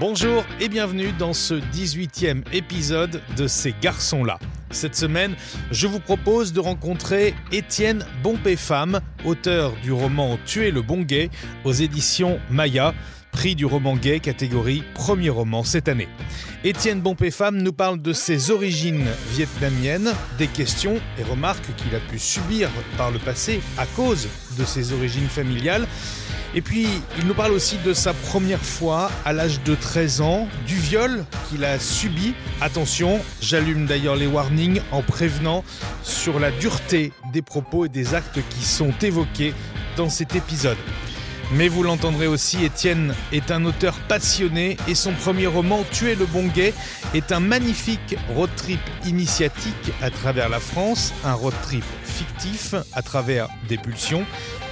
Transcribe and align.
Bonjour 0.00 0.44
et 0.60 0.68
bienvenue 0.68 1.10
dans 1.10 1.32
ce 1.32 1.54
18e 1.54 2.44
épisode 2.52 3.20
de 3.36 3.48
Ces 3.48 3.74
garçons-là. 3.82 4.38
Cette 4.70 4.94
semaine, 4.94 5.34
je 5.72 5.88
vous 5.88 5.98
propose 5.98 6.52
de 6.52 6.60
rencontrer 6.60 7.34
Étienne 7.50 8.06
Bompé-Femme, 8.22 9.00
auteur 9.24 9.72
du 9.82 9.90
roman 9.90 10.38
Tuer 10.46 10.70
le 10.70 10.82
bon 10.82 11.02
gay 11.02 11.30
aux 11.64 11.72
éditions 11.72 12.38
Maya, 12.48 12.94
prix 13.32 13.56
du 13.56 13.66
roman 13.66 13.96
gay 13.96 14.20
catégorie 14.20 14.84
premier 14.94 15.30
roman 15.30 15.64
cette 15.64 15.88
année. 15.88 16.08
Étienne 16.62 17.00
Bompé-Femme 17.00 17.60
nous 17.60 17.72
parle 17.72 18.00
de 18.00 18.12
ses 18.12 18.52
origines 18.52 19.06
vietnamiennes, 19.32 20.12
des 20.38 20.46
questions 20.46 21.00
et 21.18 21.24
remarques 21.24 21.74
qu'il 21.76 21.96
a 21.96 22.00
pu 22.00 22.20
subir 22.20 22.70
par 22.96 23.10
le 23.10 23.18
passé 23.18 23.60
à 23.76 23.86
cause 23.86 24.28
de 24.56 24.64
ses 24.64 24.92
origines 24.92 25.28
familiales 25.28 25.88
et 26.54 26.62
puis, 26.62 26.86
il 27.18 27.26
nous 27.26 27.34
parle 27.34 27.52
aussi 27.52 27.76
de 27.84 27.92
sa 27.92 28.14
première 28.14 28.62
fois 28.62 29.10
à 29.24 29.32
l'âge 29.32 29.60
de 29.64 29.74
13 29.74 30.22
ans, 30.22 30.48
du 30.66 30.76
viol 30.76 31.24
qu'il 31.48 31.64
a 31.64 31.78
subi. 31.78 32.34
Attention, 32.60 33.20
j'allume 33.42 33.86
d'ailleurs 33.86 34.16
les 34.16 34.26
warnings 34.26 34.80
en 34.90 35.02
prévenant 35.02 35.62
sur 36.02 36.40
la 36.40 36.50
dureté 36.50 37.12
des 37.32 37.42
propos 37.42 37.84
et 37.84 37.88
des 37.90 38.14
actes 38.14 38.40
qui 38.48 38.64
sont 38.64 38.94
évoqués 39.02 39.52
dans 39.96 40.08
cet 40.08 40.36
épisode. 40.36 40.78
Mais 41.50 41.68
vous 41.68 41.82
l'entendrez 41.82 42.26
aussi, 42.26 42.62
Étienne 42.62 43.14
est 43.32 43.50
un 43.50 43.64
auteur 43.64 43.98
passionné 44.06 44.76
et 44.86 44.94
son 44.94 45.12
premier 45.14 45.46
roman, 45.46 45.82
Tuer 45.90 46.14
le 46.14 46.26
bon 46.26 46.46
gay, 46.46 46.74
est 47.14 47.32
un 47.32 47.40
magnifique 47.40 48.16
road 48.34 48.50
trip 48.54 48.80
initiatique 49.06 49.92
à 50.02 50.10
travers 50.10 50.50
la 50.50 50.60
France, 50.60 51.14
un 51.24 51.32
road 51.32 51.54
trip 51.62 51.84
fictif 52.04 52.74
à 52.92 53.00
travers 53.00 53.48
des 53.66 53.78
pulsions, 53.78 54.26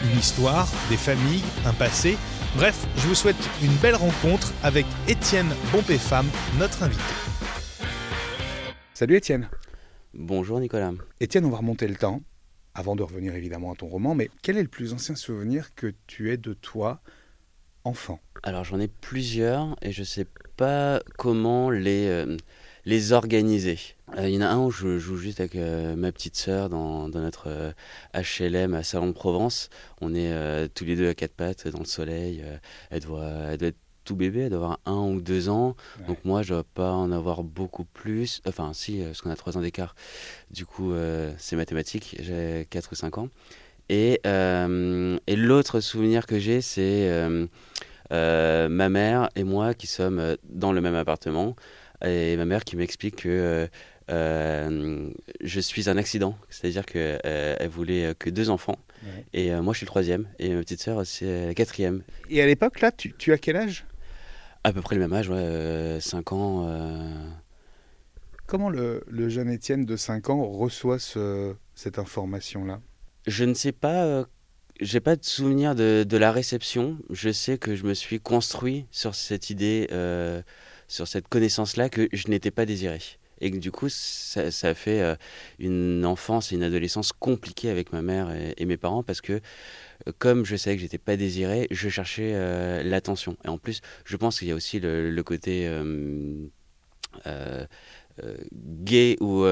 une 0.04 0.18
histoire, 0.18 0.68
des 0.90 0.98
familles, 0.98 1.42
un 1.64 1.72
passé. 1.72 2.18
Bref, 2.56 2.86
je 2.98 3.06
vous 3.06 3.14
souhaite 3.14 3.36
une 3.62 3.74
belle 3.76 3.96
rencontre 3.96 4.52
avec 4.62 4.84
Étienne 5.08 5.54
Bompé-Femme, 5.72 6.28
notre 6.58 6.82
invité. 6.82 7.02
Salut 8.92 9.16
Étienne. 9.16 9.48
Bonjour 10.12 10.60
Nicolas. 10.60 10.92
Étienne, 11.20 11.46
on 11.46 11.50
va 11.50 11.58
remonter 11.58 11.88
le 11.88 11.96
temps 11.96 12.20
avant 12.76 12.94
de 12.94 13.02
revenir 13.02 13.34
évidemment 13.34 13.72
à 13.72 13.74
ton 13.74 13.88
roman, 13.88 14.14
mais 14.14 14.30
quel 14.42 14.58
est 14.58 14.62
le 14.62 14.68
plus 14.68 14.92
ancien 14.92 15.16
souvenir 15.16 15.74
que 15.74 15.94
tu 16.06 16.30
aies 16.30 16.36
de 16.36 16.52
toi, 16.52 17.00
enfant? 17.84 18.20
Alors 18.42 18.64
j'en 18.64 18.78
ai 18.78 18.86
plusieurs 18.88 19.76
et 19.80 19.92
je 19.92 20.04
sais 20.04 20.26
pas 20.58 21.00
comment 21.16 21.70
les, 21.70 22.06
euh, 22.06 22.36
les 22.84 23.12
organiser. 23.12 23.78
Euh, 24.18 24.28
il 24.28 24.34
y 24.34 24.38
en 24.38 24.42
a 24.42 24.48
un 24.48 24.58
où 24.58 24.70
je 24.70 24.98
joue 24.98 25.16
juste 25.16 25.40
avec 25.40 25.56
euh, 25.56 25.96
ma 25.96 26.12
petite 26.12 26.36
sœur 26.36 26.68
dans, 26.68 27.08
dans, 27.08 27.20
notre 27.20 27.74
HLM 28.14 28.74
à 28.74 28.82
Salon 28.82 29.06
de 29.06 29.12
Provence. 29.12 29.70
On 30.02 30.14
est 30.14 30.68
tous 30.74 30.84
les 30.84 30.96
deux 30.96 31.08
à 31.08 31.14
quatre 31.14 31.34
pattes 31.34 31.68
dans 31.68 31.80
le 31.80 31.86
soleil. 31.86 32.44
elle, 32.90 33.00
doit, 33.00 33.30
elle 33.50 33.58
doit 33.58 33.68
être 33.68 33.85
tout 34.06 34.16
bébé, 34.16 34.42
elle 34.42 34.50
doit 34.50 34.58
avoir 34.58 34.80
un 34.86 35.02
ou 35.12 35.20
deux 35.20 35.50
ans. 35.50 35.76
Donc 36.06 36.18
moi, 36.24 36.42
je 36.42 36.54
dois 36.54 36.64
pas 36.64 36.92
en 36.92 37.12
avoir 37.12 37.42
beaucoup 37.42 37.84
plus. 37.84 38.40
Enfin, 38.46 38.72
si, 38.72 39.02
parce 39.02 39.20
qu'on 39.20 39.30
a 39.30 39.36
trois 39.36 39.58
ans 39.58 39.60
d'écart. 39.60 39.94
Du 40.50 40.64
coup, 40.64 40.92
euh, 40.92 41.32
c'est 41.36 41.56
mathématique. 41.56 42.16
J'ai 42.20 42.66
quatre 42.70 42.92
ou 42.92 42.94
cinq 42.94 43.18
ans. 43.18 43.28
Et, 43.88 44.20
euh, 44.26 45.18
et 45.26 45.36
l'autre 45.36 45.80
souvenir 45.80 46.26
que 46.26 46.38
j'ai, 46.38 46.60
c'est 46.60 47.10
euh, 48.10 48.68
ma 48.68 48.88
mère 48.88 49.28
et 49.36 49.44
moi 49.44 49.74
qui 49.74 49.86
sommes 49.86 50.36
dans 50.48 50.72
le 50.72 50.80
même 50.80 50.94
appartement. 50.94 51.54
Et 52.04 52.36
ma 52.36 52.44
mère 52.44 52.64
qui 52.64 52.76
m'explique 52.76 53.16
que 53.16 53.68
je 54.08 55.60
suis 55.60 55.90
un 55.90 55.96
accident. 55.96 56.38
C'est-à-dire 56.48 56.86
qu'elle 56.86 57.20
elle 57.24 57.68
voulait 57.68 58.14
que 58.18 58.30
deux 58.30 58.50
enfants. 58.50 58.78
Et 59.32 59.52
moi, 59.60 59.72
je 59.72 59.78
suis 59.78 59.84
le 59.84 59.90
troisième. 59.90 60.26
Et 60.38 60.48
ma 60.54 60.60
petite 60.60 60.80
sœur, 60.80 61.06
c'est 61.06 61.46
la 61.46 61.54
quatrième. 61.54 62.02
Et 62.28 62.42
à 62.42 62.46
l'époque, 62.46 62.80
là, 62.80 62.90
tu, 62.90 63.12
tu 63.12 63.32
as 63.32 63.38
quel 63.38 63.56
âge? 63.56 63.84
À 64.66 64.72
peu 64.72 64.82
près 64.82 64.96
le 64.96 65.00
même 65.00 65.12
âge, 65.12 65.28
ouais, 65.28 65.98
5 66.00 66.32
euh, 66.32 66.34
ans. 66.34 66.66
Euh. 66.66 67.30
Comment 68.48 68.68
le, 68.68 69.04
jeune 69.28 69.48
Étienne 69.48 69.84
de 69.84 69.96
5 69.96 70.28
ans 70.28 70.42
reçoit 70.42 70.98
cette 70.98 72.00
information-là? 72.00 72.80
Je 73.28 73.44
ne 73.44 73.54
sais 73.54 73.70
pas, 73.70 74.04
euh, 74.04 74.24
j'ai 74.80 74.98
pas 74.98 75.14
de 75.14 75.24
souvenir 75.24 75.76
de, 75.76 76.16
la 76.16 76.32
réception. 76.32 76.98
Je 77.10 77.30
sais 77.30 77.58
que 77.58 77.76
je 77.76 77.84
me 77.84 77.94
suis 77.94 78.18
construit 78.18 78.86
sur 78.90 79.14
cette 79.14 79.50
idée, 79.50 79.86
sur 80.88 81.06
cette 81.06 81.28
connaissance-là 81.28 81.88
que 81.88 82.08
je 82.12 82.26
n'étais 82.26 82.50
pas 82.50 82.66
désiré. 82.66 82.98
Et 83.40 83.50
que 83.50 83.58
du 83.58 83.70
coup, 83.70 83.88
ça, 83.88 84.40
a 84.40 84.74
fait 84.74 85.16
une 85.58 86.04
enfance 86.06 86.52
et 86.52 86.54
une 86.54 86.62
adolescence 86.62 87.12
compliquée 87.12 87.70
avec 87.70 87.92
ma 87.92 88.02
mère 88.02 88.34
et 88.56 88.64
mes 88.64 88.76
parents 88.76 89.02
parce 89.02 89.20
que 89.20 89.40
comme 90.18 90.44
je 90.44 90.56
savais 90.56 90.76
que 90.76 90.82
j'étais 90.82 90.98
pas 90.98 91.16
désiré, 91.16 91.66
je 91.70 91.88
cherchais 91.88 92.32
euh, 92.34 92.82
l'attention. 92.82 93.36
Et 93.44 93.48
en 93.48 93.58
plus, 93.58 93.80
je 94.04 94.16
pense 94.16 94.38
qu'il 94.38 94.48
y 94.48 94.52
a 94.52 94.54
aussi 94.54 94.80
le, 94.80 95.22
côté 95.22 95.66
euh, 95.66 96.46
euh, 97.26 97.66
gay 98.52 99.16
où 99.20 99.44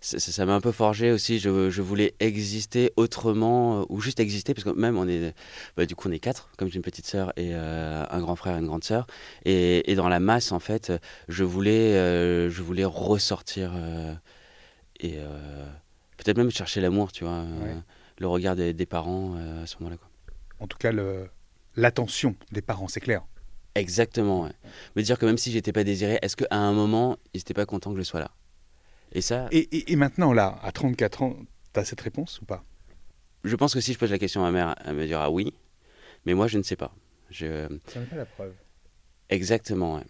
ça 0.00 0.46
m'a 0.46 0.54
un 0.54 0.60
peu 0.60 0.72
forgé 0.72 1.12
aussi. 1.12 1.38
Je, 1.38 1.80
voulais 1.82 2.14
exister 2.20 2.92
autrement 2.96 3.86
ou 3.88 4.00
juste 4.00 4.20
exister 4.20 4.54
parce 4.54 4.64
que 4.64 4.70
même 4.70 4.96
on 4.96 5.08
est, 5.08 5.34
bah, 5.76 5.86
du 5.86 5.94
coup, 5.94 6.08
on 6.08 6.12
est 6.12 6.18
quatre, 6.18 6.50
comme 6.56 6.68
j'ai 6.68 6.76
une 6.76 6.82
petite 6.82 7.06
sœur 7.06 7.32
et 7.36 7.54
un 7.54 8.20
grand 8.20 8.36
frère 8.36 8.56
et 8.56 8.60
une 8.60 8.66
grande 8.66 8.84
sœur. 8.84 9.06
Et, 9.44 9.94
dans 9.96 10.08
la 10.08 10.20
masse, 10.20 10.52
en 10.52 10.60
fait, 10.60 10.92
je 11.28 11.44
voulais, 11.44 11.92
je 12.50 12.62
voulais 12.62 12.84
ressortir 12.84 13.72
et 15.00 15.18
peut-être 16.16 16.38
même 16.38 16.50
chercher 16.50 16.80
l'amour, 16.80 17.12
tu 17.12 17.24
vois 17.24 17.44
le 18.18 18.26
regard 18.26 18.56
des, 18.56 18.86
parents 18.86 19.34
euh, 19.36 19.62
à 19.62 19.66
ce 19.66 19.76
moment-là. 19.80 19.96
En 20.60 20.66
tout 20.66 20.78
cas, 20.78 20.92
l'attention 21.76 22.34
des 22.52 22.62
parents, 22.62 22.88
c'est 22.88 23.00
clair. 23.00 23.22
Exactement. 23.76 24.44
Ouais. 24.44 24.52
Me 24.96 25.02
dire 25.02 25.18
que 25.18 25.26
même 25.26 25.38
si 25.38 25.52
j'étais 25.52 25.72
pas 25.72 25.84
désiré, 25.84 26.18
est-ce 26.22 26.34
qu'à 26.36 26.46
un 26.50 26.72
moment, 26.72 27.18
ils 27.34 27.38
n'étaient 27.38 27.54
pas 27.54 27.66
contents 27.66 27.92
que 27.92 27.98
je 27.98 28.02
sois 28.02 28.20
là? 28.20 28.30
Et 29.12 29.20
ça. 29.20 29.48
Et, 29.52 29.96
maintenant, 29.96 30.32
là, 30.32 30.58
à 30.62 30.72
34 30.72 31.22
ans, 31.22 31.36
tu 31.72 31.80
as 31.80 31.84
cette 31.84 32.00
réponse 32.00 32.40
ou 32.40 32.46
pas? 32.46 32.64
Je 33.44 33.54
pense 33.54 33.74
que 33.74 33.80
si 33.80 33.92
je 33.92 33.98
pose 33.98 34.10
la 34.10 34.18
question 34.18 34.44
à 34.44 34.50
ma 34.50 34.52
mère, 34.52 34.74
elle 34.84 34.96
me 34.96 35.06
dira 35.06 35.30
oui. 35.30 35.54
Mais 36.24 36.34
moi, 36.34 36.48
je 36.48 36.58
ne 36.58 36.62
sais 36.62 36.76
pas. 36.76 36.92
Je... 37.30 37.68
Ça 37.86 38.00
n'est 38.00 38.06
pas 38.06 38.16
la 38.16 38.26
preuve. 38.26 38.54
Exactement, 39.28 39.96
ouais. 39.96 40.04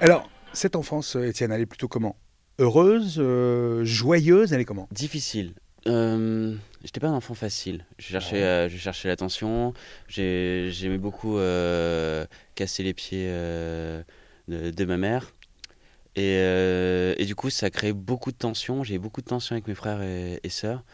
Alors, 0.00 0.31
cette 0.52 0.76
enfance, 0.76 1.16
euh, 1.16 1.28
Étienne, 1.28 1.52
elle 1.52 1.60
est 1.60 1.66
plutôt 1.66 1.88
comment? 1.88 2.16
Heureuse, 2.58 3.16
euh, 3.18 3.84
joyeuse, 3.84 4.52
elle 4.52 4.60
est 4.60 4.64
comment? 4.64 4.88
Difficile. 4.92 5.54
Euh, 5.88 6.54
J'étais 6.84 7.00
pas 7.00 7.08
un 7.08 7.14
enfant 7.14 7.34
facile. 7.34 7.86
Je 7.98 8.06
cherchais, 8.06 8.42
euh, 8.42 8.68
je 8.68 8.76
cherchais 8.76 9.08
l'attention. 9.08 9.72
J'aimais 10.08 10.98
beaucoup 10.98 11.38
casser 12.54 12.82
les 12.82 12.94
pieds 12.94 13.26
de, 13.26 14.84
ma 14.84 14.96
mère. 14.96 15.32
Et, 16.14 17.24
du 17.24 17.34
coup, 17.34 17.50
ça 17.50 17.66
a 17.66 17.70
créé 17.70 17.92
beaucoup 17.92 18.32
de 18.32 18.36
tensions. 18.36 18.84
J'ai 18.84 18.96
eu 18.96 18.98
beaucoup 18.98 19.22
de 19.22 19.26
tensions 19.26 19.54
avec 19.54 19.66
mes 19.66 19.74
frères 19.74 20.02
et, 20.02 20.38
et 20.42 20.48
sœurs. 20.50 20.84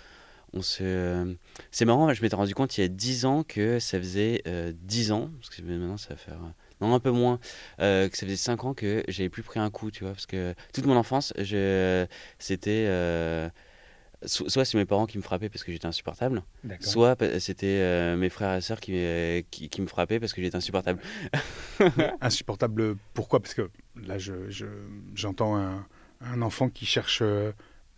On 0.54 0.62
se... 0.62 1.34
C'est 1.70 1.84
marrant, 1.84 2.12
je 2.14 2.22
m'étais 2.22 2.36
rendu 2.36 2.54
compte 2.54 2.78
il 2.78 2.80
y 2.80 2.84
a 2.84 2.88
10 2.88 3.26
ans 3.26 3.42
que 3.42 3.78
ça 3.78 3.98
faisait 3.98 4.42
10 4.72 5.12
ans, 5.12 5.30
parce 5.38 5.54
que 5.54 5.60
maintenant 5.60 5.98
ça 5.98 6.10
va 6.10 6.16
faire 6.16 6.38
non 6.80 6.94
un 6.94 7.00
peu 7.00 7.10
moins, 7.10 7.38
euh, 7.80 8.08
que 8.08 8.16
ça 8.16 8.26
faisait 8.26 8.36
5 8.36 8.64
ans 8.64 8.74
que 8.74 9.02
j'avais 9.08 9.28
plus 9.28 9.42
pris 9.42 9.60
un 9.60 9.70
coup, 9.70 9.90
tu 9.90 10.04
vois, 10.04 10.12
parce 10.12 10.26
que 10.26 10.54
toute 10.72 10.86
mon 10.86 10.96
enfance, 10.96 11.32
c'était 12.38 12.86
euh, 12.88 13.48
soit 14.22 14.64
c'est 14.64 14.76
mes 14.76 14.84
parents 14.84 15.06
qui 15.06 15.18
me 15.18 15.22
frappaient 15.22 15.48
parce 15.48 15.64
que 15.64 15.72
j'étais 15.72 15.86
insupportable, 15.86 16.42
soit 16.80 17.16
c'était 17.38 17.66
euh, 17.66 18.16
mes 18.16 18.28
frères 18.28 18.56
et 18.56 18.60
sœurs 18.60 18.80
qui, 18.80 18.92
qui, 19.50 19.80
me 19.80 19.86
frappaient 19.86 20.20
parce 20.20 20.32
que 20.32 20.42
j'étais 20.42 20.56
insupportable. 20.56 21.00
insupportable, 22.20 22.96
pourquoi? 23.14 23.40
Parce 23.40 23.54
que 23.54 23.70
là, 23.96 24.16
j'entends 24.18 25.56
je, 25.56 25.60
un, 25.60 25.86
un, 26.20 26.42
enfant 26.42 26.68
qui 26.68 26.86
cherche 26.86 27.22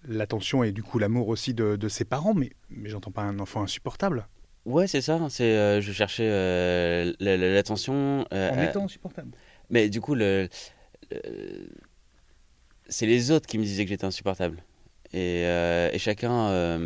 l'attention 0.09 0.65
et 0.65 0.73
du 0.73 0.83
coup 0.83 0.99
l'amour 0.99 1.29
aussi 1.29 1.55
de, 1.55 1.77
de, 1.77 1.89
ses 1.89 2.05
parents, 2.05 2.35
mais, 2.35 2.51
mais 2.71 2.89
j'entends 2.89 3.11
pas 3.11 3.23
un 3.23 3.39
enfant 3.39 3.63
insupportable. 3.63 4.27
Ouais, 4.67 4.87
c'est 4.87 5.01
ça. 5.01 5.19
C'est, 5.31 5.57
euh, 5.57 5.81
je 5.81 5.93
cherchais 5.93 6.29
euh, 6.29 7.13
l'attention. 7.19 8.27
Euh, 8.33 8.51
en 8.51 8.63
étant 8.63 8.85
insupportable. 8.85 9.31
Mais 9.71 9.89
du 9.89 10.01
coup, 10.01 10.15
le, 10.15 10.49
c'est 12.89 13.07
les 13.07 13.31
autres 13.31 13.47
qui 13.47 13.59
me 13.59 13.65
disaient 13.65 13.85
que 13.85 13.91
j'étais 13.91 14.05
insupportable. 14.05 14.63
Et, 15.13 15.43
et 15.43 15.99
chacun, 15.99 16.81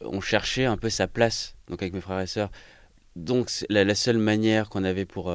on 0.00 0.20
cherchait 0.20 0.64
un 0.64 0.76
peu 0.76 0.90
sa 0.90 1.06
place, 1.06 1.56
donc 1.68 1.82
avec 1.82 1.94
mes 1.94 2.00
frères 2.00 2.20
et 2.20 2.26
sœurs. 2.26 2.50
Donc 3.16 3.50
la, 3.68 3.84
la, 3.84 3.94
seule 3.94 4.18
manière 4.18 4.68
qu'on 4.70 4.84
avait 4.84 5.04
pour, 5.04 5.32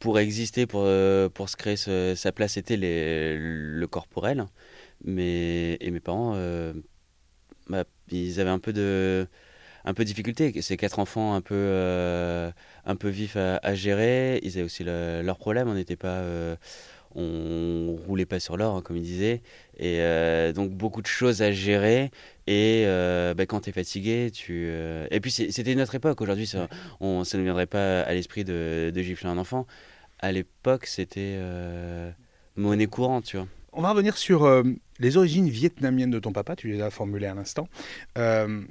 pour 0.00 0.18
exister, 0.18 0.66
pour, 0.66 0.86
pour 1.32 1.48
se 1.48 1.56
créer 1.56 1.76
sa 1.76 2.32
place, 2.32 2.52
c'était 2.52 2.76
les, 2.76 3.36
le 3.38 3.86
corporel. 3.86 4.46
Mais, 5.04 5.76
et 5.80 5.90
mes 5.90 6.00
parents, 6.00 6.34
bah, 7.68 7.84
ils 8.10 8.40
avaient 8.40 8.50
un 8.50 8.58
peu 8.58 8.72
de 8.72 9.26
un 9.86 9.94
peu 9.94 10.02
de 10.04 10.08
difficulté. 10.08 10.52
C'est 10.60 10.76
quatre 10.76 10.98
enfants 10.98 11.34
un 11.34 11.40
peu, 11.40 11.54
euh, 11.54 12.50
un 12.84 12.96
peu 12.96 13.08
vifs 13.08 13.36
à, 13.36 13.74
gérer. 13.74 14.40
Ils 14.42 14.54
avaient 14.54 14.64
aussi 14.64 14.84
leurs 14.84 15.38
problèmes. 15.38 15.68
On 15.68 15.74
n'était 15.74 15.96
pas, 15.96 16.18
euh, 16.18 16.56
on 17.14 17.96
roulait 18.06 18.26
pas 18.26 18.40
sur 18.40 18.56
l'or, 18.56 18.76
hein, 18.76 18.82
comme 18.82 18.96
il 18.96 19.04
disait. 19.04 19.42
Et 19.78 20.00
euh, 20.00 20.52
donc 20.52 20.72
beaucoup 20.72 21.02
de 21.02 21.06
choses 21.06 21.40
à 21.40 21.52
gérer. 21.52 22.10
Et 22.48 22.84
bah, 23.36 23.46
quand 23.46 23.60
tu 23.60 23.70
es 23.70 23.72
fatigué, 23.72 24.30
tu. 24.32 24.68
Et 25.10 25.20
puis 25.20 25.30
c'était 25.30 25.72
une 25.72 25.80
autre 25.80 25.94
époque. 25.94 26.20
Aujourd'hui, 26.20 26.48
ça, 26.48 26.68
on, 27.00 27.24
ça 27.24 27.38
ne 27.38 27.44
viendrait 27.44 27.66
pas 27.66 28.00
à 28.00 28.12
l'esprit 28.12 28.44
de, 28.44 28.90
de 28.94 29.02
gifler 29.02 29.30
un 29.30 29.38
enfant. 29.38 29.66
À 30.18 30.32
l'époque, 30.32 30.86
c'était 30.86 31.38
monnaie 32.56 32.86
courante, 32.86 33.24
tu 33.24 33.36
vois. 33.36 33.46
On 33.78 33.82
va 33.82 33.90
revenir 33.90 34.16
sur 34.16 34.44
euh, 34.44 34.62
les 34.98 35.18
origines 35.18 35.50
vietnamiennes 35.50 36.10
de 36.10 36.18
ton 36.18 36.32
papa, 36.32 36.56
tu 36.56 36.68
les 36.68 36.80
as 36.80 36.90
formulées 36.90 37.26
à 37.26 37.34
l'instant. 37.34 37.68
Euh, 38.16 38.62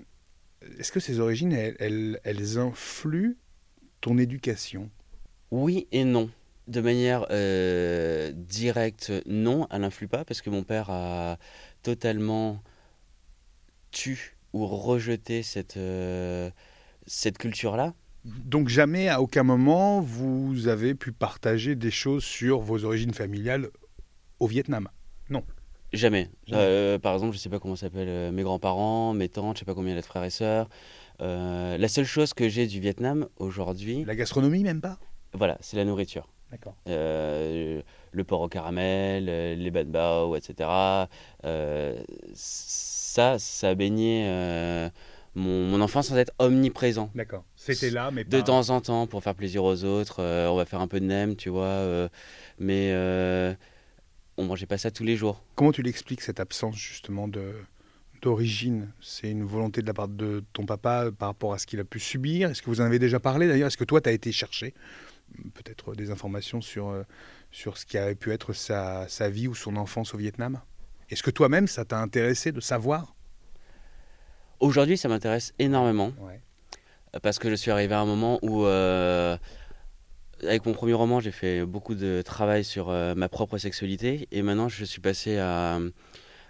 Est-ce 0.79 0.91
que 0.91 0.99
ces 0.99 1.19
origines, 1.19 1.53
elles, 1.53 1.75
elles- 1.79 2.19
elles 2.23 2.57
influent 2.57 3.35
ton 4.01 4.17
éducation? 4.17 4.89
Oui 5.51 5.87
et 5.91 6.03
non. 6.05 6.31
De 6.67 6.81
manière 6.81 7.27
euh, 7.29 8.31
directe, 8.35 9.11
non, 9.27 9.67
elle 9.69 9.81
n'influe 9.81 10.07
pas 10.07 10.25
parce 10.25 10.41
que 10.41 10.49
mon 10.49 10.63
père 10.63 10.89
a 10.89 11.37
totalement 11.83 12.63
tu 13.91 14.35
ou 14.53 14.65
rejeté 14.65 15.43
cette, 15.43 15.77
euh, 15.77 16.49
cette 17.05 17.37
culture-là. 17.37 17.93
Donc 18.23 18.69
jamais, 18.69 19.07
à 19.07 19.21
aucun 19.21 19.43
moment, 19.43 20.01
vous 20.01 20.67
avez 20.67 20.95
pu 20.95 21.11
partager 21.11 21.75
des 21.75 21.91
choses 21.91 22.23
sur 22.23 22.59
vos 22.61 22.85
origines 22.85 23.13
familiales 23.13 23.69
au 24.39 24.47
Vietnam. 24.47 24.89
Jamais. 25.93 26.29
Jamais. 26.45 26.61
Euh, 26.61 26.99
par 26.99 27.13
exemple, 27.13 27.33
je 27.33 27.37
sais 27.39 27.49
pas 27.49 27.59
comment 27.59 27.75
s'appellent 27.75 28.09
euh, 28.09 28.31
mes 28.31 28.43
grands-parents, 28.43 29.13
mes 29.13 29.29
tantes, 29.29 29.55
je 29.57 29.59
sais 29.59 29.65
pas 29.65 29.73
combien 29.73 29.91
il 29.91 29.95
y 29.95 29.97
a 29.97 30.01
de 30.01 30.05
frères 30.05 30.23
et 30.23 30.29
sœurs. 30.29 30.67
Euh, 31.21 31.77
la 31.77 31.87
seule 31.87 32.05
chose 32.05 32.33
que 32.33 32.49
j'ai 32.49 32.67
du 32.67 32.79
Vietnam 32.79 33.27
aujourd'hui, 33.37 34.03
La 34.03 34.15
gastronomie, 34.15 34.63
même 34.63 34.81
pas? 34.81 34.99
Voilà, 35.33 35.57
c'est 35.61 35.77
la 35.77 35.85
nourriture. 35.85 36.27
D'accord. 36.51 36.75
Euh, 36.89 37.81
le 38.11 38.23
porc 38.23 38.41
au 38.41 38.47
caramel, 38.49 39.25
les 39.25 39.71
bad 39.71 39.87
bao, 39.87 40.35
etc. 40.35 40.69
Ça, 42.33 43.39
ça 43.39 43.69
a 43.69 43.75
baigné 43.75 44.27
mon, 45.33 45.67
mon 45.67 45.81
enfance 45.81 46.07
sans 46.07 46.17
être 46.17 46.33
omniprésent. 46.39 47.09
D'accord. 47.15 47.43
C'était 47.55 47.89
là, 47.89 48.11
mais 48.11 48.23
De 48.25 48.37
pas... 48.37 48.43
temps 48.43 48.69
en 48.69 48.81
temps, 48.81 49.07
pour 49.07 49.23
faire 49.23 49.35
plaisir 49.35 49.63
aux 49.63 49.83
autres, 49.85 50.21
on 50.21 50.55
va 50.55 50.65
faire 50.65 50.81
un 50.81 50.87
peu 50.87 50.99
de 50.99 51.05
nem, 51.05 51.35
tu 51.35 51.49
vois. 51.49 52.09
mais 52.59 52.91
on 54.37 54.45
mangeait 54.45 54.65
pas 54.65 54.77
ça 54.77 54.91
tous 54.91 55.03
les 55.03 55.15
jours. 55.15 55.43
Comment 55.55 55.71
tu 55.71 55.81
l'expliques, 55.81 56.21
cette 56.21 56.39
absence, 56.39 56.75
justement, 56.75 57.27
de 57.27 57.53
d'origine? 58.21 58.91
C'est 59.01 59.29
une 59.29 59.43
volonté 59.43 59.81
de 59.81 59.87
la 59.87 59.93
part 59.93 60.07
de 60.07 60.43
ton 60.53 60.65
papa 60.65 61.11
par 61.11 61.29
rapport 61.29 61.53
à 61.53 61.59
ce 61.59 61.67
qu'il 61.67 61.79
a 61.79 61.83
pu 61.83 61.99
subir? 61.99 62.49
Est-ce 62.49 62.61
que 62.61 62.69
vous 62.69 62.81
en 62.81 62.85
avez 62.85 62.99
déjà 62.99 63.19
parlé, 63.19 63.47
d'ailleurs? 63.47 63.67
Est-ce 63.67 63.77
que 63.77 63.83
toi, 63.83 64.01
tu 64.01 64.09
as 64.09 64.13
été 64.13 64.31
chercher 64.31 64.73
peut-être 65.53 65.95
des 65.95 66.11
informations 66.11 66.61
sur, 66.61 66.89
euh, 66.89 67.03
sur 67.51 67.77
ce 67.77 67.85
qui 67.85 67.97
avait 67.97 68.15
pu 68.15 68.31
être 68.31 68.53
sa, 68.53 69.07
sa 69.07 69.29
vie 69.29 69.47
ou 69.47 69.55
son 69.55 69.75
enfance 69.75 70.13
au 70.13 70.17
Vietnam? 70.17 70.61
Est-ce 71.09 71.23
que 71.23 71.31
toi-même, 71.31 71.67
ça 71.67 71.85
t'a 71.85 71.99
intéressé 71.99 72.51
de 72.51 72.59
savoir? 72.59 73.15
Aujourd'hui, 74.59 74.97
ça 74.97 75.07
m'intéresse 75.07 75.53
énormément. 75.59 76.11
Ouais. 76.19 76.39
parce 77.21 77.39
que 77.39 77.49
je 77.49 77.55
suis 77.55 77.71
arrivé 77.71 77.93
à 77.93 78.01
un 78.01 78.05
moment 78.05 78.39
où, 78.41 78.65
euh, 78.65 79.37
avec 80.47 80.65
mon 80.65 80.73
premier 80.73 80.93
roman, 80.93 81.19
j'ai 81.19 81.31
fait 81.31 81.65
beaucoup 81.65 81.95
de 81.95 82.21
travail 82.23 82.63
sur 82.63 82.89
euh, 82.89 83.15
ma 83.15 83.29
propre 83.29 83.57
sexualité 83.57 84.27
et 84.31 84.41
maintenant 84.41 84.69
je 84.69 84.85
suis 84.85 85.01
passé 85.01 85.37
à, 85.37 85.79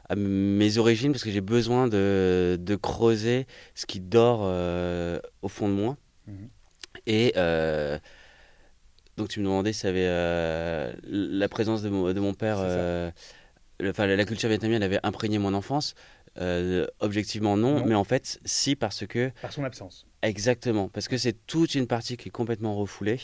à 0.09 0.15
mes 0.15 0.77
origines 0.77 1.11
parce 1.11 1.23
que 1.23 1.31
j'ai 1.31 1.41
besoin 1.41 1.87
de, 1.87 2.57
de 2.59 2.75
creuser 2.75 3.47
ce 3.73 3.85
qui 3.85 3.99
dort 3.99 4.41
euh, 4.43 5.19
au 5.41 5.47
fond 5.47 5.67
de 5.69 5.73
moi. 5.73 5.97
Mhm. 6.27 6.49
Et 7.07 7.33
euh, 7.37 7.99
donc 9.17 9.29
tu 9.29 9.39
me 9.39 9.45
demandais 9.45 9.73
si 9.73 9.81
ça 9.81 9.89
avait 9.89 10.07
la 11.07 11.47
présence 11.49 11.81
de 11.81 11.89
mon, 11.89 12.11
de 12.13 12.19
mon 12.19 12.33
père, 12.33 12.61
le- 12.63 13.11
la 14.15 14.25
culture 14.25 14.49
vietnamienne 14.49 14.83
avait 14.83 14.99
imprégné 15.03 15.37
mon 15.37 15.53
enfance. 15.53 15.95
Euh, 16.37 16.85
objectivement 16.99 17.55
non, 17.55 17.79
Non. 17.79 17.85
mais 17.85 17.95
en 17.95 18.03
fait 18.03 18.39
si 18.43 18.75
parce 18.75 19.07
que 19.07 19.31
Par 19.41 19.53
son 19.53 19.63
absence. 19.63 20.05
Exactement, 20.21 20.89
parce 20.89 21.07
que 21.07 21.17
c'est 21.17 21.45
toute 21.47 21.75
une 21.75 21.87
partie 21.87 22.17
qui 22.17 22.27
est 22.27 22.31
complètement 22.31 22.75
refoulée, 22.75 23.19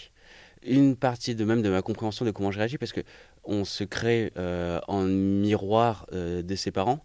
une 0.64 0.96
partie 0.96 1.36
de 1.36 1.44
même 1.44 1.62
de 1.62 1.70
ma 1.70 1.82
compréhension 1.82 2.26
de 2.26 2.32
comment 2.32 2.52
je 2.52 2.60
réagis, 2.60 2.78
parce 2.78 2.94
que 2.94 3.02
on 3.44 3.66
se 3.66 3.84
crée 3.84 4.32
euh, 4.38 4.80
en 4.88 5.04
miroir 5.04 6.06
euh, 6.14 6.42
de 6.42 6.56
ses 6.56 6.72
parents, 6.72 7.04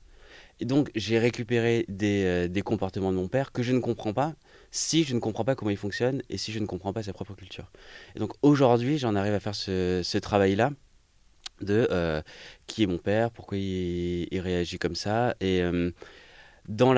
et 0.60 0.64
donc 0.64 0.90
j'ai 0.94 1.18
récupéré 1.18 1.84
des, 1.88 2.24
euh, 2.24 2.48
des 2.48 2.62
comportements 2.62 3.12
de 3.12 3.16
mon 3.16 3.28
père 3.28 3.52
que 3.52 3.62
je 3.62 3.72
ne 3.72 3.80
comprends 3.80 4.12
pas 4.12 4.34
si 4.70 5.04
je 5.04 5.14
ne 5.14 5.20
comprends 5.20 5.44
pas 5.44 5.54
comment 5.54 5.70
il 5.70 5.76
fonctionne 5.76 6.22
et 6.28 6.38
si 6.38 6.52
je 6.52 6.58
ne 6.58 6.66
comprends 6.66 6.92
pas 6.92 7.02
sa 7.02 7.12
propre 7.12 7.34
culture. 7.34 7.70
Et 8.14 8.18
donc 8.18 8.32
aujourd'hui, 8.42 8.98
j'en 8.98 9.14
arrive 9.14 9.34
à 9.34 9.40
faire 9.40 9.54
ce, 9.54 10.00
ce 10.02 10.18
travail-là 10.18 10.70
de 11.62 12.22
qui 12.66 12.82
est 12.82 12.86
mon 12.86 12.98
père, 12.98 13.30
pourquoi 13.30 13.56
il, 13.56 14.40
réagit 14.40 14.78
comme 14.78 14.94
ça, 14.94 15.34
et 15.40 15.62
dans 16.68 16.92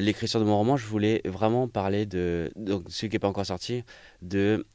l'écriture 0.00 0.40
de 0.40 0.44
mon 0.44 0.56
roman, 0.56 0.76
je 0.76 0.86
voulais 0.86 1.20
vraiment 1.24 1.68
parler 1.68 2.04
de, 2.04 2.50
donc 2.56 2.86
celui 2.88 3.10
qui 3.10 3.14
n'est 3.14 3.20
pas 3.20 3.28
encore 3.28 3.46
sorti, 3.46 3.84
de 4.22 4.66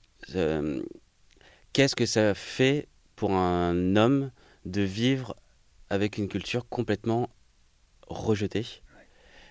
qu'est-ce 1.78 1.96
que 1.96 2.08
ça 2.08 2.34
fait 2.34 2.88
pour 3.16 3.34
un 3.34 3.96
homme 3.96 4.32
de 4.66 4.82
vivre 4.82 5.36
avec 5.92 6.18
une 6.18 6.28
culture 6.28 6.68
complètement 6.68 7.30
rejetée? 8.08 8.66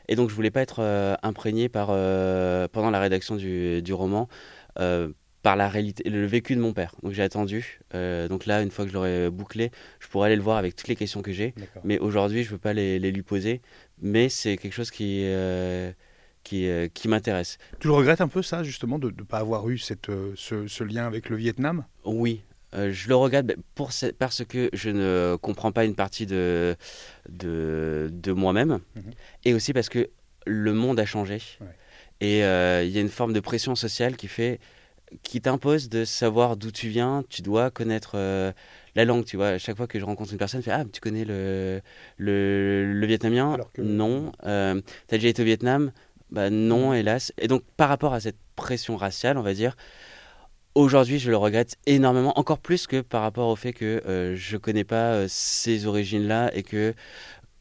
Et 0.09 0.17
donc 0.17 0.29
je 0.29 0.35
voulais 0.35 0.51
pas 0.51 0.61
être 0.61 0.81
euh, 0.81 1.15
imprégné 1.23 1.69
par, 1.69 1.91
euh, 1.91 2.67
pendant 2.67 2.91
la 2.91 2.99
rédaction 2.99 3.37
du, 3.37 3.81
du 3.81 3.93
roman 3.93 4.29
euh, 4.81 5.11
par 5.45 5.55
la 5.55 5.69
réalité, 5.69 6.11
le 6.11 6.27
vécu 6.27 6.57
de 6.57 6.61
mon 6.61 6.73
père. 6.73 6.97
Donc 7.05 7.13
j'ai 7.13 7.23
attendu. 7.23 7.79
Euh, 7.95 8.27
donc 8.27 8.47
là, 8.47 8.61
une 8.61 8.73
fois 8.73 8.87
que 8.87 8.91
je 8.91 8.95
l'aurai 8.97 9.31
bouclé, 9.31 9.71
je 10.01 10.09
pourrai 10.09 10.27
aller 10.27 10.37
le 10.37 10.43
voir 10.43 10.57
avec 10.57 10.75
toutes 10.75 10.89
les 10.89 10.97
questions 10.97 11.23
que 11.23 11.31
j'ai. 11.31 11.55
Mais 11.85 12.01
aujourd'hui, 12.01 12.43
je 12.43 12.49
ne 12.49 12.53
veux 12.55 12.59
pas 12.59 12.73
les, 12.73 12.99
les 12.99 13.13
lui 13.13 13.23
poser. 13.23 13.63
Mais 14.03 14.29
c'est 14.29 14.57
quelque 14.57 14.75
chose 14.75 14.91
qui, 14.91 15.23
euh, 15.27 15.93
qui, 16.47 16.69
euh, 16.69 16.87
qui 16.93 17.09
m'intéresse. 17.09 17.59
Tu 17.81 17.89
le 17.89 17.93
regrettes 17.95 18.21
un 18.21 18.29
peu, 18.29 18.41
ça, 18.41 18.63
justement, 18.63 18.99
de 19.01 19.09
ne 19.09 19.23
pas 19.25 19.39
avoir 19.39 19.69
eu 19.69 19.79
cette, 19.79 20.09
euh, 20.11 20.33
ce, 20.37 20.69
ce 20.69 20.85
lien 20.85 21.05
avec 21.05 21.29
le 21.29 21.35
Vietnam? 21.37 21.85
Oui, 22.05 22.43
euh, 22.75 22.93
je 22.93 23.09
le 23.09 23.17
regrette 23.17 23.57
pour 23.75 23.91
ce- 23.93 24.07
parce 24.13 24.45
que 24.45 24.71
je 24.73 24.91
ne 24.91 25.37
comprends 25.43 25.73
pas 25.73 25.85
une 25.85 25.97
partie 25.97 26.25
de, 26.27 26.77
de, 27.29 28.09
de 28.13 28.33
moi-même. 28.33 28.79
Mhm. 28.95 29.03
Et 29.45 29.55
aussi 29.55 29.73
parce 29.73 29.89
que 29.89 30.09
le 30.47 30.73
monde 30.73 31.01
a 31.01 31.05
changé. 31.07 31.41
Ouais. 31.61 31.67
Et 32.21 32.45
euh, 32.45 32.85
il 32.85 32.91
y 32.93 32.99
a 32.99 33.01
une 33.01 33.09
forme 33.09 33.33
de 33.33 33.41
pression 33.41 33.75
sociale 33.75 34.17
qui 34.17 34.29
fait 34.29 34.61
qui 35.23 35.41
t'impose 35.41 35.89
de 35.89 36.05
savoir 36.05 36.57
d'où 36.57 36.73
tu 36.73 36.89
viens, 36.89 37.23
tu 37.29 37.41
dois 37.41 37.71
connaître 37.71 38.13
euh, 38.17 38.51
la 38.97 39.05
langue, 39.05 39.25
tu 39.25 39.37
vois. 39.37 39.49
À 39.51 39.59
chaque 39.59 39.77
fois 39.77 39.87
que 39.87 40.01
je 40.01 40.05
rencontre 40.05 40.33
une 40.33 40.39
personne, 40.39 40.61
je 40.61 40.65
fais 40.65 40.73
Ah, 40.73 40.85
tu 40.93 41.01
connais 41.01 41.25
le, 41.25 41.81
le, 42.19 42.93
le 42.93 43.07
vietnamien? 43.07 43.57
Que- 43.73 43.83
Non. 43.83 44.33
Euh, 44.45 44.81
T'as 45.07 45.17
déjà 45.19 45.29
été 45.29 45.43
au 45.43 45.45
Vietnam? 45.45 45.93
Bah 46.37 46.51
non, 46.51 46.93
hélas. 46.95 47.33
Et 47.39 47.49
donc, 47.49 47.65
par 47.79 47.89
rapport 47.89 48.15
à 48.15 48.21
cette 48.21 48.39
pression 48.57 48.97
raciale, 48.97 49.39
on 49.39 49.43
va 49.43 49.55
dire, 49.55 49.77
aujourd'hui, 50.75 51.19
je 51.19 51.31
le 51.31 51.37
regrette 51.37 51.77
énormément, 51.87 52.39
encore 52.39 52.59
plus 52.59 52.87
que 52.87 53.01
par 53.01 53.23
rapport 53.23 53.49
au 53.49 53.57
fait 53.57 53.73
que 53.73 54.03
euh, 54.07 54.37
je 54.37 54.57
connais 54.57 54.85
pas 54.85 55.13
euh, 55.15 55.27
ces 55.29 55.87
origines-là 55.87 56.51
et 56.55 56.63
que 56.63 56.95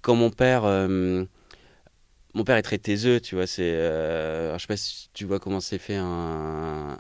quand 0.01 0.15
mon 0.15 0.32
père. 0.32 0.65
euh, 0.65 1.25
mon 2.34 2.44
père 2.44 2.58
est 2.58 2.62
très 2.63 2.77
taiseux, 2.77 3.20
tu 3.22 3.36
vois. 3.36 3.48
C'est, 3.48 3.63
euh, 3.63 4.53
je 4.58 4.62
sais 4.62 4.67
pas 4.67 4.77
si 4.77 5.10
tu 5.13 5.25
vois 5.25 5.39
comment 5.39 5.60
c'est 5.62 5.77
fait 5.77 5.96
un, 5.96 7.00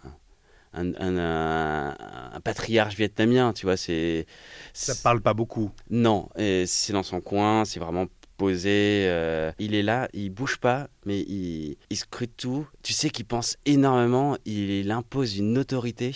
un, 0.73 0.93
un- 0.95 1.17
un- 1.19 1.97
un 2.33 2.41
patriarche 2.41 2.95
vietnamien, 2.95 3.53
tu 3.53 3.65
vois. 3.65 3.77
C'est, 3.77 4.27
Ça 4.73 4.95
parle 4.95 5.21
pas 5.21 5.33
beaucoup. 5.33 5.71
non, 5.89 6.29
et 6.35 6.65
c'est 6.65 6.93
dans 6.93 7.03
son 7.03 7.21
coin, 7.21 7.63
c'est 7.65 7.79
vraiment 7.79 8.07
posé. 8.37 9.05
euh, 9.07 9.51
il 9.59 9.73
est 9.75 9.83
là, 9.83 10.07
il 10.13 10.29
bouge 10.29 10.57
pas, 10.57 10.87
mais 11.05 11.19
il, 11.21 11.77
il 11.89 11.97
scrute 11.97 12.35
tout. 12.37 12.67
Tu 12.83 12.93
sais 12.93 13.09
qu'il 13.09 13.25
pense 13.25 13.57
énormément, 13.65 14.37
il, 14.45 14.69
il 14.69 14.91
impose 14.91 15.37
une 15.37 15.57
autorité 15.57 16.15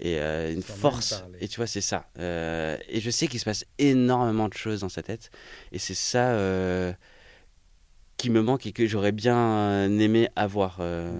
et 0.00 0.18
euh, 0.20 0.52
une 0.52 0.62
force. 0.62 1.24
Et 1.40 1.48
tu 1.48 1.56
vois, 1.56 1.66
c'est 1.66 1.80
ça. 1.80 2.08
Euh, 2.18 2.76
et 2.88 3.00
je 3.00 3.10
sais 3.10 3.26
qu'il 3.26 3.40
se 3.40 3.44
passe 3.44 3.64
énormément 3.78 4.48
de 4.48 4.54
choses 4.54 4.80
dans 4.80 4.88
sa 4.88 5.02
tête. 5.02 5.30
Et 5.72 5.78
c'est 5.78 5.94
ça 5.94 6.36
qui 8.16 8.30
me 8.30 8.42
manque 8.42 8.66
et 8.66 8.72
que 8.72 8.86
j'aurais 8.86 9.12
bien 9.12 9.84
aimé 9.98 10.28
avoir. 10.36 10.78
euh. 10.80 11.10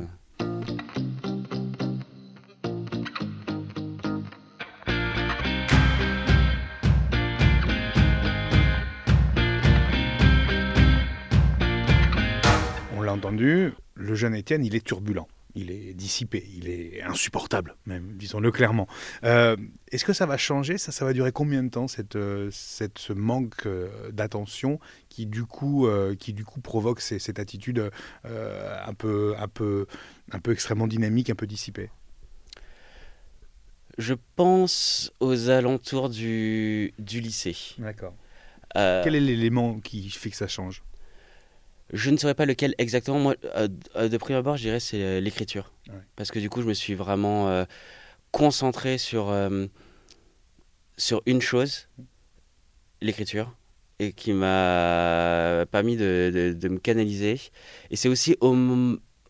Entendu, 13.28 13.72
le 13.94 14.14
jeune 14.14 14.34
Étienne, 14.34 14.64
il 14.64 14.74
est 14.74 14.84
turbulent. 14.84 15.28
Il 15.54 15.70
est 15.72 15.94
dissipé, 15.94 16.46
il 16.54 16.68
est 16.68 17.02
insupportable, 17.02 17.74
même, 17.86 18.12
disons-le 18.16 18.52
clairement. 18.52 18.86
Euh, 19.24 19.56
Est-ce 19.90 20.04
que 20.04 20.12
ça 20.12 20.24
va 20.26 20.36
changer? 20.36 20.78
Ça, 20.78 20.92
ça 20.92 21.04
va 21.04 21.12
durer 21.12 21.32
combien 21.32 21.64
de 21.64 21.70
temps, 21.70 21.88
cette, 21.88 22.14
euh, 22.14 22.48
cette, 22.52 22.98
ce 22.98 23.12
manque 23.12 23.66
euh, 23.66 24.12
d'attention 24.12 24.78
qui, 25.08 25.26
du 25.26 25.44
coup, 25.44 25.88
euh, 25.88 26.14
qui, 26.14 26.32
du 26.32 26.44
coup, 26.44 26.60
provoque 26.60 27.00
ces- 27.00 27.18
cette 27.18 27.40
attitude 27.40 27.90
euh, 28.26 28.84
un, 28.86 28.94
peu, 28.94 29.34
un, 29.38 29.48
peu, 29.48 29.86
un 30.30 30.38
peu 30.38 30.52
extrêmement 30.52 30.86
dynamique, 30.86 31.28
un 31.30 31.34
peu 31.34 31.46
dissipée? 31.46 31.90
Je 33.96 34.14
pense 34.36 35.12
aux 35.18 35.48
alentours 35.48 36.08
du, 36.10 36.92
du 37.00 37.20
lycée. 37.20 37.56
D'accord. 37.78 38.14
Quel 38.74 39.16
est 39.16 39.20
l'élément 39.20 39.80
qui 39.80 40.08
fait 40.10 40.30
que 40.30 40.36
ça 40.36 40.46
change? 40.46 40.84
Je 41.92 42.10
ne 42.10 42.16
saurais 42.18 42.34
pas 42.34 42.44
lequel 42.46 42.74
exactement. 42.78 43.18
Moi, 43.18 43.34
euh, 43.56 43.68
euh, 43.96 44.08
de 44.08 44.16
prime 44.18 44.36
abord, 44.36 44.56
je 44.56 44.62
dirais 44.62 44.80
c'est 44.80 45.02
euh, 45.02 45.20
l'écriture. 45.20 45.72
Ouais. 45.88 45.94
Parce 46.16 46.30
que 46.30 46.38
du 46.38 46.50
coup, 46.50 46.60
je 46.62 46.66
me 46.66 46.74
suis 46.74 46.94
vraiment 46.94 47.48
euh, 47.48 47.64
concentré 48.30 48.98
sur, 48.98 49.30
euh, 49.30 49.66
sur 50.98 51.22
une 51.26 51.40
chose, 51.40 51.88
l'écriture, 53.00 53.56
et 54.00 54.12
qui 54.12 54.32
m'a 54.32 55.64
permis 55.70 55.96
de, 55.96 56.30
de- 56.32 56.52
de 56.52 56.68
me 56.68 56.78
canaliser. 56.78 57.40
Et 57.90 57.96
c'est 57.96 58.08
aussi 58.08 58.36
au, 58.40 58.50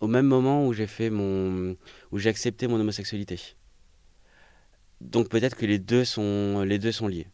au 0.01 0.07
même 0.09 0.27
moment 0.27 0.67
où 0.67 0.73
j'ai 0.73 0.87
fait 0.89 1.11
mon, 1.11 1.77
où 2.11 2.19
j'ai 2.19 2.29
accepté 2.29 2.67
mon 2.67 2.81
homosexualité. 2.81 3.39
Donc 5.01 5.29
peut-être 5.29 5.57
que 5.57 5.65
les 5.65 5.79
deux 5.79 6.05
sont, 6.05 6.65
les 6.67 6.81
deux 6.81 6.91
sont 6.93 7.07
liés. 7.07 7.29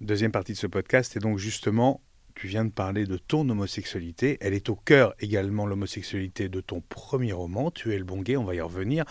Deuxième 0.00 0.32
partie 0.32 0.52
de 0.52 0.58
ce 0.58 0.66
podcast, 0.66 1.16
et 1.16 1.20
donc 1.20 1.38
justement, 1.38 2.00
tu 2.34 2.48
viens 2.48 2.64
de 2.64 2.70
parler 2.70 3.06
de 3.06 3.16
ton 3.16 3.48
homosexualité. 3.48 4.38
Elle 4.40 4.54
est 4.54 4.68
au 4.68 4.74
cœur 4.74 5.14
également, 5.20 5.66
l'homosexualité 5.66 6.48
de 6.48 6.60
ton 6.60 6.80
premier 6.80 7.32
roman, 7.32 7.70
Tu 7.70 7.92
es 7.92 7.98
le 7.98 8.04
bon 8.04 8.22
gay, 8.22 8.36
on 8.36 8.44
va 8.44 8.54
y 8.54 8.60
revenir. 8.60 9.04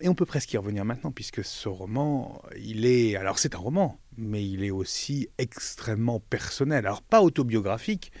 Et 0.00 0.08
on 0.08 0.14
peut 0.14 0.24
presque 0.24 0.52
y 0.52 0.56
revenir 0.56 0.84
maintenant, 0.84 1.10
puisque 1.10 1.44
ce 1.44 1.68
roman, 1.68 2.40
il 2.56 2.86
est... 2.86 3.16
Alors 3.16 3.38
c'est 3.38 3.54
un 3.54 3.58
roman, 3.58 3.98
mais 4.16 4.46
il 4.46 4.64
est 4.64 4.70
aussi 4.70 5.28
extrêmement 5.36 6.20
personnel. 6.20 6.86
Alors 6.86 7.02
pas 7.02 7.22
autobiographique, 7.22 8.12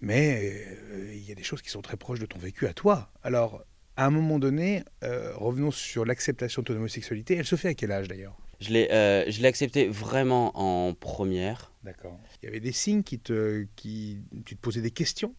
mais 0.00 0.66
euh, 0.92 1.14
il 1.14 1.28
y 1.28 1.30
a 1.30 1.34
des 1.34 1.44
choses 1.44 1.62
qui 1.62 1.70
sont 1.70 1.82
très 1.82 1.96
proches 1.96 2.18
de 2.20 2.26
ton 2.26 2.38
vécu 2.38 2.66
à 2.66 2.72
toi. 2.72 3.10
Alors, 3.22 3.64
à 3.96 4.06
un 4.06 4.10
moment 4.10 4.38
donné, 4.38 4.82
euh, 5.04 5.32
revenons 5.36 5.70
sur 5.70 6.04
l'acceptation 6.04 6.62
de 6.62 6.66
ton 6.66 6.74
homosexualité. 6.74 7.36
Elle 7.36 7.46
se 7.46 7.56
fait 7.56 7.68
à 7.68 7.74
quel 7.74 7.92
âge 7.92 8.08
d'ailleurs? 8.08 8.36
Je 8.60 8.70
l'ai, 8.70 8.90
euh, 8.90 9.24
je 9.30 9.40
l'ai 9.40 9.48
accepté 9.48 9.86
vraiment 9.86 10.58
en 10.58 10.94
première. 10.94 11.73
D'accord. 11.84 12.18
Il 12.42 12.46
y 12.46 12.48
avait 12.48 12.60
des 12.60 12.72
signes 12.72 13.02
qui 13.02 13.18
te, 13.18 13.66
qui, 13.76 14.18
tu 14.46 14.56
te 14.56 14.60
posais 14.60 14.80
des 14.80 14.90
questions? 14.90 15.34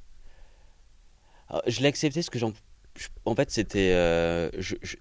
Alors, 1.49 1.63
je 1.67 1.81
l'ai 1.81 1.87
accepté 1.87 2.19
parce 2.19 2.29
que 2.29 2.39
j'en. 2.39 2.53
je- 2.95 3.07
En 3.25 3.35
fait, 3.35 3.49
c'était 3.51 3.91
euh, 3.93 4.49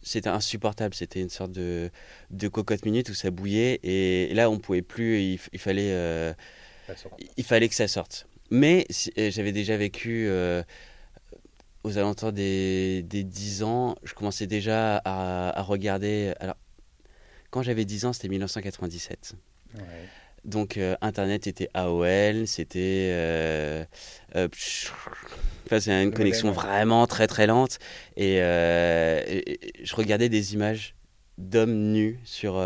c'était 0.03 0.29
insupportable. 0.31 0.95
C'était 0.95 1.21
une 1.21 1.29
sorte 1.29 1.53
de, 1.53 1.91
de 2.31 2.49
cocotte 2.49 2.85
minute 2.85 3.11
où 3.11 3.15
ça 3.15 3.31
bouillait. 3.31 3.79
Et 3.83 4.33
là, 4.35 4.51
on 4.51 4.59
pouvait 4.59 4.83
plus. 4.83 5.21
Il, 5.53 5.59
fallait, 5.59 5.93
euh, 5.93 6.33
il 7.37 7.45
fallait 7.45 7.69
que 7.69 7.75
ça 7.75 7.89
sorte. 7.89 8.27
Mais 8.51 8.87
si- 8.91 9.13
euh, 9.19 9.31
j'avais 9.31 9.53
déjà 9.53 9.77
vécu 9.77 10.27
euh, 10.29 10.63
aux 11.83 11.99
alentours 11.99 12.33
des, 12.33 13.03
des 13.03 13.23
10 13.25 13.63
ans. 13.63 13.97
Je 14.03 14.15
commençais 14.15 14.47
déjà 14.47 14.97
à, 15.05 15.59
à 15.59 15.63
regarder. 15.63 16.33
Alors, 16.41 16.57
quand 17.51 17.63
j'avais 17.63 17.85
10 17.85 18.05
ans, 18.07 18.13
c'était 18.15 18.29
1997. 18.29 19.35
Donc 20.45 20.77
euh, 20.77 20.95
Internet 21.01 21.47
était 21.47 21.69
AOL, 21.75 22.47
c'était... 22.47 23.09
euh, 23.13 23.85
euh, 24.37 24.49
enfin, 25.67 25.81
c'est 25.81 26.03
une 26.03 26.13
connexion 26.13 26.51
vraiment 26.53 27.07
très 27.07 27.27
très 27.27 27.47
lente. 27.47 27.79
Et, 28.17 28.35
et- 28.37 28.41
et 29.81 29.85
je 29.85 29.95
regardais 29.97 30.29
des 30.29 30.55
images 30.55 30.95
d'hommes 31.39 31.93
nus 31.93 32.19
sur, 32.25 32.63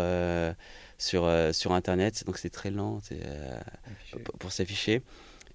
sur, 0.97 1.31
sur 1.53 1.71
Internet. 1.73 2.23
Donc 2.25 2.37
c'était 2.37 2.49
très 2.55 2.71
lent 2.71 2.99
et, 3.11 3.19
pour, 4.23 4.37
pour 4.39 4.51
s'afficher. 4.51 5.01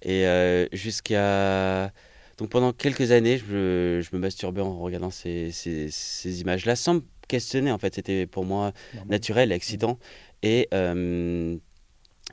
Et 0.01 0.25
jusqu'à... 0.73 1.91
Donc 2.37 2.49
pendant 2.49 2.73
quelques 2.73 3.11
années, 3.11 3.37
je 3.37 3.45
me, 3.45 4.01
je 4.01 4.09
me 4.13 4.19
masturbais 4.19 4.61
en 4.61 4.77
regardant 4.79 5.11
ces, 5.11 5.51
ces, 5.51 5.89
ces 5.89 6.41
images-là 6.41 6.75
sans 6.75 6.95
me 6.95 7.01
questionner 7.27 7.71
en 7.71 7.77
fait. 7.77 7.95
C'était 7.95 8.27
pour 8.27 8.45
moi 8.45 8.73
naturel, 9.07 9.51
excitant. 9.51 9.99
Et, 10.43 10.67
euh, 10.73 11.55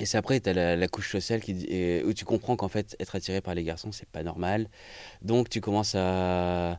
et 0.01 0.07
c'est 0.07 0.17
après, 0.17 0.41
tu 0.41 0.49
as 0.49 0.77
la, 0.77 0.89
couche 0.89 1.11
sociale 1.11 1.41
où 2.05 2.13
tu 2.15 2.25
comprends 2.25 2.57
qu'en 2.57 2.69
fait, 2.69 2.97
être 2.99 3.15
attiré 3.15 3.41
par 3.41 3.55
les 3.55 3.63
garçons, 3.63 3.93
c'est 3.93 4.09
pas 4.09 4.23
normal. 4.23 4.69
Donc 5.23 5.49
tu 5.51 5.61
commences 5.61 5.95
à. 5.97 6.79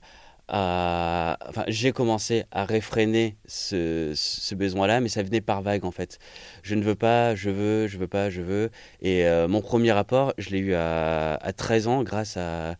enfin, 0.49 1.63
j'ai 1.67 1.91
commencé 1.91 2.45
à 2.51 2.65
réfréner 2.65 3.37
ce, 3.45 4.53
besoin-là, 4.55 4.99
mais 4.99 5.09
ça 5.09 5.21
venait 5.23 5.41
par 5.41 5.61
vague 5.61 5.85
en 5.85 5.91
fait. 5.91 6.17
Je 6.63 6.73
ne 6.75 6.83
veux 6.83 6.95
pas, 6.95 7.35
je 7.35 7.49
veux, 7.51 7.87
je 7.87 7.97
veux 7.99 8.07
pas, 8.07 8.29
je 8.31 8.41
veux. 8.41 8.71
Et 9.01 9.25
euh, 9.27 9.47
mon 9.47 9.61
premier 9.61 9.91
rapport, 9.91 10.33
je 10.39 10.49
l'ai 10.49 10.59
eu 10.59 10.73
à, 10.73 11.35
à 11.35 11.53
13 11.53 11.87
ans 11.87 12.03
grâce 12.03 12.35
à, 12.37 12.77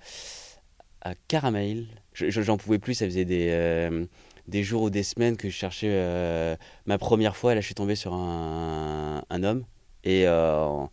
à 1.01 1.13
Caramel. 1.27 1.87
Je- 2.13 2.29
je- 2.29 2.41
J'en 2.41 2.57
pouvais 2.57 2.79
plus, 2.79 2.95
ça 2.95 3.05
faisait 3.05 3.25
des. 3.25 3.49
euh, 3.51 4.05
des 4.47 4.63
jours 4.63 4.81
ou 4.83 4.89
des 4.89 5.03
semaines 5.03 5.37
que 5.37 5.49
je 5.49 5.55
cherchais 5.55 5.87
euh, 5.89 6.57
ma 6.85 6.97
première 6.97 7.37
fois, 7.37 7.55
là 7.55 7.61
je 7.61 7.65
suis 7.65 7.75
tombé 7.75 7.95
sur 7.95 8.13
un 8.13 9.23
homme 9.43 9.63
et 10.03 10.27
euh, 10.27 10.65
on, 10.65 10.89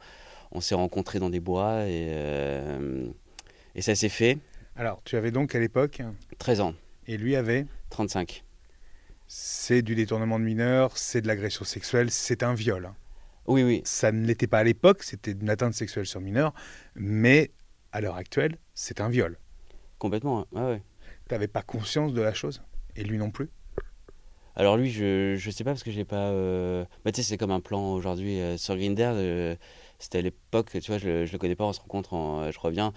on 0.52 0.61
s'est 0.61 0.75
rencontrés 0.75 1.19
dans 1.19 1.31
des 1.31 1.40
bois 1.40 1.85
et, 1.87 2.09
euh, 2.12 3.07
et 3.75 3.83
ça 3.83 3.95
s'est 3.95 4.09
fait. 4.09 4.38
Alors, 4.76 5.02
tu 5.05 5.17
avais 5.17 5.31
donc 5.31 5.55
à 5.55 5.59
l'époque, 5.59 6.00
13 6.38 6.61
ans, 6.61 6.75
et 7.07 7.17
lui 7.17 7.37
avait, 7.37 7.67
35. 7.90 8.45
c'est 9.26 9.83
du 9.83 9.95
détournement 9.95 10.38
de 10.38 10.45
mineurs, 10.45 10.97
c'est 10.97 11.21
de 11.21 11.26
l'agression 11.29 11.64
sexuelle, 11.64 12.11
c'est 12.11 12.43
un 12.43 12.55
viol. 12.55 12.87
hein. 12.87 12.95
Oui, 13.47 13.62
oui, 13.64 13.83
Ça 13.85 14.12
ne 14.12 14.25
l'était 14.26 14.47
pas 14.47 14.59
à 14.59 14.64
l'époque, 14.64 15.02
c'était 15.02 15.33
une 15.33 15.50
atteinte 15.50 15.75
sexuelle 15.75 16.07
sur 16.07 16.21
mineur, 16.21 16.55
mais 16.95 17.50
à 17.93 18.00
l'heure 18.00 18.17
actuelle, 18.17 18.59
c'est 18.75 19.00
un 19.00 19.09
viol. 19.09 19.38
complètement. 19.99 20.47
ouais, 20.52 20.62
ouais. 20.62 20.83
Tu 21.29 21.35
n'avais 21.35 21.49
pas 21.49 21.62
conscience 21.62 22.12
de 22.12 22.23
la 22.23 22.33
chose, 22.35 22.62
et 22.97 23.05
lui 23.05 23.19
non 23.19 23.31
plus. 23.31 23.50
Alors 24.57 24.76
lui, 24.76 24.90
je, 24.90 25.37
je 25.37 25.50
sais 25.50 25.64
pas 25.64 25.71
parce 25.71 25.83
que 25.83 25.90
j'ai 25.90 26.04
pas. 26.04 26.30
euh, 26.30 26.85
Bah, 27.04 27.12
tu 27.12 27.23
sais, 27.23 27.28
c'est 27.28 27.37
comme 27.38 27.50
un 27.50 27.61
plan 27.61 27.92
aujourd'hui 27.92 28.40
euh, 28.40 28.57
sur 28.57 28.76
Grindr. 28.76 29.12
euh, 29.14 29.54
C'était 29.99 30.19
à 30.19 30.23
l'époque, 30.23 30.71
tu 30.73 30.90
vois, 30.90 30.99
je, 30.99 31.25
je 31.26 31.33
le 31.33 31.38
connais 31.38 31.57
pas, 31.57 31.64
on 31.64 31.73
se 31.73 31.80
rencontre, 31.80 32.14
en- 32.14 32.50
je 32.50 32.59
reviens. 32.59 32.92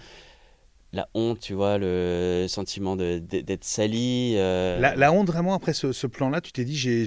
La 0.92 1.08
honte, 1.14 1.40
tu 1.40 1.54
vois, 1.54 1.76
le 1.76 2.46
sentiment 2.48 2.94
d'être 2.94 3.64
sali. 3.64 4.34
La, 4.34 4.94
la 4.94 5.12
honte, 5.12 5.26
vraiment, 5.26 5.54
après 5.54 5.72
ce, 5.72 5.92
ce 5.92 6.06
plan-là, 6.06 6.40
tu 6.40 6.52
t'es 6.52 6.64
dit, 6.64 6.76
j'ai, 6.76 7.04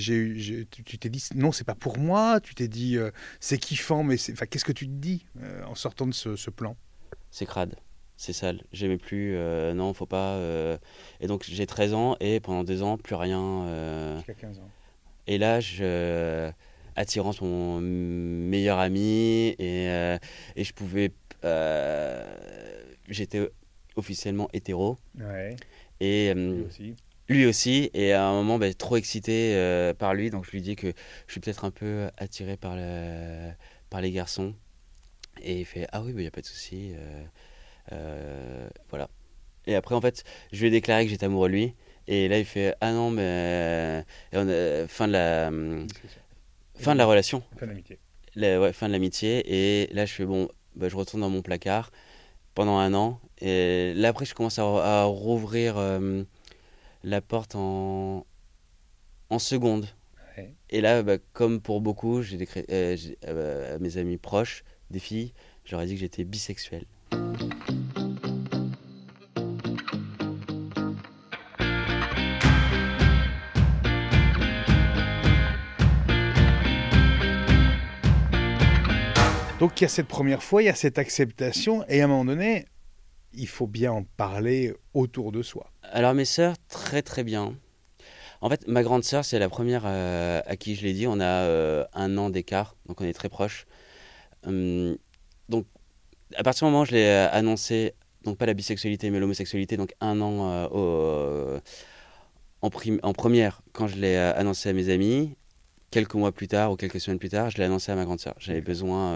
tu 0.69 0.97
t'es 0.97 1.09
dit, 1.09 1.23
non, 1.35 1.53
c'est 1.53 1.63
pas 1.63 1.75
pour 1.75 1.97
moi. 1.97 2.41
Tu 2.41 2.53
t'es 2.53 2.67
dit, 2.67 2.97
c'est 3.39 3.57
kiffant, 3.57 4.03
mais 4.03 4.17
qu'est-ce 4.17 4.65
que 4.65 4.73
tu 4.73 4.87
te 4.87 4.91
dis 4.91 5.25
en 5.65 5.75
sortant 5.75 6.05
de 6.05 6.13
ce, 6.13 6.35
ce 6.35 6.49
plan? 6.49 6.75
C'est 7.31 7.45
crade, 7.45 7.75
c'est 8.17 8.33
sale, 8.33 8.63
j'aimais 8.73 8.97
plus, 8.97 9.35
euh, 9.35 9.73
non, 9.73 9.93
faut 9.93 10.05
pas. 10.07 10.33
euh. 10.35 10.77
Et 11.21 11.27
donc 11.27 11.43
j'ai 11.47 11.65
13 11.67 11.93
ans 11.93 12.17
et 12.19 12.39
pendant 12.39 12.63
deux 12.63 12.81
ans, 12.83 12.97
plus 12.97 13.15
rien. 13.15 13.41
euh. 13.67 14.17
Jusqu'à 14.17 14.33
15 14.33 14.59
ans. 14.59 14.69
Et 15.27 15.37
là, 15.37 15.59
je. 15.59 16.49
Attirance 16.95 17.41
mon 17.41 17.79
meilleur 17.79 18.79
ami 18.79 19.49
et, 19.59 19.87
euh, 19.89 20.17
et 20.55 20.63
je 20.63 20.73
pouvais. 20.73 21.11
euh, 21.45 22.25
J'étais 23.07 23.47
officiellement 23.95 24.49
hétéro 24.53 24.97
Ouais, 25.19 25.55
et 25.99 26.33
lui 26.33 26.41
euh, 26.43 26.67
aussi. 26.67 26.95
lui 27.29 27.45
aussi. 27.45 27.89
Et 27.93 28.13
à 28.13 28.25
un 28.25 28.33
moment, 28.33 28.57
bah, 28.57 28.73
trop 28.73 28.97
excité 28.97 29.53
euh, 29.55 29.93
par 29.93 30.13
lui, 30.15 30.29
donc 30.29 30.45
je 30.45 30.51
lui 30.51 30.61
dis 30.61 30.75
que 30.75 30.87
je 31.27 31.31
suis 31.31 31.39
peut-être 31.39 31.65
un 31.65 31.71
peu 31.71 32.09
attiré 32.17 32.57
par, 32.57 32.75
le, 32.75 33.51
par 33.89 34.01
les 34.01 34.11
garçons. 34.11 34.53
Et 35.41 35.59
il 35.59 35.65
fait 35.65 35.87
Ah 35.91 36.01
oui, 36.01 36.11
il 36.15 36.17
n'y 36.17 36.27
a 36.27 36.31
pas 36.31 36.41
de 36.41 36.45
souci. 36.47 36.93
euh, 36.95 37.23
voilà. 38.89 39.09
Et 39.65 39.75
après, 39.75 39.95
en 39.95 40.01
fait, 40.01 40.23
je 40.53 40.61
lui 40.61 40.67
ai 40.67 40.71
déclaré 40.71 41.03
que 41.05 41.11
j'étais 41.11 41.25
amoureux 41.25 41.49
de 41.49 41.53
lui. 41.53 41.73
Et 42.07 42.27
là, 42.29 42.39
il 42.39 42.45
fait 42.45 42.73
Ah 42.79 42.91
non, 42.93 43.09
mais. 43.11 44.03
Et 44.31 44.37
on 44.37 44.47
a- 44.47 44.87
fin, 44.87 45.07
de 45.07 45.13
la, 45.13 45.51
fin 46.75 46.93
de 46.93 46.97
la 46.97 47.05
relation, 47.05 47.43
Fin 47.57 47.67
d'amitié. 47.67 47.99
la- 48.35 48.61
ouais, 48.61 48.71
fin 48.73 48.87
de 48.87 48.93
l'amitié. 48.93 49.43
Et 49.83 49.93
là, 49.93 50.05
je 50.05 50.13
fais 50.13 50.25
Bon, 50.25 50.47
bah, 50.75 50.87
je 50.89 50.95
retourne 50.95 51.21
dans 51.21 51.29
mon 51.29 51.41
placard 51.41 51.91
pendant 52.55 52.77
un 52.77 52.93
an. 52.93 53.19
Et 53.41 53.93
là, 53.95 54.09
après, 54.09 54.25
je 54.25 54.33
commence 54.35 54.57
à, 54.59 54.63
à 54.63 55.03
rouvrir 55.03 55.77
euh, 55.77 56.23
la 57.03 57.21
porte 57.21 57.55
en, 57.55 58.25
en 59.29 59.39
seconde. 59.39 59.87
Ouais. 60.37 60.53
Et 60.69 60.79
là, 60.81 61.03
bah, 61.03 61.17
comme 61.33 61.59
pour 61.61 61.81
beaucoup, 61.81 62.21
j'ai 62.21 62.37
décré- 62.37 62.65
euh, 62.71 62.95
euh, 63.25 63.77
mes 63.79 63.97
amis 63.97 64.17
proches, 64.17 64.63
des 64.91 64.99
filles, 64.99 65.33
je 65.65 65.71
leur 65.71 65.81
ai 65.81 65.87
dit 65.87 65.93
que 65.95 65.99
j'étais 65.99 66.23
bisexuel. 66.23 66.85
Donc 79.59 79.81
il 79.81 79.83
y 79.83 79.85
a 79.85 79.89
cette 79.89 80.07
première 80.07 80.43
fois, 80.43 80.61
il 80.61 80.65
y 80.65 80.69
a 80.69 80.75
cette 80.75 80.99
acceptation, 80.99 81.83
et 81.89 82.01
à 82.01 82.03
un 82.03 82.07
moment 82.07 82.25
donné, 82.25 82.65
il 83.33 83.47
faut 83.47 83.65
bien 83.65 83.91
en 83.91 84.03
parler 84.03 84.75
autour 84.93 85.31
de 85.31 85.41
soi. 85.41 85.71
Alors 85.81 86.13
mes 86.13 86.25
sœurs, 86.25 86.55
très 86.69 87.01
très 87.01 87.23
bien. 87.23 87.55
En 88.41 88.49
fait, 88.51 88.67
ma 88.67 88.83
grande 88.83 89.03
sœur, 89.03 89.25
c'est 89.25 89.39
la 89.39 89.49
première 89.49 89.81
euh, 89.85 90.41
à 90.45 90.55
qui 90.57 90.75
je 90.75 90.83
l'ai 90.83 90.93
dit. 90.93 91.07
On 91.07 91.19
a 91.19 91.25
euh, 91.25 91.83
un 91.93 92.19
an 92.19 92.29
d'écart, 92.29 92.75
donc 92.85 93.01
on 93.01 93.05
est 93.05 93.13
très 93.13 93.29
proches. 93.29 93.65
Hum, 94.45 94.95
donc, 95.49 95.65
à 96.35 96.43
partir 96.43 96.67
du 96.67 96.71
moment 96.71 96.83
où 96.83 96.85
je 96.85 96.91
l'ai 96.91 97.05
euh, 97.07 97.27
annoncé, 97.31 97.95
donc 98.25 98.37
pas 98.37 98.45
la 98.45 98.53
bisexualité, 98.53 99.09
mais 99.09 99.19
l'homosexualité, 99.19 99.75
donc 99.75 99.93
un 100.01 100.21
an 100.21 100.67
au- 100.71 101.57
en 102.61 103.13
première, 103.13 103.61
quand 103.71 103.87
je 103.87 103.95
l'ai 103.95 104.17
annoncé 104.17 104.69
à 104.69 104.73
mes 104.73 104.89
amis, 104.89 105.35
quelques 105.91 106.15
mois 106.15 106.31
plus 106.31 106.47
tard 106.47 106.71
ou 106.71 106.75
quelques 106.75 106.99
semaines 106.99 107.19
plus 107.19 107.29
tard, 107.29 107.49
je 107.49 107.57
l'ai 107.57 107.63
annoncé 107.63 107.91
à 107.91 107.95
ma 107.95 108.05
grande 108.05 108.19
sœur. 108.19 108.35
J'avais 108.39 108.61
besoin 108.61 109.15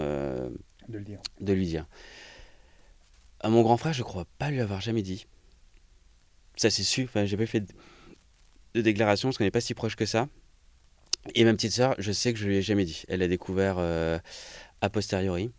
de, 0.88 0.98
le 0.98 1.04
dire. 1.04 1.20
de 1.40 1.52
lui 1.52 1.66
dire. 1.66 1.86
À 3.40 3.48
mon 3.48 3.62
grand 3.62 3.76
frère, 3.76 3.92
je 3.92 4.02
crois 4.02 4.26
pas 4.38 4.50
lui 4.50 4.60
avoir 4.60 4.80
jamais 4.80 5.02
dit. 5.02 5.26
Ça, 6.56 6.70
c'est 6.70 6.84
sûr. 6.84 7.04
Enfin, 7.04 7.24
j'ai 7.24 7.36
pas 7.36 7.46
fait 7.46 7.64
de 8.74 8.80
déclaration 8.80 9.28
parce 9.28 9.38
qu'on 9.38 9.44
n'est 9.44 9.50
pas 9.50 9.60
si 9.60 9.74
proche 9.74 9.96
que 9.96 10.06
ça. 10.06 10.28
Et 11.34 11.44
ma 11.44 11.52
petite 11.52 11.72
sœur, 11.72 11.94
je 11.98 12.12
sais 12.12 12.32
que 12.32 12.38
je 12.38 12.46
lui 12.46 12.56
ai 12.56 12.62
jamais 12.62 12.84
dit. 12.84 13.04
Elle 13.08 13.22
a 13.22 13.28
découvert 13.28 13.76
euh, 13.78 14.18
a 14.80 14.90
posteriori. 14.90 15.52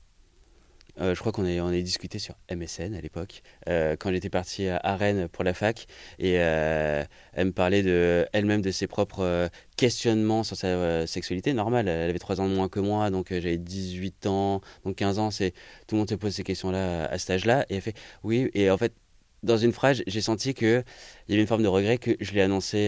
Euh, 0.99 1.15
je 1.15 1.19
crois 1.19 1.31
qu'on 1.31 1.43
on 1.45 1.71
est 1.71 1.81
discuté 1.81 2.19
sur 2.19 2.35
MSN 2.51 2.93
à 2.93 3.01
l'époque, 3.01 3.41
euh, 3.67 3.95
quand 3.99 4.11
j'étais 4.11 4.29
parti 4.29 4.67
à 4.67 4.95
Rennes 4.95 5.27
pour 5.27 5.43
la 5.43 5.53
fac. 5.53 5.87
Et 6.19 6.33
elle 6.33 7.07
me 7.47 7.51
parlait 7.51 7.83
de, 7.83 8.27
elle-même 8.33 8.61
de 8.61 8.71
ses 8.71 8.87
propres 8.87 9.49
questionnements 9.77 10.43
sur 10.43 10.55
sa 10.55 11.07
sexualité. 11.07 11.53
Normal, 11.53 11.87
elle 11.87 12.09
avait 12.09 12.19
3 12.19 12.41
ans 12.41 12.47
de 12.47 12.53
moins 12.53 12.69
que 12.69 12.79
moi, 12.79 13.09
donc 13.09 13.27
j'avais 13.29 13.57
18 13.57 14.27
ans, 14.27 14.61
donc 14.85 14.95
15 14.95 15.19
ans. 15.19 15.29
Tout 15.29 15.95
le 15.95 15.97
monde 15.97 16.09
se 16.09 16.15
pose 16.15 16.33
ces 16.33 16.43
questions-là 16.43 17.05
à, 17.05 17.17
cet 17.17 17.31
âge-là. 17.31 17.65
Et 17.69 17.75
elle 17.75 17.81
fait 17.81 17.95
oui. 18.23 18.49
Et 18.53 18.69
en 18.69 18.77
fait, 18.77 18.93
dans 19.41 19.57
une 19.57 19.73
phrase, 19.73 20.03
j'ai 20.07 20.21
senti 20.21 20.53
qu'il 20.53 20.83
y 21.29 21.33
avait 21.33 21.41
une 21.41 21.47
forme 21.47 21.63
de 21.63 21.67
regret 21.67 21.97
que 21.97 22.11
je 22.19 22.33
l'ai 22.33 22.41
annoncé, 22.41 22.87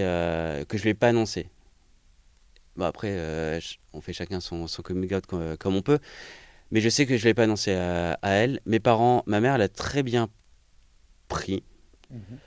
que 0.67 0.77
je 0.77 0.83
ne 0.83 0.85
l'ai 0.85 0.93
pas 0.93 1.09
annoncé. 1.09 1.47
Bon, 2.75 2.85
après, 2.85 3.11
euh, 3.11 3.59
on 3.93 4.01
fait 4.01 4.11
chacun 4.11 4.41
son, 4.41 4.67
son 4.67 4.81
coming 4.81 5.13
out 5.13 5.25
comme, 5.25 5.75
on 5.75 5.81
peut. 5.81 5.99
Mais 6.71 6.81
je 6.81 6.89
sais 6.89 7.05
que 7.05 7.17
je 7.17 7.23
ne 7.23 7.29
l'ai 7.29 7.33
pas 7.33 7.43
annoncé 7.43 7.73
à, 7.73 8.17
elle. 8.21 8.59
Mes 8.65 8.79
parents, 8.79 9.23
ma 9.27 9.39
mère, 9.39 9.55
elle 9.55 9.61
a 9.61 9.69
très 9.69 10.03
bien 10.03 10.29
pris. 11.27 11.63
Je 12.09 12.15
mhm. 12.15 12.39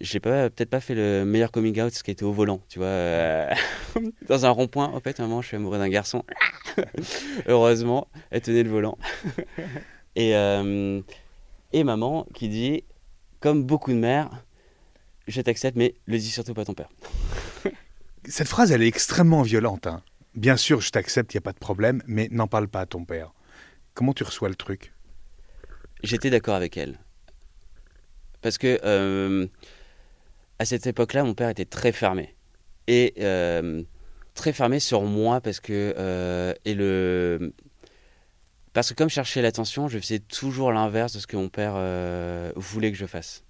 J'ai 0.00 0.18
pas, 0.18 0.48
peut-être 0.48 0.70
pas 0.70 0.80
fait 0.80 0.94
le 0.94 1.24
meilleur 1.26 1.50
coming 1.50 1.78
out, 1.82 1.92
ce 1.92 2.02
qui 2.02 2.10
était 2.10 2.24
au 2.24 2.32
volant, 2.32 2.62
tu 2.70 2.78
vois. 2.78 2.88
Euh, 2.88 3.54
dans 4.28 4.46
un 4.46 4.50
rond-point, 4.50 4.86
en 4.86 5.00
fait, 5.00 5.18
maman, 5.18 5.42
je 5.42 5.48
suis 5.48 5.56
amoureux 5.56 5.76
d'un 5.76 5.90
garçon. 5.90 6.24
Heureusement, 7.46 8.08
elle 8.30 8.40
tenait 8.40 8.62
le 8.62 8.70
volant. 8.70 8.96
et, 10.16 10.34
euh, 10.36 11.02
et 11.72 11.84
maman 11.84 12.26
qui 12.32 12.48
dit, 12.48 12.84
comme 13.40 13.64
beaucoup 13.64 13.90
de 13.90 13.98
mères, 13.98 14.30
je 15.26 15.40
t'accepte, 15.42 15.76
mais 15.76 15.94
le 16.06 16.16
dis 16.18 16.30
surtout 16.30 16.54
pas 16.54 16.62
à 16.62 16.64
ton 16.64 16.74
père. 16.74 16.88
Cette 18.26 18.48
phrase, 18.48 18.72
elle 18.72 18.82
est 18.82 18.86
extrêmement 18.88 19.42
violente. 19.42 19.86
Hein. 19.86 20.02
Bien 20.34 20.56
sûr, 20.56 20.80
je 20.80 20.90
t'accepte, 20.90 21.34
il 21.34 21.36
n'y 21.36 21.40
a 21.40 21.42
pas 21.42 21.52
de 21.52 21.58
problème, 21.58 22.02
mais 22.06 22.28
n'en 22.30 22.46
parle 22.46 22.68
pas 22.68 22.80
à 22.80 22.86
ton 22.86 23.04
père. 23.04 23.32
Comment 23.94 24.12
tu 24.12 24.22
reçois 24.22 24.48
le 24.48 24.54
truc? 24.54 24.92
J'étais 26.02 26.30
d'accord 26.30 26.54
avec 26.54 26.76
elle. 26.76 26.98
Parce 28.40 28.56
que 28.56 28.78
euh, 28.84 29.46
à 30.58 30.64
cette 30.64 30.86
époque-là, 30.86 31.24
mon 31.24 31.34
père 31.34 31.48
était 31.48 31.64
très 31.64 31.92
fermé. 31.92 32.34
Et 32.86 33.14
euh, 33.18 33.82
très 34.34 34.52
fermé 34.52 34.80
sur 34.80 35.02
moi 35.02 35.40
parce 35.40 35.60
que 35.60 35.94
euh, 35.98 36.54
et 36.64 36.74
le 36.74 37.52
parce 38.72 38.88
que 38.90 38.94
comme 38.94 39.08
je 39.08 39.14
cherchais 39.14 39.42
l'attention, 39.42 39.88
je 39.88 39.98
faisais 39.98 40.20
toujours 40.20 40.72
l'inverse 40.72 41.12
de 41.12 41.18
ce 41.18 41.26
que 41.26 41.36
mon 41.36 41.48
père 41.48 41.74
voulait 42.56 42.92
que 42.92 42.98
je 42.98 43.06
fasse. 43.06 43.44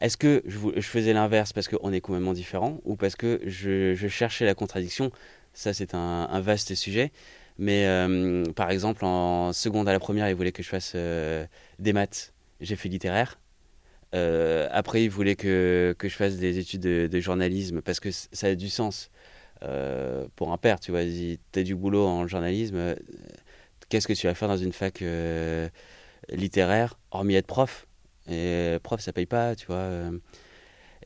Est-ce 0.00 0.16
que 0.16 0.42
je, 0.46 0.80
faisais 0.80 1.12
l'inverse 1.12 1.52
parce 1.52 1.68
qu'on 1.68 1.92
est 1.92 2.00
complètement 2.00 2.34
différents 2.34 2.80
ou 2.84 2.96
parce 2.96 3.16
que 3.16 3.40
je, 3.44 3.94
cherchais 4.08 4.44
la 4.44 4.54
contradiction? 4.54 5.10
Ça, 5.54 5.72
c'est 5.72 5.94
un, 5.94 6.40
vaste 6.40 6.74
sujet. 6.74 7.12
Mais 7.58 7.86
euh, 7.86 8.44
par 8.52 8.70
exemple, 8.70 9.04
en 9.04 9.52
seconde 9.54 9.88
à 9.88 9.92
la 9.92 9.98
première, 9.98 10.28
il 10.28 10.34
voulait 10.34 10.52
que 10.52 10.62
je 10.62 10.68
fasse 10.68 10.92
euh, 10.94 11.46
des 11.78 11.94
maths. 11.94 12.34
J'ai 12.60 12.76
fait 12.76 12.90
littéraire. 12.90 13.38
Euh, 14.14 14.68
après, 14.70 15.04
il 15.04 15.10
voulait 15.10 15.36
que, 15.36 15.94
que, 15.98 16.08
je 16.08 16.14
fasse 16.16 16.36
des 16.36 16.58
études 16.58 16.82
de, 16.82 17.20
journalisme 17.20 17.80
parce 17.80 18.00
que 18.00 18.10
ça 18.10 18.48
a 18.48 18.54
du 18.54 18.68
sens. 18.68 19.10
pour 20.36 20.52
un 20.52 20.58
père, 20.58 20.80
tu 20.80 20.90
vois, 20.90 21.02
si 21.02 21.40
tu 21.52 21.60
as 21.60 21.62
du 21.62 21.74
boulot 21.74 22.06
en 22.06 22.26
journalisme, 22.28 22.96
qu'est-ce 23.88 24.06
que 24.06 24.12
tu 24.12 24.26
vas 24.26 24.34
faire 24.34 24.48
dans 24.48 24.56
une 24.58 24.72
fac 24.72 25.02
littéraire, 26.30 26.98
hormis 27.10 27.36
être 27.36 27.46
prof? 27.46 27.85
Et 28.28 28.78
prof, 28.82 29.00
ça 29.00 29.12
paye 29.12 29.26
pas, 29.26 29.54
tu 29.54 29.66
vois. 29.66 29.76
Euh. 29.76 30.18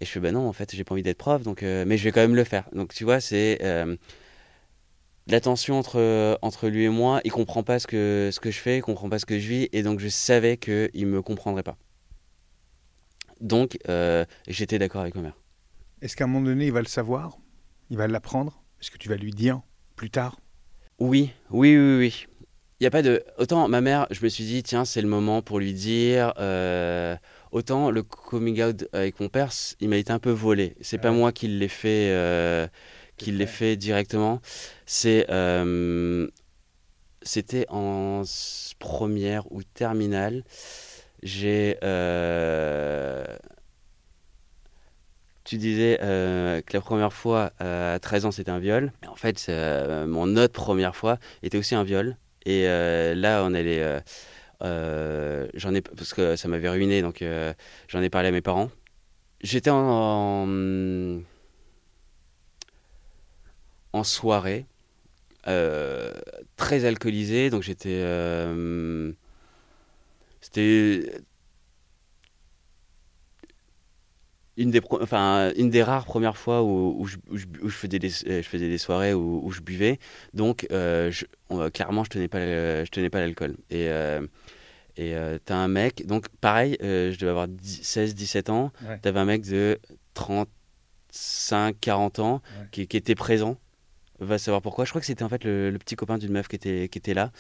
Et 0.00 0.04
je 0.04 0.10
fais, 0.10 0.20
ben 0.20 0.32
non, 0.32 0.48
en 0.48 0.52
fait, 0.52 0.74
j'ai 0.74 0.84
pas 0.84 0.94
envie 0.94 1.02
d'être 1.02 1.18
prof, 1.18 1.42
donc, 1.42 1.62
euh, 1.62 1.84
mais 1.86 1.98
je 1.98 2.04
vais 2.04 2.12
quand 2.12 2.20
même 2.20 2.34
le 2.34 2.44
faire. 2.44 2.68
Donc, 2.72 2.94
tu 2.94 3.04
vois, 3.04 3.20
c'est 3.20 3.58
euh, 3.62 3.96
la 5.26 5.40
tension 5.40 5.78
entre, 5.78 6.38
entre 6.42 6.68
lui 6.68 6.84
et 6.84 6.88
moi. 6.88 7.20
Il 7.24 7.32
comprend 7.32 7.62
pas 7.62 7.78
ce 7.78 7.86
que, 7.86 8.30
ce 8.32 8.40
que 8.40 8.50
je 8.50 8.58
fais, 8.58 8.78
il 8.78 8.82
comprend 8.82 9.08
pas 9.08 9.18
ce 9.18 9.26
que 9.26 9.38
je 9.38 9.48
vis, 9.48 9.68
et 9.72 9.82
donc 9.82 10.00
je 10.00 10.08
savais 10.08 10.56
qu'il 10.56 11.06
me 11.06 11.20
comprendrait 11.22 11.62
pas. 11.62 11.76
Donc, 13.40 13.78
j'étais 14.48 14.78
d'accord 14.78 15.02
avec 15.02 15.14
ma 15.14 15.22
mère. 15.22 15.36
Est-ce 16.02 16.16
qu'à 16.16 16.24
un 16.24 16.28
moment 16.28 16.46
donné, 16.46 16.66
il 16.66 16.72
va 16.72 16.80
le 16.80 16.86
savoir? 16.86 17.38
Il 17.90 17.96
va 17.96 18.06
l'apprendre? 18.06 18.62
Est-ce 18.80 18.90
que 18.90 18.98
tu 18.98 19.08
vas 19.10 19.16
lui 19.16 19.32
dire 19.32 19.60
plus 19.96 20.10
tard? 20.10 20.40
Oui, 20.98 21.32
oui, 21.50 21.76
oui, 21.76 21.96
oui 21.98 22.26
il 22.80 22.84
y 22.84 22.86
a 22.86 22.90
pas 22.90 23.02
de 23.02 23.22
autant 23.36 23.68
ma 23.68 23.82
mère 23.82 24.06
je 24.10 24.24
me 24.24 24.28
suis 24.28 24.44
dit 24.44 24.62
tiens 24.62 24.86
c'est 24.86 25.02
le 25.02 25.08
moment 25.08 25.42
pour 25.42 25.58
lui 25.60 25.74
dire 25.74 26.32
euh, 26.38 27.14
autant 27.52 27.90
le 27.90 28.02
coming 28.02 28.62
out 28.62 28.88
avec 28.94 29.20
mon 29.20 29.28
père 29.28 29.50
il 29.80 29.88
m'a 29.90 29.98
été 29.98 30.12
un 30.12 30.18
peu 30.18 30.30
volé. 30.30 30.76
C'est 30.80 30.98
pas 30.98 31.10
moi 31.10 31.30
qui 31.30 31.46
l'ai 31.46 31.68
fait 31.68 32.10
euh, 32.10 32.66
qui 33.18 33.32
l'ai 33.32 33.46
fait 33.46 33.76
directement. 33.76 34.40
C'est 34.86 35.26
euh, 35.30 36.26
c'était 37.22 37.66
en 37.68 38.22
première 38.78 39.50
ou 39.52 39.62
terminale. 39.62 40.42
J'ai 41.22 41.76
tu 45.44 45.58
disais 45.58 45.98
que 46.00 46.72
la 46.72 46.80
première 46.80 47.12
fois 47.12 47.52
à 47.58 47.98
13 48.00 48.24
ans 48.24 48.30
c'était 48.30 48.50
un 48.50 48.58
viol. 48.58 48.92
En 49.06 49.16
fait, 49.16 49.50
mon 49.50 50.36
autre 50.36 50.54
première 50.54 50.96
fois 50.96 51.18
était 51.42 51.58
aussi 51.58 51.74
un 51.74 51.84
viol. 51.84 52.16
Et 52.46 52.66
euh, 52.66 53.14
là, 53.14 53.42
on 53.44 53.54
allait. 53.54 53.82
Euh, 53.82 54.00
euh, 54.62 55.48
j'en 55.54 55.74
ai 55.74 55.80
parce 55.80 56.12
que 56.14 56.36
ça 56.36 56.48
m'avait 56.48 56.68
ruiné, 56.68 57.02
donc 57.02 57.24
j'en 57.88 58.02
ai 58.02 58.10
parlé 58.10 58.28
à 58.28 58.32
mes 58.32 58.42
parents. 58.42 58.70
J'étais 59.42 59.70
en, 59.70 60.46
en, 63.92 64.04
soirée, 64.04 64.66
très 65.44 66.84
alcoolisé, 66.84 67.50
donc 67.50 67.62
j'étais. 67.62 68.04
C'était 70.42 71.22
une 74.56 74.70
des, 74.70 74.80
enfin, 75.00 75.52
une 75.56 75.70
des 75.70 75.82
rares 75.82 76.04
premières 76.04 76.36
fois 76.36 76.62
où, 76.62 76.96
où, 76.98 77.06
je, 77.06 77.16
où, 77.30 77.68
je, 77.68 77.76
faisais, 77.76 77.98
des, 77.98 78.08
je 78.08 78.42
faisais 78.42 78.68
des 78.68 78.78
soirées 78.78 79.14
où, 79.14 79.40
où 79.44 79.50
je 79.50 79.60
buvais. 79.60 79.98
Donc, 80.34 80.66
euh, 80.70 81.10
je, 81.10 81.24
clairement, 81.70 82.04
je 82.04 82.10
tenais 82.10 82.28
pas, 82.28 82.40
je 82.40 82.90
tenais 82.90 83.10
pas 83.10 83.20
l'alcool. 83.20 83.56
Et, 83.70 83.88
euh, 83.88 84.20
et 84.96 85.14
euh, 85.14 85.38
t'as 85.44 85.56
un 85.56 85.68
mec, 85.68 86.06
donc 86.06 86.28
pareil, 86.40 86.76
je 86.80 87.16
devais 87.18 87.30
avoir 87.30 87.46
16-17 87.46 88.50
ans. 88.50 88.72
T'avais 89.02 89.20
un 89.20 89.24
mec 89.24 89.42
de 89.48 89.78
35, 90.14 91.76
40 91.80 92.18
ans 92.18 92.42
qui, 92.72 92.86
qui, 92.86 92.96
était 92.96 93.14
présent. 93.14 93.56
Va 94.18 94.36
savoir 94.36 94.60
pourquoi. 94.60 94.84
Je 94.84 94.90
crois 94.90 95.00
que 95.00 95.06
c'était 95.06 95.22
en 95.22 95.30
fait 95.30 95.44
le, 95.44 95.74
petit 95.78 95.96
copain 95.96 96.18
d'une 96.18 96.32
meuf 96.32 96.48
qui 96.48 96.56
était, 96.56 96.88
qui 96.90 96.98
était 96.98 97.14
là. 97.14 97.30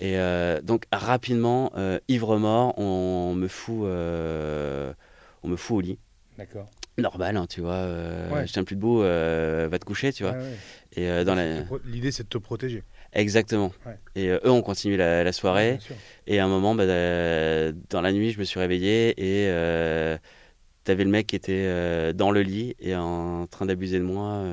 Et 0.00 0.18
donc, 0.64 0.84
rapidement, 0.92 1.72
ivre 2.08 2.36
mort, 2.36 2.78
on, 2.78 3.34
me 3.34 3.48
fout, 3.48 3.86
on 3.86 5.48
me 5.48 5.56
fout 5.56 5.76
au 5.76 5.80
lit. 5.80 5.98
D'accord. 6.38 6.70
Normal, 6.98 7.36
hein, 7.36 7.46
tu 7.48 7.60
vois. 7.60 7.74
Euh, 7.74 8.46
Je 8.46 8.52
tiens 8.52 8.62
plus 8.62 8.76
debout, 8.76 9.02
euh, 9.02 9.68
va 9.70 9.78
te 9.80 9.84
coucher, 9.84 10.12
tu 10.12 10.22
vois. 10.22 10.36
Et 10.92 11.08
euh, 11.08 11.24
dans 11.24 11.34
la... 11.34 11.62
L'idée, 11.84 12.12
c'est 12.12 12.22
de 12.22 12.28
te 12.28 12.38
protéger. 12.38 12.84
Exactement. 13.12 13.72
Et 14.14 14.28
eux 14.28 14.50
ont 14.50 14.62
continué 14.62 14.96
la, 14.96 15.32
soirée. 15.32 15.78
et 16.26 16.38
à 16.38 16.44
un 16.44 16.48
moment, 16.48 16.74
bah, 16.74 16.86
dans 16.86 18.00
la 18.00 18.12
nuit, 18.12 18.30
je 18.30 18.38
me 18.38 18.44
suis 18.44 18.60
réveillé 18.60 19.14
et 19.18 19.48
t'avais 20.84 21.04
le 21.04 21.10
mec 21.10 21.26
qui 21.26 21.36
était 21.36 22.14
dans 22.14 22.30
le 22.30 22.42
lit 22.42 22.74
et 22.80 22.94
en 22.94 23.46
train 23.46 23.66
d'abuser 23.66 23.98
de 23.98 24.04
moi. 24.04 24.44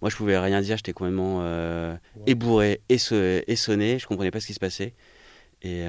moi, 0.00 0.10
je 0.10 0.16
pouvais 0.16 0.38
rien 0.38 0.60
dire, 0.60 0.76
j'étais 0.76 0.92
complètement 0.92 1.44
ébourré 2.26 2.80
et, 2.88 2.98
sonné. 2.98 3.98
Je 3.98 4.06
comprenais 4.06 4.30
pas 4.30 4.40
ce 4.40 4.46
qui 4.46 4.54
se 4.54 4.60
passait. 4.60 4.94
Et 5.62 5.84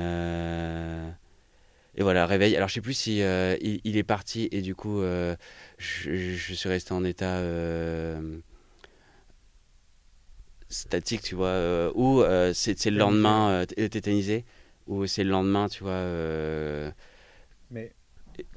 et 1.98 2.04
voilà, 2.04 2.28
réveil. 2.28 2.56
Alors 2.56 2.70
je 2.70 2.76
sais 2.76 2.82
plus 2.82 2.94
si 2.94 3.24
euh, 3.24 3.58
il, 3.60 3.98
est 3.98 4.04
parti 4.04 4.48
et 4.52 4.62
du 4.62 4.76
coup 4.76 5.02
euh, 5.02 5.36
je, 5.80 6.36
suis 6.36 6.70
resté 6.70 6.94
en 6.94 7.04
état 7.04 7.38
euh, 7.38 8.40
statique, 10.70 11.24
tu 11.24 11.34
vois, 11.34 11.92
ou 11.96 12.24
c'est 12.54 12.86
le 12.86 12.98
lendemain 12.98 13.66
tétanisé, 13.66 14.46
ou 14.86 15.08
c'est 15.08 15.24
le 15.24 15.32
lendemain, 15.32 15.68
tu 15.70 15.84
vois. 15.84 16.04
Mais 17.72 17.94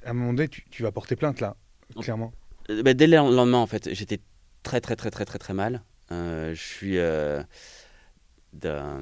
à 0.05 0.11
un 0.11 0.13
moment 0.13 0.35
donné, 0.35 0.49
tu, 0.49 0.83
vas 0.83 0.93
porter 0.93 1.17
plainte 1.17 1.41
là, 1.41 1.57
clairement. 1.99 2.33
Bah, 2.69 2.93
dès 2.93 3.07
le 3.07 3.17
lendemain, 3.17 3.59
en 3.59 3.67
fait, 3.67 3.95
j'étais 3.95 4.21
très 4.63 4.83
très 4.83 4.97
très 4.97 5.11
très 5.11 5.25
très 5.25 5.39
très 5.39 5.55
mal. 5.55 5.83
je 6.11 6.53
suis 6.55 6.99
d'un 8.53 9.01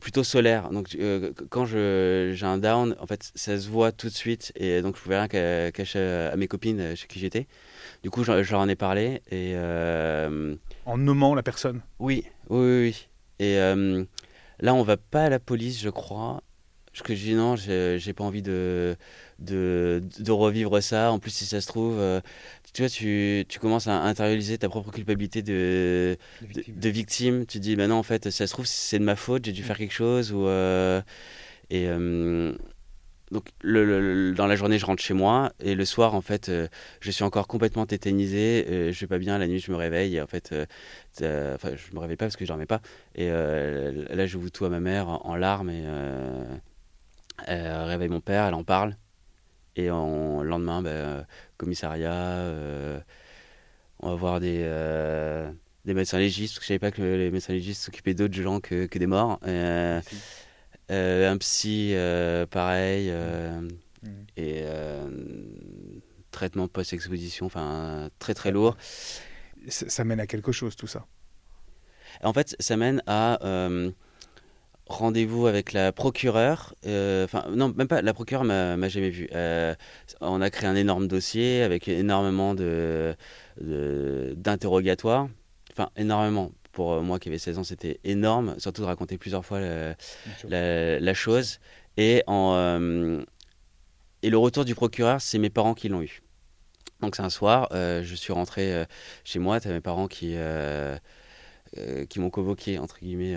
plutôt 0.00 0.24
solaire. 0.24 0.70
Donc 0.70 0.96
euh, 0.98 1.32
quand 1.50 1.66
j'ai 1.66 2.38
un 2.42 2.58
down, 2.58 2.96
en 3.00 3.06
fait, 3.06 3.30
ça 3.34 3.58
se 3.58 3.68
voit 3.68 3.92
tout 3.92 4.08
de 4.08 4.14
suite 4.14 4.52
et 4.56 4.82
donc 4.82 4.96
je 4.96 5.02
pouvais 5.02 5.18
rien 5.18 5.70
cacher 5.70 6.30
à 6.32 6.36
mes 6.36 6.48
copines 6.48 6.94
chez 6.96 7.06
qui 7.06 7.18
j'étais. 7.18 7.46
Du 8.02 8.10
coup, 8.10 8.24
je, 8.24 8.32
leur 8.32 8.60
en 8.60 8.68
ai 8.68 8.76
parlé 8.76 9.22
et 9.30 9.54
en 10.86 10.98
nommant 10.98 11.34
la 11.34 11.42
personne? 11.42 11.82
Oui, 11.98 12.24
oui, 12.48 12.80
oui. 12.80 13.08
Et 13.38 13.56
là, 13.56 14.74
on 14.74 14.82
va 14.82 14.96
pas 14.96 15.24
à 15.24 15.28
la 15.28 15.38
police, 15.38 15.80
je 15.80 15.90
crois. 15.90 16.42
Que 17.02 17.14
je 17.14 17.20
dis 17.22 17.34
non, 17.34 17.56
j'ai 17.56 18.12
pas 18.12 18.24
envie 18.24 18.42
de, 18.42 18.96
de, 19.38 20.02
de, 20.18 20.32
revivre 20.32 20.82
ça. 20.82 21.12
En 21.12 21.18
plus, 21.18 21.30
si 21.30 21.46
ça 21.46 21.60
se 21.60 21.66
trouve, 21.66 21.98
euh, 21.98 22.20
tu 22.72 22.82
vois, 22.82 22.88
tu, 22.88 23.44
tu, 23.48 23.58
commences 23.58 23.86
à 23.86 24.02
intérioriser 24.02 24.58
ta 24.58 24.68
propre 24.68 24.90
culpabilité 24.90 25.42
de, 25.42 26.16
de, 26.68 26.88
victime. 26.88 27.46
Tu 27.46 27.60
dis, 27.60 27.76
maintenant, 27.76 27.98
en 27.98 28.02
fait, 28.02 28.30
si 28.30 28.36
ça 28.36 28.46
se 28.46 28.52
trouve, 28.52 28.66
c'est 28.66 28.98
de 28.98 29.04
ma 29.04 29.16
faute, 29.16 29.44
j'ai 29.44 29.52
dû 29.52 29.62
faire 29.62 29.76
mm. 29.76 29.78
quelque 29.78 29.94
chose. 29.94 30.32
Ou, 30.32 30.46
euh, 30.46 31.00
et 31.70 31.86
euh, 31.88 32.52
donc, 33.30 33.44
le, 33.62 34.32
dans 34.32 34.46
la 34.46 34.56
journée, 34.56 34.78
je 34.78 34.86
rentre 34.86 35.02
chez 35.02 35.14
moi. 35.14 35.52
Et 35.60 35.74
le 35.74 35.84
soir, 35.84 36.14
en 36.14 36.20
fait, 36.20 36.50
je 37.00 37.10
suis 37.10 37.24
encore 37.24 37.46
complètement 37.46 37.86
tétanisé. 37.86 38.90
je 38.92 39.00
vais 39.00 39.06
pas 39.06 39.18
bien. 39.18 39.38
La 39.38 39.46
nuit, 39.46 39.60
je 39.60 39.70
me 39.70 39.76
réveille. 39.76 40.16
Et 40.16 40.20
en 40.20 40.26
fait, 40.26 40.52
enfin, 41.22 41.70
je 41.76 41.94
me 41.94 42.00
réveille 42.00 42.16
pas 42.16 42.26
parce 42.26 42.36
que 42.36 42.44
je 42.44 42.48
dormais 42.48 42.66
pas. 42.66 42.80
Et 43.14 43.28
là, 43.28 44.26
je 44.26 44.36
vous 44.36 44.50
tout 44.50 44.64
à 44.64 44.68
ma 44.68 44.80
mère 44.80 45.08
en 45.08 45.36
larmes. 45.36 45.70
Et 45.70 45.84
elle 47.46 47.82
réveille 47.82 48.08
mon 48.08 48.20
père, 48.20 48.46
elle 48.46 48.54
en 48.54 48.64
parle. 48.64 48.96
Et 49.76 49.90
en, 49.90 50.42
le 50.42 50.48
lendemain, 50.48 50.82
ben, 50.82 51.26
commissariat, 51.56 52.12
euh, 52.12 52.98
on 54.00 54.10
va 54.10 54.16
voir 54.16 54.40
des, 54.40 54.62
euh, 54.62 55.50
des 55.84 55.94
médecins 55.94 56.18
légistes, 56.18 56.54
parce 56.54 56.58
que 56.58 56.64
je 56.64 56.68
savais 56.68 56.78
pas 56.78 56.90
que 56.90 57.02
les 57.02 57.30
médecins 57.30 57.52
légistes 57.52 57.82
s'occupaient 57.82 58.14
d'autres 58.14 58.34
gens 58.34 58.60
que, 58.60 58.86
que, 58.86 58.98
des 58.98 59.06
morts. 59.06 59.38
Euh, 59.46 60.00
un 60.90 61.38
psy, 61.38 61.94
pareil. 62.50 63.12
Mmh. 64.02 64.08
Et 64.36 64.64
traitement 66.30 66.68
post-exposition, 66.68 67.46
enfin 67.46 68.10
très 68.18 68.34
très 68.34 68.50
lourd. 68.50 68.76
Ça, 69.68 70.04
mène 70.04 70.20
à 70.20 70.26
quelque 70.26 70.52
chose 70.52 70.76
tout 70.76 70.86
ça 70.86 71.06
En 72.22 72.32
fait, 72.32 72.56
ça 72.60 72.76
mène 72.76 73.02
à 73.06 73.38
rendez-vous 74.88 75.46
avec 75.46 75.72
la 75.72 75.92
procureure. 75.92 76.74
Euh, 76.86 77.24
enfin, 77.24 77.44
non, 77.50 77.72
même 77.76 77.88
pas, 77.88 78.02
la 78.02 78.14
procureure 78.14 78.44
m'a 78.44 78.88
jamais 78.88 79.10
vu. 79.10 79.28
Euh, 79.34 79.74
on 80.20 80.40
a 80.40 80.50
créé 80.50 80.68
un 80.68 80.76
énorme 80.76 81.08
dossier 81.08 81.62
avec 81.62 81.88
énormément 81.88 82.54
de 82.54 83.14
d'interrogatoires. 83.60 85.28
Enfin, 85.72 85.90
énormément. 85.96 86.52
Pour 86.72 87.02
moi 87.02 87.18
qui 87.18 87.28
avais 87.28 87.38
16 87.38 87.58
ans, 87.58 87.64
c'était 87.64 87.98
énorme, 88.04 88.54
surtout 88.58 88.82
de 88.82 88.86
raconter 88.86 89.18
plusieurs 89.18 89.44
fois 89.44 89.58
la, 89.58 91.00
la, 91.00 91.14
chose. 91.14 91.58
Et, 91.96 92.22
en, 92.28 92.54
euh, 92.54 93.20
et 94.22 94.30
le 94.30 94.38
retour 94.38 94.64
du 94.64 94.76
procureur, 94.76 95.20
c'est 95.20 95.38
mes 95.38 95.50
parents 95.50 95.74
qui 95.74 95.88
l'ont 95.88 96.02
eu. 96.02 96.22
Donc 97.00 97.16
c'est 97.16 97.22
un 97.22 97.30
soir, 97.30 97.68
je 97.72 98.14
suis 98.14 98.32
rentré 98.32 98.84
chez 99.24 99.40
moi, 99.40 99.58
tu 99.58 99.66
as 99.66 99.72
mes 99.72 99.80
parents 99.80 100.06
qui, 100.06 100.36
qui 102.08 102.20
m'ont 102.20 102.30
convoqué, 102.30 102.78
entre 102.78 103.00
guillemets, 103.00 103.36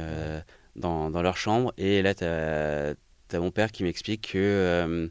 dans, 0.75 1.10
leur 1.21 1.38
chambre. 1.38 1.73
Et 1.77 2.01
là, 2.01 2.13
tu 2.13 2.23
as, 2.25 3.39
mon 3.39 3.51
père 3.51 3.71
qui 3.71 3.84
m'explique 3.84 4.31
que 4.34 4.38
euh, 4.38 5.07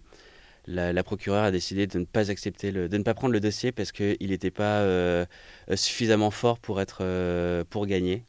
la, 0.67 1.03
procureure 1.03 1.45
a 1.45 1.51
décidé 1.51 1.87
de 1.87 1.99
ne 1.99 2.05
pas 2.05 2.31
accepter, 2.31 2.73
de 2.73 2.97
ne 2.97 3.03
pas 3.03 3.15
prendre 3.15 3.33
le 3.33 3.41
dossier 3.41 3.73
parce 3.73 3.93
qu'il 3.93 4.17
n'était 4.21 4.51
pas 4.51 4.81
euh, 4.81 5.27
suffisamment 5.75 6.31
fort 6.31 6.59
pour, 6.59 6.81
être, 6.81 6.99
euh, 7.03 7.65
pour 7.69 7.87
gagner. 7.87 8.25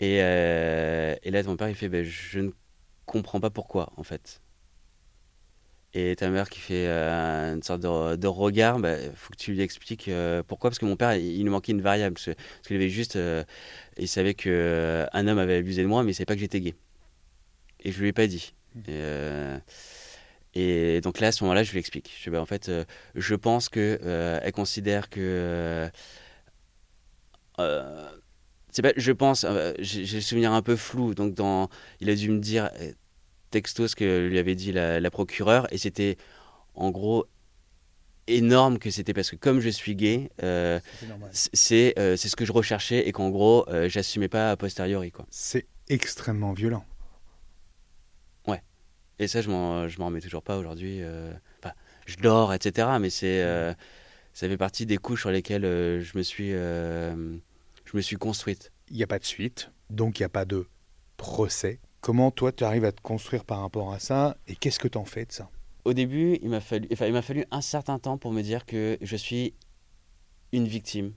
Et, 0.00 0.16
et, 0.16 1.30
là, 1.30 1.42
mon 1.44 1.56
père, 1.56 1.68
il 1.68 1.74
fait 1.74 1.88
ben, 1.88 2.04
Je 2.04 2.40
ne 2.40 2.50
comprends 3.06 3.40
pas 3.40 3.50
pourquoi, 3.50 3.92
en 3.96 4.02
fait. 4.02 4.40
Et 5.92 6.14
ta 6.14 6.30
mère 6.30 6.48
qui 6.48 6.60
fait 6.60 6.88
une 6.88 7.62
sorte 7.62 7.80
de, 7.80 8.16
de 8.16 8.26
regard, 8.28 8.76
il 8.76 8.82
ben, 8.82 9.12
faut 9.16 9.32
que 9.32 9.38
tu 9.38 9.52
lui 9.52 9.60
expliques 9.60 10.08
pourquoi. 10.46 10.70
Parce 10.70 10.78
que 10.78 10.86
mon 10.86 10.96
père, 10.96 11.16
il, 11.16 11.44
nous 11.44 11.50
manquait 11.50 11.72
une 11.72 11.82
variable. 11.82 12.14
Parce, 12.14 12.36
qu'il 12.66 12.76
avait 12.76 12.88
juste 12.88 13.18
il 14.00 14.08
savait 14.08 14.34
qu'un 14.34 14.50
euh, 14.50 15.06
homme 15.14 15.38
avait 15.38 15.56
abusé 15.56 15.82
de 15.82 15.86
moi, 15.86 16.02
mais 16.02 16.12
il 16.12 16.14
savait 16.14 16.26
pas 16.26 16.34
que 16.34 16.40
j'étais 16.40 16.60
gay. 16.60 16.74
Et 17.80 17.92
je 17.92 18.00
lui 18.00 18.08
ai 18.08 18.12
pas 18.12 18.26
dit. 18.26 18.54
Mmh. 18.74 18.80
Euh, 18.88 19.58
et, 20.54 21.00
donc 21.00 21.20
là, 21.20 21.28
à 21.28 21.32
ce 21.32 21.44
moment-là, 21.44 21.62
je 21.62 21.72
lui 21.72 21.78
explique. 21.78 22.10
Je, 22.20 22.30
ben, 22.30 22.40
en 22.40 22.46
fait, 22.46 22.68
euh, 22.68 22.84
je 23.14 23.34
pense 23.34 23.68
que 23.68 24.00
elle 24.42 24.52
considère 24.52 25.10
que. 25.10 25.90
c'est 28.70 28.82
pas, 28.82 28.92
je 28.96 29.12
pense, 29.12 29.46
j'ai 29.78 30.16
le 30.16 30.22
souvenir 30.22 30.52
un 30.52 30.62
peu 30.62 30.76
flou. 30.76 31.14
Donc, 31.14 31.34
dans, 31.34 31.68
il 32.00 32.08
a 32.10 32.14
dû 32.14 32.30
me 32.30 32.38
dire 32.38 32.70
texto 33.50 33.88
ce 33.88 33.96
que 33.96 34.28
lui 34.28 34.38
avait 34.38 34.54
dit 34.54 34.72
la, 34.72 35.00
la 35.00 35.10
procureure, 35.10 35.66
et 35.72 35.78
c'était 35.78 36.16
en 36.74 36.90
gros 36.90 37.26
énorme 38.26 38.78
que 38.78 38.90
c'était 38.90 39.12
parce 39.12 39.30
que 39.30 39.36
comme 39.36 39.60
je 39.60 39.68
suis 39.68 39.94
gay, 39.94 40.30
euh, 40.42 40.80
c'est 41.32 41.98
euh, 41.98 42.16
c'est 42.16 42.28
ce 42.28 42.36
que 42.36 42.44
je 42.44 42.52
recherchais 42.52 43.06
et 43.06 43.12
qu'en 43.12 43.30
gros, 43.30 43.68
euh, 43.68 43.88
j'assumais 43.88 44.28
pas 44.28 44.50
a 44.50 44.56
posteriori. 44.56 45.10
quoi. 45.10 45.26
C'est 45.30 45.66
extrêmement 45.88 46.52
violent. 46.52 46.84
Ouais. 48.46 48.62
Et 49.18 49.28
ça, 49.28 49.42
je 49.42 49.48
m'en 49.50 49.86
remets 50.06 50.20
toujours 50.20 50.42
pas 50.42 50.56
aujourd'hui. 50.56 51.02
Enfin, 51.62 51.74
je 52.06 52.16
dors, 52.16 52.54
etc. 52.54 52.88
Mais 53.00 53.10
c'est 53.10 53.42
ça 54.32 54.48
fait 54.48 54.56
partie 54.56 54.86
des 54.86 54.96
couches 54.96 55.20
sur 55.20 55.30
lesquelles 55.30 55.62
je, 55.62 56.16
me 56.16 56.22
suis, 56.22 56.50
je 56.50 57.14
me 57.94 58.00
suis 58.00 58.16
construite. 58.16 58.72
Il 58.90 58.96
n'y 58.96 59.02
a 59.02 59.06
pas 59.06 59.18
de 59.18 59.24
suite, 59.24 59.70
donc 59.88 60.18
il 60.18 60.22
n'y 60.22 60.26
a 60.26 60.30
pas 60.30 60.44
de 60.44 60.66
procès. 61.16 61.80
Comment 62.00 62.30
toi, 62.30 62.50
tu 62.50 62.64
arrives 62.64 62.86
à 62.86 62.92
te 62.92 63.00
construire 63.02 63.44
par 63.44 63.60
rapport 63.60 63.92
à 63.92 63.98
ça 63.98 64.36
et 64.48 64.56
qu'est-ce 64.56 64.78
que 64.78 64.88
tu 64.88 64.96
en 64.96 65.04
fais 65.04 65.26
de 65.26 65.32
ça? 65.32 65.50
Au 65.84 65.92
début, 65.92 66.38
il 66.42 66.48
m'a 66.48 66.60
fallu, 66.60 66.88
enfin, 66.92 67.06
il 67.06 67.12
m'a 67.12 67.22
fallu 67.22 67.44
un 67.50 67.60
certain 67.60 67.98
temps 67.98 68.16
pour 68.16 68.32
me 68.32 68.42
dire 68.42 68.64
que 68.64 68.96
je 69.02 69.16
suis 69.16 69.54
une 70.52 70.66
victime. 70.66 71.12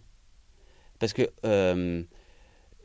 Parce 1.00 1.14
que 1.14 1.30
euh, 1.46 2.04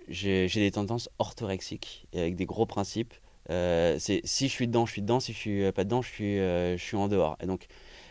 j'ai 0.08 0.48
des 0.48 0.70
tendances 0.70 1.08
orthorexiques 1.18 2.06
avec 2.14 2.36
des 2.36 2.46
gros 2.46 2.66
principes. 2.66 3.14
Euh, 3.50 3.96
c'est 3.98 4.20
si 4.24 4.46
je 4.46 4.52
suis 4.52 4.68
dedans, 4.68 4.86
je 4.86 4.92
suis 4.92 5.02
dedans. 5.02 5.18
Si 5.18 5.32
je 5.32 5.38
suis 5.38 5.72
pas 5.72 5.84
dedans, 5.84 6.02
je 6.02 6.08
suis, 6.08 6.38
euh, 6.38 6.76
je 6.76 6.82
suis 6.82 6.96
en 6.96 7.08
dehors. 7.08 7.36
Et 7.40 7.46
donc, 7.46 7.66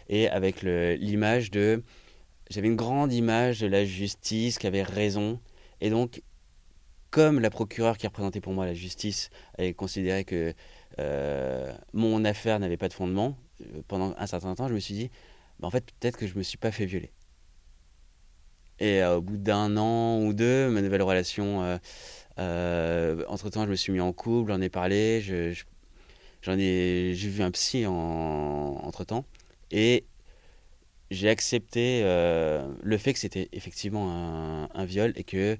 et 0.09 0.27
avec 0.27 0.63
l'image 0.63 1.49
de, 1.51 1.83
j'avais 2.49 2.67
une 2.67 2.75
grande 2.75 3.13
image 3.13 3.61
de 3.61 3.67
la 3.67 3.85
justice 3.85 4.57
qui 4.57 4.67
avait 4.67 4.83
raison. 4.83 5.39
Et 5.79 5.89
donc, 5.89 6.21
comme 7.09 7.39
la 7.39 7.49
procureure 7.49 7.97
qui 7.97 8.07
représentait 8.07 8.41
pour 8.41 8.53
moi 8.53 8.65
la 8.65 8.73
justice 8.73 9.29
avait 9.57 9.73
considéré 9.73 10.23
que 10.23 10.53
mon 11.93 12.25
affaire 12.25 12.59
n'avait 12.59 12.77
pas 12.77 12.87
de 12.87 12.93
fondement, 12.93 13.37
euh, 13.61 13.81
pendant 13.87 14.13
un 14.17 14.27
certain 14.27 14.55
temps, 14.55 14.67
je 14.67 14.73
me 14.73 14.79
suis 14.79 14.93
dit, 14.93 15.09
bah, 15.59 15.67
en 15.67 15.71
fait, 15.71 15.85
peut-être 15.99 16.17
que 16.17 16.27
je 16.27 16.35
me 16.37 16.43
suis 16.43 16.57
pas 16.57 16.71
fait 16.71 16.85
violer. 16.85 17.11
Et 18.79 19.01
euh, 19.01 19.17
au 19.17 19.21
bout 19.21 19.37
d'un 19.37 19.75
an 19.77 20.21
ou 20.21 20.33
deux, 20.33 20.69
ma 20.69 20.81
nouvelle 20.81 21.01
relation, 21.01 21.79
euh, 22.39 23.23
entre 23.27 23.49
temps, 23.49 23.65
je 23.65 23.71
me 23.71 23.75
suis 23.75 23.91
mis 23.91 23.99
en 23.99 24.13
couple, 24.13 24.51
j'en 24.51 24.61
ai 24.61 24.69
parlé, 24.69 25.21
j'en 26.41 26.57
ai, 26.57 27.13
j'ai 27.15 27.29
vu 27.29 27.41
un 27.41 27.51
psy 27.51 27.85
en, 27.87 27.93
entre 27.93 29.03
temps, 29.03 29.25
et 29.71 30.05
j'ai 31.09 31.29
accepté 31.29 32.03
le 32.03 32.97
fait 32.97 33.13
que 33.13 33.19
c'était 33.19 33.49
effectivement 33.53 34.69
un, 34.75 34.85
viol 34.85 35.13
et 35.15 35.23
que 35.23 35.57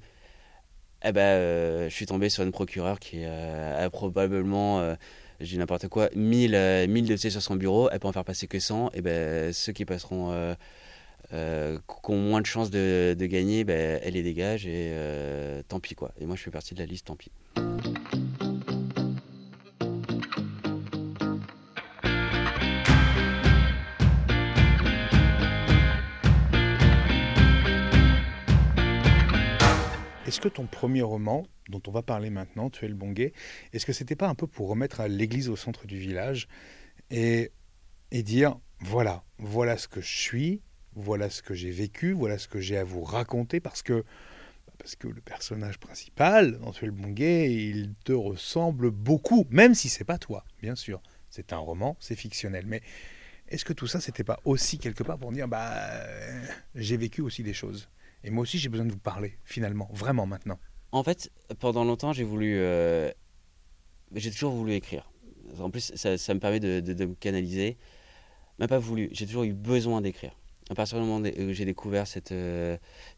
eh 1.04 1.12
ben, 1.12 1.90
je 1.90 1.94
suis 1.94 2.06
tombé 2.06 2.30
sur 2.30 2.44
une 2.44 2.52
procureure 2.52 3.00
qui 3.00 3.24
a 3.24 3.90
probablement 3.90 4.96
j'ai 5.40 5.58
n'importe 5.58 5.88
quoi, 5.88 6.10
1000, 6.16 6.52
1000 6.52 6.56
euh, 6.56 7.08
dossiers 7.08 7.30
sur 7.30 7.42
son 7.42 7.56
bureau, 7.56 7.90
elle 7.92 8.00
peut 8.00 8.08
en 8.08 8.14
faire 8.14 8.26
passer 8.26 8.48
que 8.48 8.60
100, 8.60 8.92
et 8.94 9.02
ben 9.02 9.54
ceux 9.54 9.72
qui 9.72 9.86
passeront, 9.86 10.32
euh, 10.32 10.56
euh, 11.34 11.78
qui 11.88 12.12
ont 12.12 12.18
moins 12.18 12.42
de 12.42 12.46
chances 12.46 12.72
de, 12.72 13.16
de 13.18 13.26
gagner, 13.26 13.64
ben, 13.64 14.00
elle 14.04 14.14
les 14.14 14.24
dégage 14.24 14.66
et 14.66 14.94
tant 15.68 15.80
pis 15.80 15.96
quoi. 15.96 16.12
Et 16.20 16.26
moi 16.26 16.36
je 16.36 16.44
fais 16.44 16.52
partie 16.52 16.74
de 16.74 16.80
la 16.80 16.86
liste, 16.86 17.08
tant 17.08 17.16
pis. 17.16 17.32
Ton 30.50 30.66
premier 30.66 31.02
roman, 31.02 31.46
dont 31.70 31.82
on 31.88 31.92
va 31.92 32.02
parler 32.02 32.30
maintenant, 32.30 32.70
Tu 32.70 32.86
es 32.86 32.88
le 32.88 32.96
bon 32.96 33.12
gay, 33.12 33.34
est-ce 33.74 33.86
que 33.86 33.94
c'était 33.94 34.16
pas 34.16 34.28
un 34.28 34.36
peu 34.36 34.48
pour 34.48 34.68
remettre 34.70 35.04
l'église 35.06 35.50
au 35.50 35.56
centre 35.56 35.88
du 35.88 35.98
village 35.98 36.48
et, 37.10 37.52
dire 38.12 38.58
voilà, 38.80 39.24
voilà 39.38 39.78
ce 39.78 39.88
que 39.88 40.02
je 40.02 40.18
suis, 40.18 40.62
voilà 40.94 41.30
ce 41.30 41.42
que 41.42 41.54
j'ai 41.54 41.72
vécu, 41.72 42.14
voilà 42.14 42.38
ce 42.38 42.48
que 42.48 42.60
j'ai 42.60 42.78
à 42.78 42.84
vous 42.84 43.04
raconter 43.04 43.60
parce 43.60 43.82
que 43.82 44.04
parce 44.78 44.96
que 44.96 45.08
le 45.08 45.22
personnage 45.22 45.80
principal 45.80 46.60
dans 46.60 46.72
le 46.80 46.92
bon 46.92 47.10
gay, 47.10 47.52
il 47.52 47.96
te 48.06 48.12
ressemble 48.12 48.92
beaucoup, 48.92 49.48
même 49.50 49.74
si 49.74 49.90
c'est 49.90 50.04
pas 50.04 50.20
toi, 50.20 50.46
bien 50.62 50.76
sûr. 50.76 51.02
C'est 51.32 51.52
un 51.52 51.58
roman, 51.58 51.98
c'est 52.00 52.16
fictionnel, 52.16 52.66
mais 52.68 52.84
est-ce 53.50 53.66
que 53.66 53.74
tout 53.74 53.88
ça, 53.88 54.00
c'était 54.00 54.24
pas 54.24 54.40
aussi 54.46 54.78
quelque 54.78 55.04
part 55.04 55.18
pour 55.18 55.32
dire 55.32 55.48
bah 55.48 55.74
j'ai 56.76 56.98
vécu 56.98 57.22
aussi 57.22 57.44
des 57.44 57.54
choses? 57.54 57.90
Et 58.24 58.30
moi 58.30 58.44
aussi, 58.44 58.58
j'ai 58.58 58.70
besoin 58.70 58.86
de 58.86 58.92
vous 58.92 59.00
parler, 59.00 59.38
finalement, 59.44 59.90
vraiment 59.94 60.26
maintenant. 60.26 60.60
En 60.92 61.04
fait, 61.04 61.32
pendant 61.60 61.84
longtemps, 61.84 62.14
j'ai 62.14 62.24
voulu 62.24 62.58
euh, 62.58 63.12
j'ai 64.16 64.32
toujours 64.32 64.54
voulu 64.54 64.74
écrire. 64.74 65.12
En 65.60 65.70
plus, 65.70 65.94
ça, 65.96 66.34
me 66.34 66.40
permet 66.40 66.60
de, 66.60 66.80
de, 66.80 67.06
me 67.06 67.16
canaliser. 67.16 67.78
Même 68.60 68.68
pas 68.68 68.80
voulu, 68.80 69.10
j'ai 69.12 69.26
toujours 69.26 69.44
eu 69.44 69.54
besoin 69.54 70.02
d'écrire. 70.02 70.36
À 70.70 70.76
partir 70.76 71.00
du 71.00 71.06
moment 71.06 71.26
où 71.26 71.54
j'ai 71.54 71.64
découvert 71.64 72.08
cette, 72.08 72.34
euh, 72.34 72.78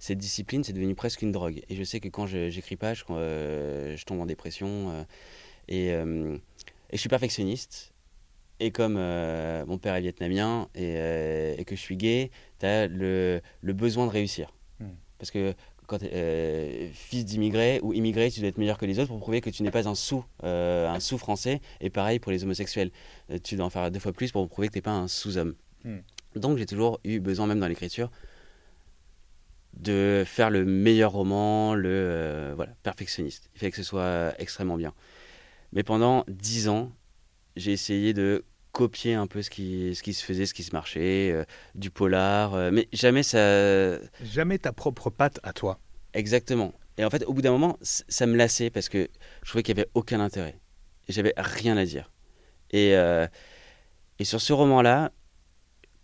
discipline, 0.09 0.63
c'est 0.63 0.73
devenu 0.73 0.93
presque 0.93 1.21
une 1.23 1.31
drogue. 1.31 1.62
Et 1.69 1.75
je 1.75 1.83
sais 1.83 1.99
que 1.99 2.07
quand 2.07 2.27
je 2.27 2.53
n'écris 2.53 2.75
pas, 2.75 2.93
je, 2.93 3.03
euh, 3.09 3.97
je, 3.97 4.05
tombe 4.05 4.19
en 4.19 4.25
dépression. 4.25 5.05
Et, 5.67 5.89
je 5.91 6.97
suis 6.97 7.09
perfectionniste. 7.09 7.93
Et 8.59 8.71
comme 8.71 8.93
mon 8.93 9.77
père 9.77 9.95
est 9.95 10.01
vietnamien 10.01 10.67
et, 10.75 11.63
que 11.65 11.75
je 11.75 11.81
suis 11.81 11.97
gay, 11.97 12.29
tu 12.59 12.65
as 12.65 12.88
le, 12.88 13.41
besoin 13.63 14.05
de 14.05 14.12
réussir. 14.12 14.53
Parce 15.19 15.32
que 15.32 15.53
quand 15.86 16.01
es 16.01 16.89
fils 16.93 17.25
d'immigré 17.25 17.79
ou 17.84 17.93
immigré, 17.93 18.32
tu 18.32 18.39
dois 18.39 18.49
être 18.49 18.58
meilleur 18.58 18.77
que 18.77 18.86
les 18.86 18.99
autres 18.99 19.10
pour 19.10 19.19
prouver 19.19 19.41
que 19.41 19.49
tu 19.49 19.63
n'es 19.63 19.71
pas 19.71 19.88
un 19.88 19.95
sous, 19.95 20.23
un 20.43 20.99
sous 20.99 21.17
français. 21.17 21.62
Et 21.82 21.89
pareil 21.89 22.19
pour 22.19 22.32
les 22.32 22.43
homosexuels, 22.43 22.91
tu 23.43 23.55
dois 23.55 23.65
en 23.65 23.69
faire 23.69 23.91
deux 23.91 23.99
fois 23.99 24.13
plus 24.13 24.32
pour 24.32 24.47
prouver 24.47 24.69
que 24.69 24.73
tu 24.73 24.77
n'es 24.77 24.84
pas 24.84 24.91
un 24.91 25.08
sous-homme. 25.08 25.55
Hmm. 25.84 25.99
Donc 26.36 26.58
j'ai 26.58 26.65
toujours 26.65 26.99
eu 27.03 27.19
besoin, 27.19 27.47
même 27.47 27.60
dans 27.60 27.67
l'écriture, 27.67 28.12
de 29.73 30.23
faire 30.25 30.49
le 30.49 30.65
meilleur 30.65 31.12
roman, 31.12 31.73
le 31.75 31.89
euh, 31.89 32.53
voilà, 32.55 32.73
perfectionniste. 32.84 33.49
Il 33.55 33.60
fallait 33.60 33.71
que 33.71 33.77
ce 33.77 33.84
soit 33.84 34.34
extrêmement 34.39 34.77
bien. 34.77 34.93
Mais 35.73 35.84
pendant 35.84 36.25
dix 36.27 36.67
ans, 36.67 36.91
j'ai 37.55 37.71
essayé 37.71 38.13
de 38.13 38.43
copier 38.71 39.13
un 39.13 39.27
peu 39.27 39.41
ce 39.41 39.49
qui, 39.49 39.95
ce 39.95 40.03
qui 40.03 40.13
se 40.13 40.23
faisait, 40.23 40.45
ce 40.45 40.53
qui 40.53 40.63
se 40.63 40.71
marchait, 40.71 41.32
euh, 41.32 41.43
du 41.75 41.89
polar, 41.89 42.53
euh, 42.53 42.69
mais 42.71 42.88
jamais 42.93 43.23
ça... 43.23 43.97
Jamais 44.23 44.58
ta 44.58 44.73
propre 44.73 45.10
patte 45.10 45.39
à 45.43 45.53
toi. 45.53 45.79
Exactement. 46.13 46.73
Et 46.97 47.05
en 47.05 47.10
fait, 47.10 47.23
au 47.25 47.34
bout 47.34 47.41
d'un 47.41 47.51
moment, 47.51 47.77
ça 47.82 48.25
me 48.25 48.36
lassait 48.36 48.69
parce 48.69 48.89
que 48.89 49.10
je 49.43 49.49
trouvais 49.49 49.63
qu'il 49.63 49.75
n'y 49.75 49.82
avait 49.82 49.89
aucun 49.93 50.19
intérêt. 50.19 50.60
Et 51.08 51.13
j'avais 51.13 51.34
rien 51.38 51.77
à 51.77 51.86
dire. 51.86 52.12
Et, 52.71 52.91
et 54.19 54.25
sur 54.25 54.41
ce 54.41 54.51
roman-là, 54.51 55.12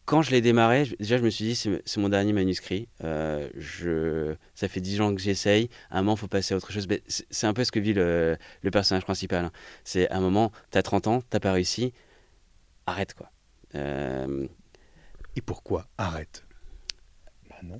quand 0.05 0.21
je 0.21 0.31
l'ai 0.31 0.41
démarré, 0.41 0.87
déjà 0.99 1.17
je 1.17 1.23
me 1.23 1.29
suis 1.29 1.45
dit 1.45 1.55
c'est 1.55 1.97
mon 1.97 2.09
dernier 2.09 2.31
manuscrit. 2.31 2.87
Euh, 3.03 3.49
je, 3.55 4.35
ça 4.53 4.67
fait 4.67 4.79
dix 4.79 5.01
ans 5.01 5.13
que 5.13 5.21
j'essaye. 5.21 5.69
À 5.89 5.97
un 5.97 6.01
moment, 6.03 6.13
il 6.13 6.19
faut 6.19 6.27
passer 6.27 6.53
à 6.53 6.57
autre 6.57 6.71
chose. 6.71 6.87
C'est 7.07 7.47
un 7.47 7.53
peu 7.53 7.63
ce 7.63 7.71
que 7.71 7.79
vit 7.79 7.93
le, 7.93 8.37
le 8.61 8.71
personnage 8.71 9.03
principal. 9.03 9.45
Hein. 9.45 9.51
C'est 9.83 10.07
à 10.09 10.17
un 10.17 10.21
moment, 10.21 10.51
tu 10.71 10.77
as 10.77 10.83
30 10.83 11.07
ans, 11.07 11.23
tu 11.29 11.39
pas 11.39 11.51
réussi. 11.51 11.91
Arrête 12.85 13.13
quoi. 13.13 13.31
Euh, 13.75 14.47
Et 15.35 15.41
pourquoi 15.41 15.87
arrête? 15.97 16.45
Bah 17.49 17.55
non. 17.63 17.79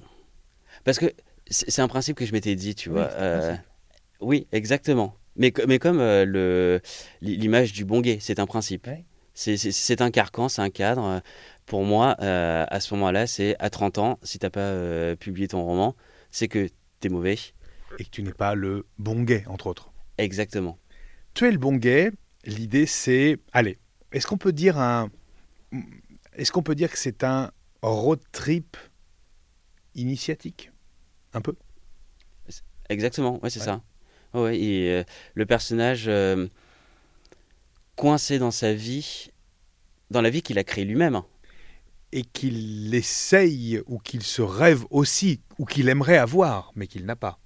Parce 0.83 0.99
que 0.99 1.07
c'est 1.49 1.81
un 1.81 1.87
principe 1.87 2.17
que 2.17 2.25
je 2.25 2.31
m'étais 2.31 2.55
dit, 2.55 2.75
tu 2.75 2.89
vois. 2.89 3.09
Euh, 3.13 3.55
oui, 4.19 4.47
exactement. 4.51 5.15
Mais, 5.35 5.53
mais 5.67 5.79
comme 5.79 5.99
l'image 7.21 7.73
du 7.73 7.85
bon 7.85 8.01
gay, 8.01 8.17
c'est 8.19 8.39
un 8.39 8.45
principe. 8.45 8.89
C'est 9.33 10.01
un 10.01 10.11
carcan, 10.11 10.49
c'est 10.49 10.61
un 10.61 10.69
cadre 10.69 11.21
pour 11.65 11.83
moi, 11.83 12.15
euh, 12.21 12.65
à 12.67 12.79
ce 12.79 12.93
moment-là, 12.93 13.27
c'est 13.27 13.55
à 13.59 13.69
30 13.69 13.97
ans, 13.97 14.19
si 14.23 14.39
tu 14.39 14.45
n'as 14.45 14.49
pas 14.49 14.59
euh, 14.59 15.15
publié 15.15 15.47
ton 15.47 15.63
roman, 15.63 15.95
c'est 16.29 16.47
que 16.47 16.67
tu 16.99 17.07
es 17.07 17.09
mauvais. 17.09 17.37
Et 17.99 18.03
que 18.03 18.09
tu 18.09 18.23
n'es 18.23 18.33
pas 18.33 18.55
le 18.55 18.85
bon 18.97 19.23
gay, 19.23 19.43
entre 19.47 19.67
autres. 19.67 19.91
Exactement. 20.17 20.77
Tu 21.33 21.47
es 21.47 21.51
le 21.51 21.57
bon 21.57 21.75
gay, 21.75 22.11
l'idée 22.45 22.85
c'est, 22.85 23.37
allez, 23.51 23.79
est-ce 24.15 24.27
qu'on 24.27 24.37
peut 24.37 24.53
dire 24.53 24.79
un, 24.79 25.09
est-ce 26.33 26.51
qu'on 26.51 26.63
peut 26.63 26.75
dire 26.75 26.91
que 26.91 26.97
c'est 26.97 27.23
un 27.23 27.51
road 27.81 28.19
trip 28.31 28.77
initiatique, 29.93 30.71
un 31.33 31.41
peu? 31.41 31.55
Exactement, 32.89 33.39
ouais, 33.43 33.49
c'est 33.49 33.59
ça. 33.59 33.81
Ouais, 34.33 34.59
et, 34.59 34.91
euh, 34.91 35.03
le 35.33 35.45
personnage 35.45 36.09
coincé 37.95 38.37
dans 38.39 38.51
sa 38.51 38.73
vie, 38.73 39.31
dans 40.11 40.21
la 40.21 40.29
vie 40.29 40.41
qu'il 40.41 40.59
a 40.59 40.63
créée 40.63 40.85
lui-même. 40.85 41.15
Hein 41.15 41.25
et 42.15 42.23
qu'il 42.23 42.95
essaye 42.95 43.81
ou 43.87 43.99
qu'il 43.99 44.23
se 44.23 44.41
rêve 44.41 44.85
aussi 44.89 45.41
ou 45.59 45.65
qu'il 45.65 45.89
aimerait 45.89 46.17
avoir, 46.17 46.71
mais 46.73 46.87
qu'il 46.87 47.05
n'a 47.05 47.17
pas. 47.17 47.39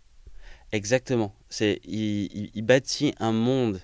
Exactement. 0.72 1.36
C'est 1.50 1.82
il, 1.86 2.62
bâtit 2.62 3.16
un 3.20 3.32
monde, 3.32 3.82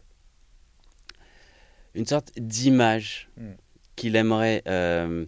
une 1.95 2.05
sorte 2.05 2.31
d'image 2.37 3.29
hmm. 3.37 3.53
qu'il 3.95 4.15
aimerait. 4.15 4.61
Euh, 4.67 5.25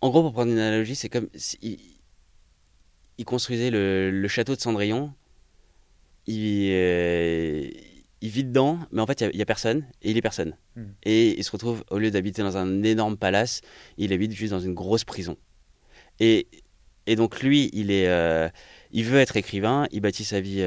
en 0.00 0.10
gros, 0.10 0.22
pour 0.22 0.32
prendre 0.32 0.52
une 0.52 0.58
analogie, 0.58 0.94
c'est 0.94 1.08
comme 1.08 1.28
s'il 1.34 1.78
il 3.18 3.24
construisait 3.24 3.70
le, 3.70 4.28
château 4.28 4.54
de 4.54 4.60
Cendrillon. 4.60 5.12
Il, 6.26 6.68
euh, 6.70 7.68
il 8.20 8.28
vit 8.28 8.44
dedans, 8.44 8.78
mais 8.92 9.00
en 9.00 9.06
fait, 9.06 9.22
il 9.22 9.36
n'y 9.36 9.42
a, 9.42 9.46
personne, 9.46 9.86
et 10.02 10.10
il 10.10 10.16
est 10.16 10.22
personne. 10.22 10.56
Hmm. 10.76 10.88
Et 11.04 11.38
il 11.38 11.44
se 11.44 11.50
retrouve, 11.50 11.82
au 11.90 11.98
lieu 11.98 12.10
d'habiter 12.10 12.42
dans 12.42 12.56
un 12.56 12.82
énorme 12.82 13.16
palace, 13.16 13.62
il 13.96 14.12
habite 14.12 14.32
juste 14.32 14.52
dans 14.52 14.60
une 14.60 14.74
grosse 14.74 15.04
prison. 15.04 15.36
Et, 16.20 16.46
et 17.06 17.16
donc, 17.16 17.42
lui, 17.42 17.70
il, 17.72 17.90
est, 17.90 18.08
euh, 18.08 18.48
il 18.92 19.04
veut 19.04 19.18
être 19.18 19.36
écrivain, 19.36 19.86
il 19.92 20.00
bâtit 20.00 20.24
sa 20.24 20.40
vie 20.40 20.60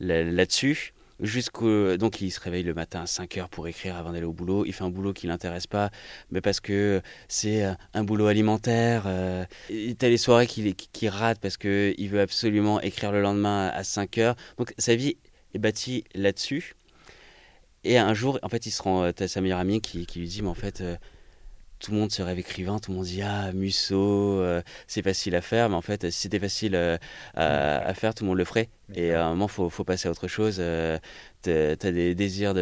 là-dessus. 0.00 0.94
Jusqu'au 1.22 1.96
donc 1.96 2.20
il 2.20 2.30
se 2.30 2.40
réveille 2.40 2.64
le 2.64 2.74
matin 2.74 3.02
à 3.02 3.06
5 3.06 3.36
heures 3.38 3.48
pour 3.48 3.68
écrire 3.68 3.96
avant 3.96 4.12
d'aller 4.12 4.26
au 4.26 4.32
boulot. 4.32 4.64
Il 4.66 4.72
fait 4.72 4.84
un 4.84 4.90
boulot 4.90 5.12
qui 5.12 5.26
l'intéresse 5.26 5.66
pas, 5.66 5.90
mais 6.30 6.40
parce 6.40 6.60
que 6.60 7.00
c'est 7.28 7.64
euh, 7.64 7.72
un 7.94 8.04
boulot 8.04 8.26
alimentaire. 8.26 9.06
il 9.70 9.96
a 10.00 10.08
les 10.08 10.16
soirées 10.16 10.46
qu'il 10.46 10.74
qui 10.74 11.08
rate 11.08 11.38
parce 11.40 11.56
que 11.56 11.94
il 11.96 12.08
veut 12.08 12.20
absolument 12.20 12.80
écrire 12.80 13.12
le 13.12 13.22
lendemain 13.22 13.68
à 13.68 13.84
5 13.84 14.18
heures. 14.18 14.36
Donc 14.58 14.74
sa 14.78 14.94
vie 14.94 15.16
est 15.54 15.58
bâti 15.58 16.04
là-dessus. 16.14 16.74
Et 17.84 17.98
un 17.98 18.14
jour, 18.14 18.38
en 18.42 18.48
fait, 18.48 18.66
il 18.66 18.70
se 18.70 18.82
rend, 18.82 19.02
à 19.02 19.28
sa 19.28 19.40
meilleure 19.40 19.58
amie 19.58 19.80
qui, 19.80 20.06
qui, 20.06 20.20
lui 20.20 20.28
dit, 20.28 20.42
mais 20.42 20.48
en 20.48 20.54
fait, 20.54 20.80
euh, 20.80 20.96
tout 21.82 21.92
le 21.92 21.98
monde 21.98 22.12
se 22.12 22.22
rêve 22.22 22.38
écrivain, 22.38 22.78
tout 22.78 22.90
le 22.92 22.98
monde 22.98 23.06
dit, 23.06 23.22
ah, 23.22 23.52
Musso, 23.52 23.96
euh, 23.96 24.62
c'est 24.86 25.02
facile 25.02 25.34
à 25.34 25.40
faire, 25.40 25.68
mais 25.68 25.74
en 25.74 25.82
fait, 25.82 26.10
si 26.10 26.22
c'était 26.22 26.38
facile 26.38 26.74
euh, 26.74 26.96
à, 27.34 27.92
faire, 27.94 28.14
tout 28.14 28.24
le 28.24 28.28
monde 28.28 28.38
le 28.38 28.44
ferait. 28.44 28.68
Et 28.94 29.12
à 29.12 29.26
un 29.26 29.30
moment, 29.30 29.46
il 29.46 29.52
faut, 29.52 29.68
faut, 29.70 29.84
passer 29.84 30.08
à 30.08 30.10
autre 30.10 30.28
chose. 30.28 30.56
tu 31.42 31.50
as, 31.50 31.76
des 31.76 32.14
désirs 32.14 32.54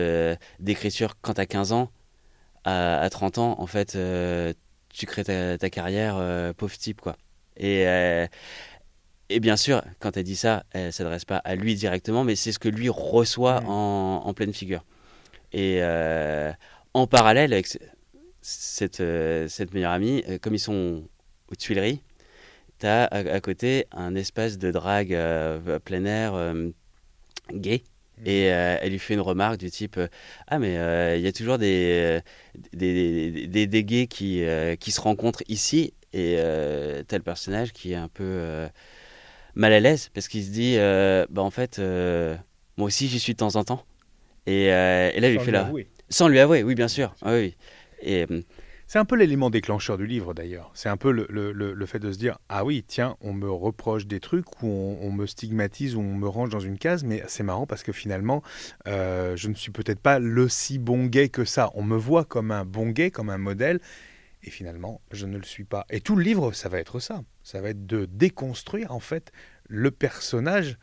d'écriture 0.59 1.17
quand 1.21 1.35
tu 1.35 1.41
as 1.41 1.47
15 1.47 1.73
ans. 1.73 1.91
À, 2.65 3.01
à, 3.01 3.11
30 3.11 3.39
ans, 3.39 3.61
en 3.61 3.67
fait, 3.67 3.99
tu 4.91 5.07
crées 5.07 5.25
ta, 5.25 5.59
ta 5.59 5.71
carrière, 5.71 6.55
pauvre 6.57 6.77
type, 6.77 7.01
quoi. 7.01 7.17
Et 7.57 7.87
et 9.31 9.39
bien 9.39 9.57
sûr, 9.57 9.83
quand 10.01 10.17
elle 10.17 10.25
dit 10.25 10.37
ça, 10.37 10.65
elle 10.73 10.87
ne 10.87 10.91
s'adresse 10.91 11.25
pas 11.25 11.37
à 11.37 11.55
lui 11.55 11.77
directement, 11.77 12.25
mais 12.25 12.35
c'est 12.35 12.51
ce 12.51 12.59
que 12.59 12.69
lui 12.69 12.89
reçoit 12.89 13.63
en, 13.65 14.35
pleine 14.35 14.53
figure. 14.53 14.85
Et 15.53 15.79
euh, 15.83 16.53
en 16.95 17.07
parallèle 17.07 17.53
avec 17.53 17.79
cette, 18.43 19.01
euh, 19.01 19.49
cette 19.49 19.75
meilleure 19.75 19.93
amie, 19.93 20.25
euh, 20.29 20.39
comme 20.39 20.55
ils 20.55 20.61
sont 20.61 21.05
aux 21.51 21.55
Tuileries, 21.55 22.03
tu 22.79 22.87
as 22.87 23.05
à, 23.05 23.41
côté 23.41 23.87
un 23.93 24.15
espace 24.15 24.57
de 24.57 24.71
drague 24.71 25.17
plein 25.85 26.05
air 26.07 26.55
gay. 27.53 27.83
Mmh. 28.19 28.27
Et 28.27 28.45
elle 28.45 28.91
lui 28.91 28.99
fait 28.99 29.13
une 29.13 29.21
remarque 29.21 29.59
du 29.59 29.71
type 29.71 30.01
Ah, 30.47 30.59
mais 30.59 30.75
il 31.19 31.23
y 31.23 31.27
a 31.27 31.33
toujours 31.33 31.59
des, 31.59 32.21
des, 32.73 33.47
des, 33.49 33.67
des 33.67 33.85
gays 33.85 34.07
qui, 34.07 34.43
qui 34.79 34.93
se 34.93 35.01
rencontrent 35.01 35.43
ici. 35.49 35.93
Et 36.15 36.39
tel 37.07 37.23
personnage 37.23 37.75
qui 37.75 37.93
est 37.93 37.97
un 37.97 38.09
peu 38.09 38.71
mal 39.55 39.73
à 39.73 39.81
l'aise 39.81 40.11
parce 40.15 40.29
qu'il 40.29 40.45
se 40.45 40.51
dit 40.51 40.77
euh, 40.79 41.27
bah 41.31 41.43
en 41.43 41.51
fait 41.51 41.79
euh, 41.79 42.37
moi 42.77 42.87
aussi 42.87 43.09
j'y 43.09 43.19
suis 43.19 43.35
de 43.35 43.39
temps 43.39 43.57
en 43.57 43.65
temps 43.65 43.85
et, 44.47 44.73
euh, 44.73 45.11
et 45.15 45.21
là 45.21 45.31
il 45.31 45.41
fait 45.41 45.51
là 45.51 45.71
sans 46.09 46.29
lui 46.29 46.39
avouer 46.39 46.63
oui 46.63 46.75
bien 46.75 46.89
sûr 46.89 47.15
ah 47.23 47.35
oui 47.35 47.57
et 48.01 48.27
c'est 48.87 48.99
un 48.99 49.05
peu 49.05 49.15
l'élément 49.15 49.51
déclencheur 49.51 49.97
du 49.99 50.07
livre 50.07 50.35
d'ailleurs. 50.35 50.73
C'est 50.75 50.89
un 50.89 50.97
peu 50.97 51.13
le, 51.13 51.27
le, 51.31 51.53
le, 51.53 51.87
fait 51.87 52.01
de 52.01 52.11
se 52.11 52.19
dire 52.19 52.39
Ah 52.49 52.65
oui, 52.65 52.85
tiens, 52.85 53.17
on 53.21 53.33
me 53.33 53.49
reproche 53.49 54.07
des 54.07 54.19
trucs 54.19 54.65
ou 54.65 54.67
on, 55.01 55.13
me 55.13 55.27
stigmatise 55.27 55.95
ou 55.95 56.01
on 56.01 56.17
me 56.17 56.27
range 56.27 56.49
dans 56.49 56.59
une 56.59 56.77
case, 56.77 57.05
mais 57.05 57.23
c'est 57.29 57.45
marrant 57.45 57.67
parce 57.67 57.85
que 57.85 57.93
finalement, 57.93 58.43
je 58.87 59.49
ne 59.49 59.55
suis 59.55 59.71
peut-être 59.71 60.01
pas 60.01 60.19
le 60.19 60.49
si 60.49 60.81
bon 60.81 61.07
gay 61.07 61.29
que 61.29 61.45
ça. 61.45 61.71
On 61.75 61.85
me 61.85 61.97
voit 61.97 62.25
comme 62.25 62.51
un 62.51 62.65
bon 62.65 62.89
gay, 62.89 63.13
comme 63.13 63.31
un 63.31 63.39
modèle, 63.39 63.79
et 64.43 64.51
finalement, 64.51 65.01
je 65.13 65.27
ne 65.27 65.37
le 65.37 65.45
suis 65.45 65.65
pas. 65.65 65.87
Et 65.91 66.01
tout 66.01 66.17
le 66.17 66.25
livre, 66.25 66.53
ça 66.53 66.69
va 66.69 66.81
être 66.81 66.99
ça. 66.99 67.23
Ça 67.45 67.61
va 67.61 67.71
être 67.71 67.87
de 67.87 68.07
déconstruire 68.07 68.93
en 68.93 69.01
fait 69.01 69.33
le 69.69 69.93
personnage 69.93 70.79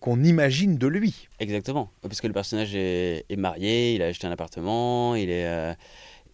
qu'on 0.00 0.22
imagine 0.22 0.78
de 0.78 0.86
lui. 0.86 1.28
Exactement. 1.40 1.92
Parce 2.00 2.22
que 2.22 2.26
le 2.26 2.32
personnage 2.32 2.74
est, 2.74 3.36
marié, 3.36 3.94
il 3.94 4.02
a 4.02 4.06
acheté 4.06 4.26
un 4.26 4.30
appartement, 4.30 5.14
il 5.14 5.28
est, 5.28 5.46
euh, 5.46 5.74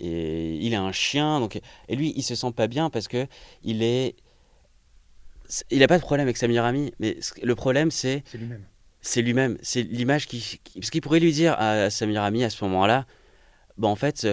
et, 0.01 0.57
il 0.57 0.75
a 0.75 0.83
un 0.83 0.93
chien. 0.93 1.41
Donc, 1.41 1.61
et 1.89 1.97
lui, 1.97 2.13
il 2.17 2.23
se 2.23 2.35
sent 2.35 2.53
pas 2.55 2.67
bien 2.67 2.91
parce 2.91 3.09
que 3.09 3.27
il 3.63 3.83
est. 3.83 4.17
Il 5.71 5.79
n'a 5.79 5.87
pas 5.87 5.97
de 5.97 6.03
problème 6.03 6.27
avec 6.27 6.37
sa 6.37 6.47
meilleure 6.47 6.67
amie, 6.67 6.93
mais 7.01 7.19
le 7.43 7.55
problème, 7.55 7.91
c'est. 7.91 8.23
C'est 8.27 8.39
lui-même. 8.39 8.65
C'est 9.01 9.23
lui-même. 9.23 9.59
C'est 9.63 9.83
l'image 9.83 10.27
qui, 10.27 10.61
Parce 10.75 10.91
qu'il 10.91 11.01
pourrait 11.01 11.21
lui 11.21 11.33
dire 11.33 11.55
à 11.59 11.89
sa 11.91 12.07
meilleure 12.07 12.25
amie 12.25 12.45
à 12.45 12.51
ce 12.51 12.63
moment-là 12.65 13.07
bon, 13.79 13.89
en 13.89 13.97
fait 13.97 14.27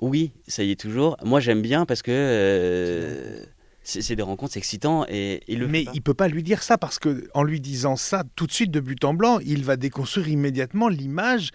oui, 0.00 0.32
ça 0.46 0.62
y 0.62 0.70
est 0.70 0.80
toujours. 0.80 1.16
Moi, 1.24 1.40
j'aime 1.40 1.62
bien 1.62 1.86
parce 1.86 2.02
que. 2.02 2.10
Euh, 2.12 3.44
c'est 3.88 4.16
des 4.16 4.22
rencontres 4.22 4.56
excitantes 4.56 5.06
et 5.08 5.44
il 5.46 5.60
le 5.60 5.68
Mais 5.68 5.84
il 5.94 6.02
peut 6.02 6.12
pas 6.12 6.26
lui 6.26 6.42
dire 6.42 6.64
ça 6.64 6.76
parce 6.76 6.98
que 6.98 7.28
en 7.34 7.44
lui 7.44 7.60
disant 7.60 7.94
ça 7.94 8.24
tout 8.34 8.48
de 8.48 8.50
suite 8.50 8.72
de 8.72 8.80
but 8.80 9.04
en 9.04 9.14
blanc, 9.14 9.38
il 9.46 9.62
va 9.62 9.76
déconstruire 9.76 10.26
immédiatement 10.26 10.88
l'image 10.88 11.52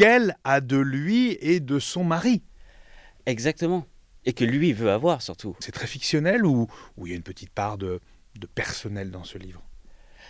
qu'elle 0.00 0.36
a 0.44 0.62
de 0.62 0.78
lui 0.78 1.36
et 1.40 1.60
de 1.60 1.78
son 1.78 2.04
mari. 2.04 2.42
Exactement. 3.26 3.86
Et 4.24 4.32
que 4.32 4.44
lui 4.44 4.72
veut 4.72 4.90
avoir 4.90 5.20
surtout. 5.20 5.54
C'est 5.60 5.72
très 5.72 5.86
fictionnel 5.86 6.46
ou 6.46 6.68
il 7.04 7.08
y 7.08 7.12
a 7.12 7.16
une 7.16 7.22
petite 7.22 7.50
part 7.50 7.76
de, 7.76 8.00
de 8.38 8.46
personnel 8.46 9.10
dans 9.10 9.24
ce 9.24 9.36
livre? 9.36 9.62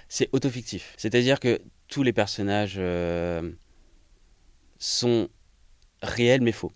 C'est 0.09 0.29
autofictif. 0.33 0.95
C'est-à-dire 0.97 1.39
que 1.39 1.61
tous 1.87 2.03
les 2.03 2.13
personnages 2.13 2.77
euh, 2.79 3.53
sont 4.79 5.29
réels 6.03 6.41
mais 6.41 6.53
faux. 6.53 6.73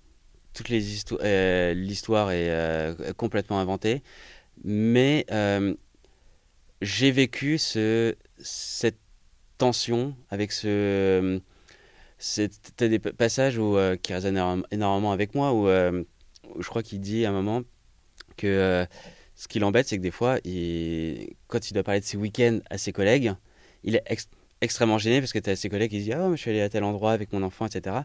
Toutes 0.53 0.69
les 0.69 0.85
euh, 1.21 1.75
l'histoire 1.75 2.31
est 2.31 2.51
euh, 2.51 3.13
complètement 3.15 3.59
inventée 3.59 4.03
mais 4.63 5.27
j'ai 6.81 7.11
vécu 7.11 7.59
ce, 7.59 8.15
cette 8.39 9.01
tension 9.59 10.15
avec 10.31 10.53
ce. 10.53 11.41
C'était 12.27 12.89
des 12.89 12.99
passages 12.99 13.59
où, 13.59 13.77
euh, 13.77 13.97
qui 13.97 14.15
résonnent 14.15 14.65
énormément 14.71 15.13
avec 15.13 15.35
moi, 15.35 15.53
euh, 15.53 16.05
où, 16.55 16.63
je 16.63 16.69
crois 16.69 16.83
qu'il 16.83 17.01
dit 17.01 17.27
à 17.27 17.29
un 17.29 17.33
moment 17.33 17.63
que 18.39 18.87
ce 19.35 19.47
qui 19.47 19.59
l'embête, 19.59 19.89
c'est 19.89 19.99
que 19.99 20.03
des 20.03 20.11
fois, 20.11 20.39
quand 21.49 21.71
il 21.71 21.75
doit 21.75 21.83
parler 21.83 22.01
de 22.01 22.07
ses 22.07 22.17
week-ends 22.17 22.61
à 22.71 22.79
ses 22.79 22.93
collègues, 22.93 23.35
il 23.83 23.97
est 23.97 24.05
extrêmement 24.63 24.97
gêné 24.97 25.21
parce 25.21 25.35
que 25.35 25.39
tu 25.39 25.51
as 25.51 25.57
ses 25.57 25.69
collègues 25.69 25.91
qui 25.91 25.99
disent 25.99 26.15
Ah, 26.17 26.31
je 26.31 26.37
suis 26.37 26.51
allé 26.51 26.63
à 26.63 26.69
tel 26.71 26.83
endroit 26.83 27.13
avec 27.13 27.31
mon 27.33 27.43
enfant, 27.43 27.67
etc. 27.67 27.97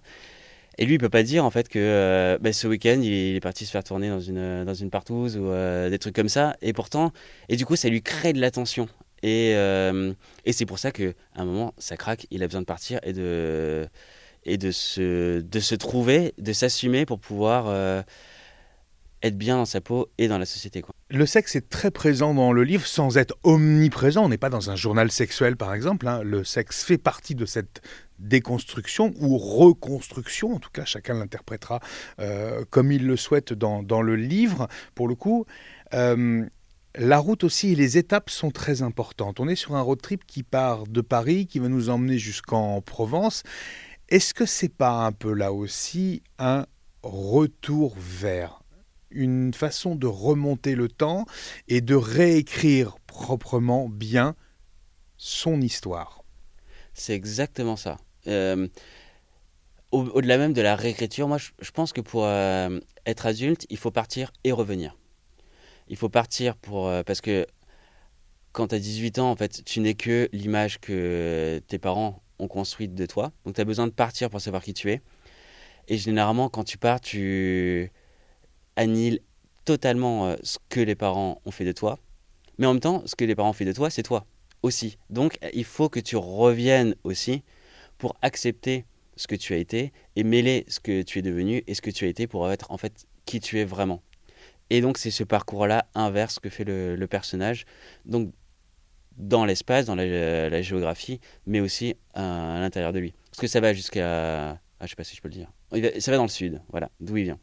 Et 0.77 0.85
lui, 0.85 0.95
il 0.95 0.97
peut 0.97 1.09
pas 1.09 1.23
dire 1.23 1.45
en 1.45 1.49
fait 1.49 1.69
que 1.69 1.79
euh, 1.79 2.37
bah, 2.39 2.53
ce 2.53 2.67
week-end, 2.67 2.99
il, 3.01 3.35
est 3.35 3.39
parti 3.39 3.65
se 3.65 3.71
faire 3.71 3.83
tourner 3.83 4.09
dans 4.09 4.19
une, 4.19 4.65
dans 4.65 4.73
une 4.73 4.89
partouze 4.89 5.37
ou 5.37 5.47
euh, 5.47 5.89
des 5.89 5.99
trucs 5.99 6.15
comme 6.15 6.29
ça. 6.29 6.55
Et 6.61 6.73
pourtant, 6.73 7.11
et 7.47 7.55
du 7.55 7.65
coup, 7.65 7.75
ça 7.75 7.89
lui 7.89 8.01
crée 8.01 8.33
de 8.33 8.41
l'attention. 8.41 8.87
Et, 9.23 9.53
euh, 9.55 10.13
et 10.45 10.53
c'est 10.53 10.65
pour 10.65 10.79
ça 10.79 10.91
qu'à 10.91 11.11
un 11.35 11.45
moment, 11.45 11.73
ça 11.77 11.97
craque, 11.97 12.27
il 12.31 12.43
a 12.43 12.47
besoin 12.47 12.61
de 12.61 12.65
partir 12.65 12.99
et 13.03 13.13
de, 13.13 13.87
et 14.45 14.57
de, 14.57 14.71
se, 14.71 15.39
de 15.39 15.59
se 15.59 15.75
trouver, 15.75 16.33
de 16.37 16.53
s'assumer 16.53 17.05
pour 17.05 17.19
pouvoir 17.19 18.03
être 19.21 19.37
bien 19.37 19.57
dans 19.57 19.65
sa 19.65 19.81
peau 19.81 20.09
et 20.17 20.27
dans 20.27 20.37
la 20.37 20.45
société. 20.45 20.83
Le 21.09 21.25
sexe 21.25 21.55
est 21.55 21.69
très 21.69 21.91
présent 21.91 22.33
dans 22.33 22.53
le 22.53 22.63
livre 22.63 22.85
sans 22.85 23.17
être 23.17 23.35
omniprésent. 23.43 24.25
On 24.25 24.29
n'est 24.29 24.37
pas 24.37 24.49
dans 24.49 24.69
un 24.69 24.75
journal 24.75 25.11
sexuel, 25.11 25.57
par 25.57 25.73
exemple. 25.73 26.07
Hein. 26.07 26.21
Le 26.23 26.43
sexe 26.43 26.83
fait 26.83 26.97
partie 26.97 27.35
de 27.35 27.45
cette 27.45 27.81
déconstruction 28.19 29.13
ou 29.19 29.37
reconstruction, 29.37 30.53
en 30.53 30.59
tout 30.59 30.71
cas 30.71 30.83
chacun 30.83 31.13
l'interprétera 31.13 31.79
euh, 32.19 32.65
comme 32.69 32.91
il 32.91 33.07
le 33.07 33.15
souhaite 33.15 33.53
dans, 33.53 33.81
dans, 33.81 34.01
le 34.01 34.15
livre. 34.15 34.67
Pour 34.93 35.07
le 35.07 35.15
coup, 35.15 35.45
euh, 35.93 36.45
la 36.95 37.19
route 37.19 37.43
aussi 37.43 37.71
et 37.71 37.75
les 37.75 37.97
étapes 37.97 38.29
sont 38.29 38.51
très 38.51 38.81
importantes. 38.81 39.39
On 39.39 39.47
est 39.47 39.55
sur 39.55 39.75
un 39.75 39.81
road 39.81 40.01
trip 40.01 40.25
qui 40.25 40.43
part 40.43 40.87
de 40.87 41.01
Paris, 41.01 41.45
qui 41.47 41.59
va 41.59 41.69
nous 41.69 41.89
emmener 41.89 42.17
jusqu'en 42.17 42.81
Provence. 42.81 43.43
Est-ce 44.09 44.33
que 44.33 44.45
c'est 44.45 44.73
pas 44.73 45.05
un 45.05 45.11
peu 45.11 45.33
là 45.33 45.53
aussi 45.53 46.23
un 46.39 46.65
retour 47.03 47.95
vers 47.97 48.63
une 49.11 49.53
façon 49.53 49.95
de 49.95 50.07
remonter 50.07 50.75
le 50.75 50.87
temps 50.87 51.25
et 51.67 51.81
de 51.81 51.95
réécrire 51.95 52.97
proprement 53.05 53.87
bien 53.87 54.35
son 55.17 55.61
histoire? 55.61 56.23
C'est 56.93 57.13
exactement 57.13 57.75
ça. 57.75 57.97
Euh, 58.27 58.67
au-delà 59.91 60.37
même 60.37 60.53
de 60.53 60.61
la 60.61 60.75
réécriture, 60.75 61.27
moi 61.27 61.37
je, 61.37 61.71
pense 61.71 61.93
que 61.93 62.01
pour 62.01 62.25
euh, 62.25 62.79
être 63.05 63.25
adulte, 63.25 63.65
il 63.69 63.77
faut 63.77 63.91
partir 63.91 64.31
et 64.43 64.51
revenir. 64.51 64.95
Il 65.89 65.97
faut 65.97 66.09
partir 66.09 66.55
pour 66.55 66.87
euh, 66.87 67.03
parce 67.03 67.21
que 67.21 67.45
quand 68.51 68.69
tu 68.69 68.75
as 68.75 68.79
18 68.79 69.19
ans, 69.19 69.31
en 69.31 69.35
fait, 69.35 69.63
tu 69.65 69.79
n'es 69.79 69.93
que 69.93 70.29
l'image 70.31 70.79
que 70.79 71.61
tes 71.67 71.79
parents 71.79 72.21
ont 72.39 72.47
construite 72.47 72.95
de 72.95 73.05
toi. 73.05 73.31
Donc 73.45 73.55
tu 73.55 73.61
as 73.61 73.65
besoin 73.65 73.87
de 73.87 73.91
partir 73.91 74.29
pour 74.29 74.41
savoir 74.41 74.63
qui 74.63 74.73
tu 74.73 74.91
es. 74.91 75.01
Et 75.87 75.97
généralement, 75.97 76.49
quand 76.49 76.63
tu 76.63 76.77
pars, 76.77 77.01
tu 77.01 77.91
annihile 78.75 79.19
totalement 79.65 80.27
euh, 80.27 80.35
ce 80.43 80.57
que 80.69 80.79
les 80.79 80.95
parents 80.95 81.41
ont 81.45 81.51
fait 81.51 81.65
de 81.65 81.71
toi. 81.71 81.99
Mais 82.57 82.65
en 82.65 82.73
même 82.73 82.81
temps, 82.81 83.03
ce 83.05 83.15
que 83.15 83.25
les 83.25 83.35
parents 83.35 83.49
ont 83.49 83.53
fait 83.53 83.65
de 83.65 83.73
toi, 83.73 83.89
c'est 83.89 84.03
toi 84.03 84.25
aussi. 84.61 84.97
Donc, 85.09 85.39
il 85.53 85.63
faut 85.63 85.89
que 85.89 85.99
tu 85.99 86.15
reviennes 86.15 86.95
aussi 87.03 87.43
pour 87.97 88.15
accepter 88.21 88.85
ce 89.15 89.27
que 89.27 89.35
tu 89.35 89.53
as 89.53 89.57
été 89.57 89.91
et 90.15 90.23
mêler 90.23 90.65
ce 90.67 90.79
que 90.79 91.01
tu 91.01 91.19
es 91.19 91.21
devenu 91.21 91.63
et 91.67 91.73
ce 91.73 91.81
que 91.81 91.91
tu 91.91 92.05
as 92.05 92.07
été 92.07 92.27
pour 92.27 92.49
être 92.51 92.71
en 92.71 92.77
fait 92.77 93.05
qui 93.25 93.39
tu 93.39 93.59
es 93.59 93.65
vraiment. 93.65 94.01
Et 94.69 94.81
donc, 94.81 94.97
c'est 94.97 95.11
ce 95.11 95.23
parcours-là 95.23 95.87
inverse 95.95 96.39
que 96.39 96.49
fait 96.49 96.63
le, 96.63 97.05
personnage. 97.07 97.65
Donc, 98.05 98.33
dans 99.17 99.45
l'espace, 99.45 99.85
dans 99.85 99.95
la, 99.95 100.61
géographie, 100.61 101.19
mais 101.45 101.59
aussi 101.59 101.95
à, 102.13 102.57
l'intérieur 102.59 102.93
de 102.93 102.99
lui. 102.99 103.13
Parce 103.31 103.41
que 103.41 103.47
ça 103.47 103.59
va 103.59 103.73
jusqu'à. 103.73 104.51
Ah, 104.81 104.85
je 104.85 104.87
sais 104.87 104.95
pas 104.95 105.03
si 105.03 105.15
je 105.15 105.21
peux 105.21 105.29
le 105.29 105.33
dire. 105.33 105.51
Ça 105.99 106.11
va 106.11 106.17
dans 106.17 106.23
le 106.23 106.29
sud, 106.29 106.61
voilà, 106.69 106.89
d'où 106.99 107.17
il 107.17 107.23
vient. 107.23 107.39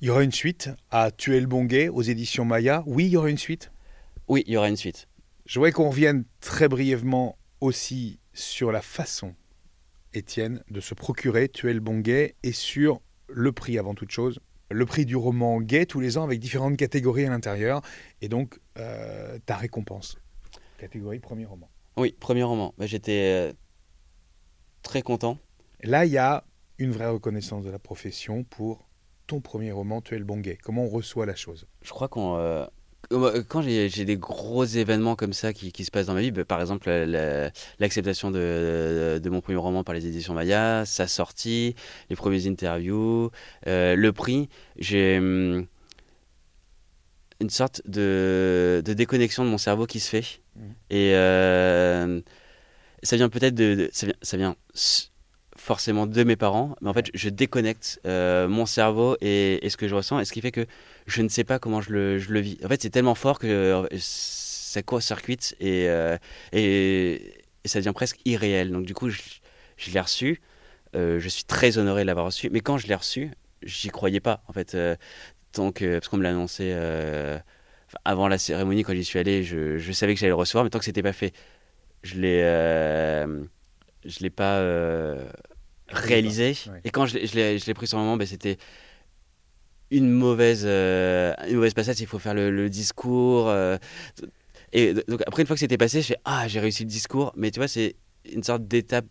Il 0.00 0.06
y 0.06 0.10
aura 0.10 0.24
une 0.24 0.32
suite 0.32 0.70
à 0.90 1.10
Tuer 1.10 1.40
le 1.40 1.46
bon 1.46 1.64
gay 1.64 1.88
aux 1.88 2.02
éditions 2.02 2.44
Maya. 2.44 2.82
Oui, 2.86 3.06
il 3.06 3.10
y 3.10 3.16
aura 3.16 3.30
une 3.30 3.38
suite? 3.38 3.70
Oui, 4.26 4.42
il 4.46 4.52
y 4.52 4.56
aura 4.56 4.68
une 4.68 4.76
suite. 4.76 5.06
Je 5.46 5.58
voudrais 5.58 5.72
qu'on 5.72 5.90
revienne 5.90 6.24
très 6.40 6.68
brièvement 6.68 7.38
aussi 7.60 8.18
sur 8.32 8.72
la 8.72 8.82
façon, 8.82 9.34
Étienne, 10.14 10.62
de 10.70 10.80
se 10.80 10.94
procurer 10.94 11.48
Tuer 11.48 11.72
le 11.72 11.80
bon 11.80 12.00
gay 12.00 12.34
et 12.42 12.52
sur 12.52 13.00
le 13.28 13.52
prix 13.52 13.78
avant 13.78 13.94
toute 13.94 14.10
chose. 14.10 14.40
Le 14.72 14.86
prix 14.86 15.04
du 15.04 15.16
roman 15.16 15.60
gay 15.60 15.86
tous 15.86 16.00
les 16.00 16.18
ans 16.18 16.24
avec 16.24 16.40
différentes 16.40 16.76
catégories 16.76 17.24
à 17.26 17.30
l'intérieur 17.30 17.82
et 18.20 18.28
donc 18.28 18.58
euh, 18.78 19.38
ta 19.46 19.56
récompense. 19.56 20.18
Catégorie 20.78 21.18
premier 21.20 21.44
roman. 21.44 21.68
Oui, 21.96 22.14
premier 22.18 22.42
roman. 22.42 22.74
Bah, 22.78 22.86
j'étais 22.86 23.50
euh, 23.50 23.52
très 24.82 25.02
content. 25.02 25.38
Là, 25.82 26.06
il 26.06 26.12
y 26.12 26.18
a 26.18 26.44
une 26.78 26.90
vraie 26.90 27.08
reconnaissance 27.08 27.64
de 27.64 27.70
la 27.70 27.78
profession 27.78 28.44
pour 28.44 28.88
ton 29.26 29.40
premier 29.40 29.72
roman, 29.72 30.00
Tu 30.00 30.14
es 30.14 30.18
le 30.18 30.24
bon 30.24 30.38
gay 30.38 30.58
Comment 30.62 30.84
on 30.84 30.88
reçoit 30.88 31.26
la 31.26 31.34
chose? 31.34 31.66
Je 31.82 31.90
crois 31.90 32.08
qu'on. 32.08 32.36
Euh, 32.36 32.66
quand 33.48 33.62
j'ai 33.62 34.04
des 34.04 34.16
gros 34.16 34.64
événements 34.64 35.16
comme 35.16 35.32
ça 35.32 35.52
qui, 35.52 35.84
se 35.84 35.90
passent 35.90 36.06
dans 36.06 36.14
ma 36.14 36.20
vie, 36.20 36.30
bah, 36.30 36.44
par 36.44 36.60
exemple 36.60 36.90
l'acceptation 37.78 38.30
de, 38.30 39.20
mon 39.30 39.40
premier 39.40 39.58
roman 39.58 39.84
par 39.84 39.94
les 39.94 40.06
éditions 40.06 40.34
Maya, 40.34 40.84
sa 40.86 41.06
sortie, 41.06 41.74
les 42.10 42.16
premières 42.16 42.46
interviews, 42.46 43.30
euh, 43.66 43.96
le 43.96 44.12
prix, 44.12 44.48
j'ai 44.78 45.18
hum, 45.18 45.66
une 47.40 47.50
sorte 47.50 47.82
de, 47.86 48.82
déconnexion 48.84 49.44
de 49.44 49.50
mon 49.50 49.58
cerveau 49.58 49.86
qui 49.86 50.00
se 50.00 50.08
fait. 50.08 50.40
Mmh. 50.56 50.60
Et 50.90 51.12
ça 53.02 53.16
vient 53.16 53.28
peut-être 53.28 53.54
de, 53.54 53.88
ça 53.92 54.06
vient, 54.06 54.16
ça 54.22 54.36
vient 54.36 54.56
forcément 55.56 56.06
de 56.06 56.24
mes 56.24 56.36
parents, 56.36 56.76
mais 56.80 56.88
en 56.88 56.92
fait, 56.92 57.10
je 57.14 57.28
déconnecte 57.28 58.00
euh, 58.06 58.48
mon 58.48 58.66
cerveau 58.66 59.16
et, 59.20 59.60
ce 59.68 59.76
que 59.76 59.86
je 59.86 59.94
ressens, 59.94 60.18
et 60.18 60.24
ce 60.24 60.32
qui 60.32 60.40
fait 60.40 60.50
que 60.50 60.66
je 61.06 61.22
ne 61.22 61.28
sais 61.28 61.44
pas 61.44 61.58
comment 61.58 61.80
je 61.80 61.92
le, 61.92 62.18
je 62.18 62.32
le 62.32 62.40
vis. 62.40 62.58
En 62.64 62.68
fait, 62.68 62.82
c'est 62.82 62.90
tellement 62.90 63.14
fort 63.14 63.38
que 63.38 63.46
euh, 63.46 63.86
ça 63.98 64.82
court-circuite 64.82 65.56
et, 65.60 65.88
euh, 65.88 66.16
et, 66.52 67.44
ça 67.64 67.78
devient 67.78 67.92
presque 67.94 68.20
irréel. 68.24 68.70
Donc, 68.70 68.84
du 68.84 68.94
coup, 68.94 69.08
je, 69.10 69.20
l'ai 69.92 70.00
reçu. 70.00 70.40
je 70.94 71.28
suis 71.28 71.44
très 71.44 71.78
honoré 71.78 72.02
de 72.02 72.06
l'avoir 72.06 72.26
reçu, 72.26 72.50
mais 72.50 72.60
quand 72.60 72.78
je 72.78 72.86
l'ai 72.86 72.94
reçu, 72.94 73.30
j'y 73.62 73.88
croyais 73.88 74.20
pas, 74.20 74.42
en 74.48 74.52
fait. 74.52 74.76
donc, 75.54 75.84
parce 75.84 76.08
qu'on 76.08 76.16
me 76.16 76.22
l'a 76.22 76.30
annoncé 76.30 76.74
avant 78.04 78.26
la 78.26 78.38
cérémonie, 78.38 78.82
quand 78.82 78.94
j'y 78.94 79.04
suis 79.04 79.18
allé, 79.18 79.44
je, 79.44 79.76
je 79.78 79.92
savais 79.92 80.14
que 80.14 80.20
j'allais 80.20 80.30
le 80.30 80.34
recevoir, 80.34 80.64
mais 80.64 80.70
tant 80.70 80.78
que 80.78 80.84
c'était 80.84 81.02
pas 81.02 81.12
fait, 81.12 81.32
je 82.02 82.18
l'ai 82.18 82.42
je 84.04 84.20
l'ai 84.20 84.30
pas 84.30 84.60
réalisé. 85.88 86.56
Et 86.84 86.90
quand 86.90 87.06
je 87.06 87.18
l'ai 87.18 87.74
pris 87.74 87.86
sur 87.86 87.98
le 87.98 88.04
moment, 88.04 88.16
ben, 88.16 88.26
c'était 88.26 88.58
une 89.92 90.10
mauvaise, 90.10 90.64
euh, 90.64 91.34
une 91.48 91.56
mauvaise 91.56 91.74
passage. 91.74 92.00
Il 92.00 92.06
faut 92.06 92.18
faire 92.18 92.34
le, 92.34 92.68
discours. 92.68 93.48
Euh, 93.48 93.76
et 94.72 94.94
donc 94.94 95.22
après, 95.26 95.42
une 95.42 95.46
fois 95.46 95.54
que 95.54 95.60
c'était 95.60 95.78
passé, 95.78 96.00
je 96.00 96.08
fais 96.08 96.18
Ah, 96.24 96.48
j'ai 96.48 96.60
réussi 96.60 96.82
le 96.82 96.88
discours. 96.88 97.32
Mais 97.36 97.50
tu 97.50 97.60
vois, 97.60 97.68
c'est 97.68 97.94
une 98.32 98.42
sorte 98.42 98.66
d'étape 98.66 99.06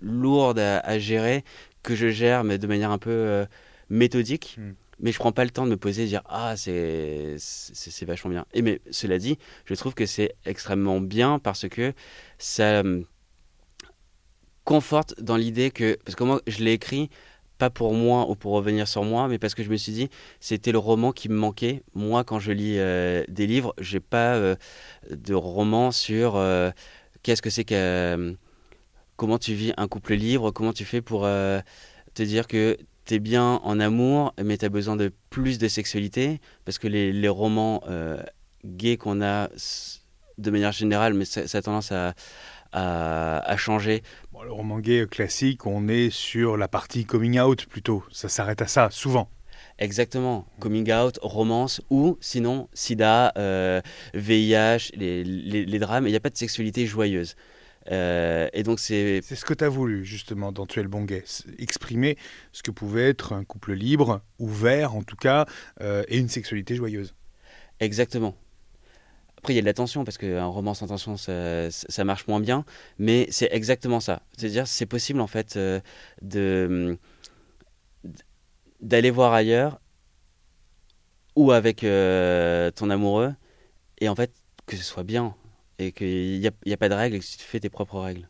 lourde 0.00 0.58
à, 0.58 0.98
gérer 0.98 1.42
que 1.82 1.96
je 1.96 2.10
gère, 2.10 2.44
mais 2.44 2.58
de 2.58 2.66
manière 2.66 2.90
un 2.90 2.98
peu 2.98 3.10
euh, 3.10 3.46
méthodique. 3.88 4.56
Hmm. 4.58 4.72
Mais 5.00 5.10
je 5.10 5.18
prends 5.18 5.32
pas 5.32 5.44
le 5.44 5.50
temps 5.50 5.64
de 5.64 5.70
me 5.70 5.76
poser 5.76 6.04
et 6.04 6.06
dire 6.06 6.22
Ah, 6.26 6.54
c'est 6.56 7.36
vachement 8.02 8.30
bien. 8.30 8.44
Et 8.52 8.62
mais 8.62 8.80
cela 8.90 9.18
dit, 9.18 9.38
je 9.64 9.74
trouve 9.74 9.94
que 9.94 10.06
c'est 10.06 10.34
extrêmement 10.44 11.00
bien 11.00 11.38
parce 11.38 11.68
que 11.68 11.94
ça 12.38 12.82
conforte 14.64 15.20
dans 15.20 15.36
l'idée 15.36 15.70
que, 15.70 15.98
parce 16.04 16.14
que 16.14 16.24
moi 16.24 16.40
je 16.46 16.62
l'ai 16.64 16.72
écrit 16.72 17.10
pour 17.70 17.94
moi 17.94 18.28
ou 18.28 18.34
pour 18.34 18.52
revenir 18.52 18.88
sur 18.88 19.04
moi, 19.04 19.28
mais 19.28 19.38
parce 19.38 19.54
que 19.54 19.62
je 19.62 19.70
me 19.70 19.76
suis 19.76 19.92
dit 19.92 20.08
c'était 20.40 20.72
le 20.72 20.78
roman 20.78 21.12
qui 21.12 21.28
me 21.28 21.36
manquait. 21.36 21.82
Moi, 21.94 22.24
quand 22.24 22.38
je 22.38 22.52
lis 22.52 22.78
euh, 22.78 23.24
des 23.28 23.46
livres, 23.46 23.74
j'ai 23.78 24.00
pas 24.00 24.34
euh, 24.34 24.56
de 25.10 25.34
roman 25.34 25.90
sur 25.90 26.36
euh, 26.36 26.70
qu'est-ce 27.22 27.42
que 27.42 27.50
c'est 27.50 27.64
que 27.64 28.36
comment 29.16 29.38
tu 29.38 29.54
vis 29.54 29.72
un 29.76 29.88
couple 29.88 30.14
libre, 30.14 30.50
comment 30.50 30.72
tu 30.72 30.84
fais 30.84 31.00
pour 31.00 31.22
te 31.22 32.22
dire 32.22 32.46
que 32.48 32.76
t'es 33.04 33.20
bien 33.20 33.60
en 33.62 33.78
amour, 33.78 34.34
mais 34.42 34.56
t'as 34.56 34.68
besoin 34.68 34.96
de 34.96 35.12
plus 35.30 35.58
de 35.58 35.68
sexualité, 35.68 36.40
parce 36.64 36.78
que 36.78 36.88
les, 36.88 37.28
romans 37.28 37.82
gays 38.64 38.96
qu'on 38.96 39.22
a 39.22 39.50
de 40.38 40.50
manière 40.50 40.72
générale, 40.72 41.14
mais 41.14 41.24
ça, 41.24 41.42
a 41.42 41.62
tendance 41.62 41.92
à, 41.92 42.14
à 42.72 43.56
changer. 43.56 44.02
Bon, 44.34 44.42
le 44.42 44.50
roman 44.50 44.80
gay 44.80 45.06
classique, 45.08 45.64
on 45.64 45.86
est 45.86 46.10
sur 46.10 46.56
la 46.56 46.66
partie 46.66 47.04
coming 47.04 47.38
out 47.38 47.66
plutôt. 47.66 48.02
Ça 48.10 48.28
s'arrête 48.28 48.60
à 48.62 48.66
ça, 48.66 48.88
souvent. 48.90 49.30
Exactement, 49.78 50.44
coming 50.58 50.90
out, 50.92 51.20
romance, 51.22 51.80
ou 51.88 52.18
sinon 52.20 52.68
sida, 52.74 53.32
euh, 53.38 53.80
VIH, 54.14 54.90
les, 54.96 55.22
les, 55.22 55.64
les 55.64 55.78
drames, 55.78 56.08
il 56.08 56.10
n'y 56.10 56.16
a 56.16 56.20
pas 56.20 56.30
de 56.30 56.36
sexualité 56.36 56.84
joyeuse. 56.84 57.36
Euh, 57.92 58.48
et 58.52 58.64
donc 58.64 58.80
c'est 58.80 59.20
C'est 59.22 59.36
ce 59.36 59.44
que 59.44 59.54
tu 59.54 59.62
as 59.62 59.68
voulu, 59.68 60.04
justement, 60.04 60.50
dans 60.50 60.66
Tu 60.66 60.80
es 60.80 60.82
le 60.82 60.88
bon 60.88 61.04
gay. 61.04 61.22
C'est 61.26 61.44
Exprimer 61.60 62.18
ce 62.50 62.64
que 62.64 62.72
pouvait 62.72 63.08
être 63.08 63.34
un 63.34 63.44
couple 63.44 63.74
libre, 63.74 64.20
ouvert 64.40 64.96
en 64.96 65.04
tout 65.04 65.14
cas, 65.14 65.46
euh, 65.80 66.02
et 66.08 66.18
une 66.18 66.28
sexualité 66.28 66.74
joyeuse. 66.74 67.14
Exactement. 67.78 68.34
Après, 69.44 69.52
il 69.52 69.56
y 69.56 69.58
a 69.58 69.60
de 69.60 69.66
la 69.66 69.74
tension, 69.74 70.04
parce 70.04 70.16
qu'un 70.16 70.46
roman 70.46 70.72
sans 70.72 70.86
tension, 70.86 71.18
ça, 71.18 71.70
ça 71.70 72.02
marche 72.04 72.26
moins 72.28 72.40
bien, 72.40 72.64
mais 72.98 73.26
c'est 73.30 73.50
exactement 73.52 74.00
ça. 74.00 74.22
C'est-à-dire, 74.38 74.66
c'est 74.66 74.86
possible, 74.86 75.20
en 75.20 75.26
fait, 75.26 75.58
euh, 75.58 75.80
de 76.22 76.96
d'aller 78.80 79.10
voir 79.10 79.34
ailleurs, 79.34 79.82
ou 81.36 81.52
avec 81.52 81.84
euh, 81.84 82.70
ton 82.70 82.88
amoureux, 82.88 83.34
et 83.98 84.08
en 84.08 84.14
fait, 84.14 84.32
que 84.64 84.78
ce 84.78 84.82
soit 84.82 85.04
bien, 85.04 85.34
et 85.78 85.92
qu'il 85.92 86.40
n'y 86.40 86.46
a, 86.46 86.72
a 86.72 86.76
pas 86.78 86.88
de 86.88 86.94
règles, 86.94 87.16
et 87.16 87.20
que 87.20 87.26
tu 87.26 87.44
fais 87.44 87.60
tes 87.60 87.68
propres 87.68 88.00
règles. 88.00 88.26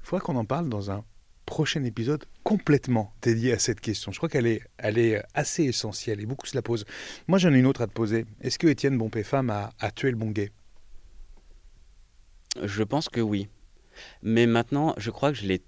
Il 0.00 0.06
faudra 0.06 0.24
qu'on 0.24 0.36
en 0.36 0.46
parle 0.46 0.70
dans 0.70 0.90
un 0.90 1.04
prochain 1.46 1.82
épisode 1.84 2.24
complètement 2.42 3.14
dédié 3.22 3.52
à 3.52 3.58
cette 3.58 3.80
question. 3.80 4.12
Je 4.12 4.18
crois 4.18 4.28
qu'elle 4.28 4.46
est, 4.46 4.60
elle 4.76 4.98
est 4.98 5.22
assez 5.32 5.64
essentielle 5.64 6.20
et 6.20 6.26
beaucoup 6.26 6.46
se 6.46 6.54
la 6.56 6.62
posent. 6.62 6.84
Moi, 7.28 7.38
j'en 7.38 7.52
ai 7.54 7.58
une 7.58 7.66
autre 7.66 7.80
à 7.82 7.86
te 7.86 7.92
poser. 7.92 8.26
Est-ce 8.42 8.58
que 8.58 8.66
Étienne 8.66 8.98
Bompé-Femme 8.98 9.48
a, 9.50 9.70
a 9.80 9.90
tué 9.90 10.10
le 10.10 10.16
bon 10.16 10.30
gay? 10.30 10.50
Je 12.62 12.82
pense 12.82 13.08
que 13.08 13.20
oui. 13.20 13.48
Mais 14.22 14.46
maintenant, 14.46 14.94
je 14.98 15.10
crois 15.10 15.32
que 15.32 15.38
je 15.38 15.46
l'ai 15.46 15.62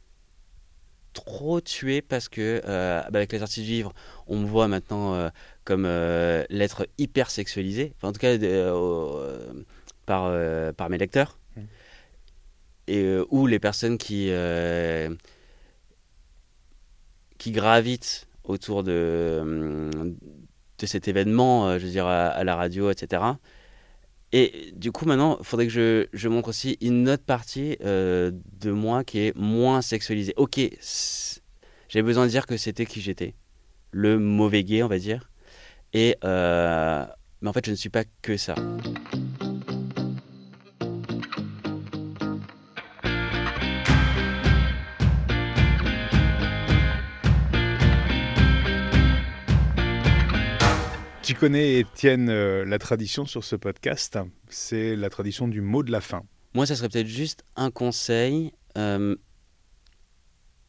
trop 1.14 1.61
tué 1.61 2.03
parce 2.03 2.29
que, 2.29 2.61
euh, 2.64 3.01
bah, 3.11 3.18
avec 3.18 3.33
les 3.33 3.41
artistes 3.41 3.66
vivres, 3.66 3.95
on 4.26 4.39
me 4.39 4.47
voit 4.47 4.68
maintenant 4.68 5.14
euh, 5.14 5.31
comme 5.64 5.85
euh, 5.87 6.45
l'être 6.51 6.87
hyper 6.99 7.31
sexualisé, 7.31 7.95
enfin, 7.97 8.09
en 8.09 8.12
tout 8.12 8.20
cas 8.20 8.37
euh, 8.39 9.64
par, 10.07 10.33
par 10.74 10.91
mes 10.91 10.99
lecteurs, 10.99 11.39
Mm. 11.57 11.61
et, 12.89 13.18
ou 13.31 13.47
les 13.47 13.59
personnes 13.59 13.99
qui, 13.99 14.31
qui 17.39 17.53
gravitent 17.53 18.28
autour 18.45 18.82
de, 18.82 19.91
cet 20.82 21.09
événement, 21.09 21.68
euh, 21.68 21.78
je 21.78 21.86
veux 21.86 21.91
dire, 21.91 22.07
à, 22.07 22.43
la 22.45 22.57
radio, 22.57 22.91
etc. 22.91 23.22
Et 24.32 24.72
du 24.76 24.93
coup, 24.93 25.07
maintenant, 25.07 25.39
il 25.41 25.45
faudrait 25.45 25.66
que 25.66 26.09
je, 26.12 26.28
montre 26.28 26.49
aussi 26.49 26.76
une 26.80 27.09
autre 27.09 27.24
partie 27.24 27.76
euh, 27.82 28.30
de 28.61 28.70
moi 28.70 29.05
qui 29.05 29.20
est 29.20 29.36
moins 29.36 29.80
sexualisée. 29.80 30.34
Ok, 30.36 30.61
j'ai 31.89 32.03
besoin 32.03 32.26
de 32.26 32.30
dire 32.30 32.47
que 32.47 32.57
c'était 32.57 32.84
qui 32.84 33.01
j'étais. 33.01 33.34
Le 33.91 34.18
mauvais 34.18 34.64
gay, 34.64 34.82
on 34.82 34.89
va 34.89 34.99
dire. 34.99 35.30
Et, 35.95 36.16
euh, 36.24 37.07
mais 37.41 37.49
en 37.49 37.53
fait, 37.53 37.64
je 37.64 37.70
ne 37.70 37.76
suis 37.76 37.89
pas 37.89 38.05
que 38.20 38.36
ça. 38.36 38.55
Tu 51.29 51.35
connais, 51.35 51.81
Étienne, 51.81 52.31
euh, 52.31 52.64
la 52.64 52.79
tradition 52.79 53.26
sur 53.26 53.45
ce 53.45 53.55
podcast. 53.55 54.18
C'est 54.49 54.97
la 54.97 55.11
tradition 55.11 55.47
du 55.47 55.61
mot 55.61 55.83
de 55.83 55.93
la 55.93 56.01
fin. 56.01 56.22
Moi, 56.55 56.64
ça 56.64 56.74
serait 56.74 56.89
peut-être 56.89 57.07
juste 57.07 57.45
un 57.55 57.70
conseil. 57.70 58.55
euh, 58.79 59.14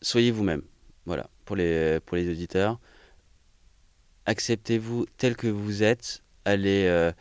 soyez 0.01 0.31
vous-même. 0.31 0.63
Voilà, 1.05 1.29
pour 1.45 1.55
les, 1.55 2.01
pour 2.05 2.17
les 2.17 2.29
auditeurs. 2.29 2.77
Acceptez-vous 4.25 5.05
tel 5.15 5.37
que 5.37 5.47
vous 5.47 5.81
êtes. 5.81 6.23
Allez 6.43 6.87
euh, 6.87 7.13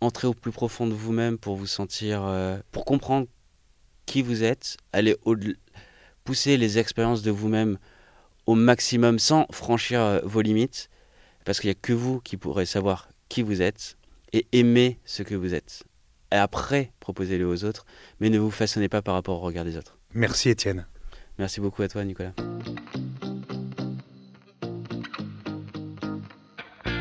entrer 0.00 0.26
au 0.26 0.32
plus 0.32 0.50
profond 0.50 0.86
de 0.86 0.94
vous-même 0.94 1.36
pour 1.36 1.56
vous 1.56 1.66
sentir. 1.66 2.24
euh, 2.24 2.58
pour 2.72 2.86
comprendre 2.86 3.26
qui 4.06 4.22
vous 4.22 4.44
êtes. 4.44 4.78
Allez 4.94 5.14
pousser 6.24 6.56
les 6.56 6.78
expériences 6.78 7.20
de 7.20 7.30
vous-même 7.30 7.76
au 8.46 8.54
maximum 8.54 9.18
sans 9.18 9.46
franchir 9.52 10.22
vos 10.24 10.40
limites. 10.40 10.88
Parce 11.50 11.58
qu'il 11.58 11.66
n'y 11.66 11.72
a 11.72 11.80
que 11.82 11.92
vous 11.92 12.20
qui 12.20 12.36
pourrez 12.36 12.64
savoir 12.64 13.08
qui 13.28 13.42
vous 13.42 13.60
êtes 13.60 13.96
et 14.32 14.46
aimer 14.52 15.00
ce 15.04 15.24
que 15.24 15.34
vous 15.34 15.52
êtes. 15.52 15.82
Et 16.30 16.36
après, 16.36 16.92
proposez-le 17.00 17.44
aux 17.44 17.64
autres 17.64 17.86
mais 18.20 18.30
ne 18.30 18.38
vous 18.38 18.52
façonnez 18.52 18.88
pas 18.88 19.02
par 19.02 19.14
rapport 19.14 19.38
au 19.38 19.40
regard 19.40 19.64
des 19.64 19.76
autres. 19.76 19.98
Merci, 20.14 20.50
Étienne. 20.50 20.86
Merci 21.40 21.60
beaucoup 21.60 21.82
à 21.82 21.88
toi, 21.88 22.04
Nicolas. 22.04 22.34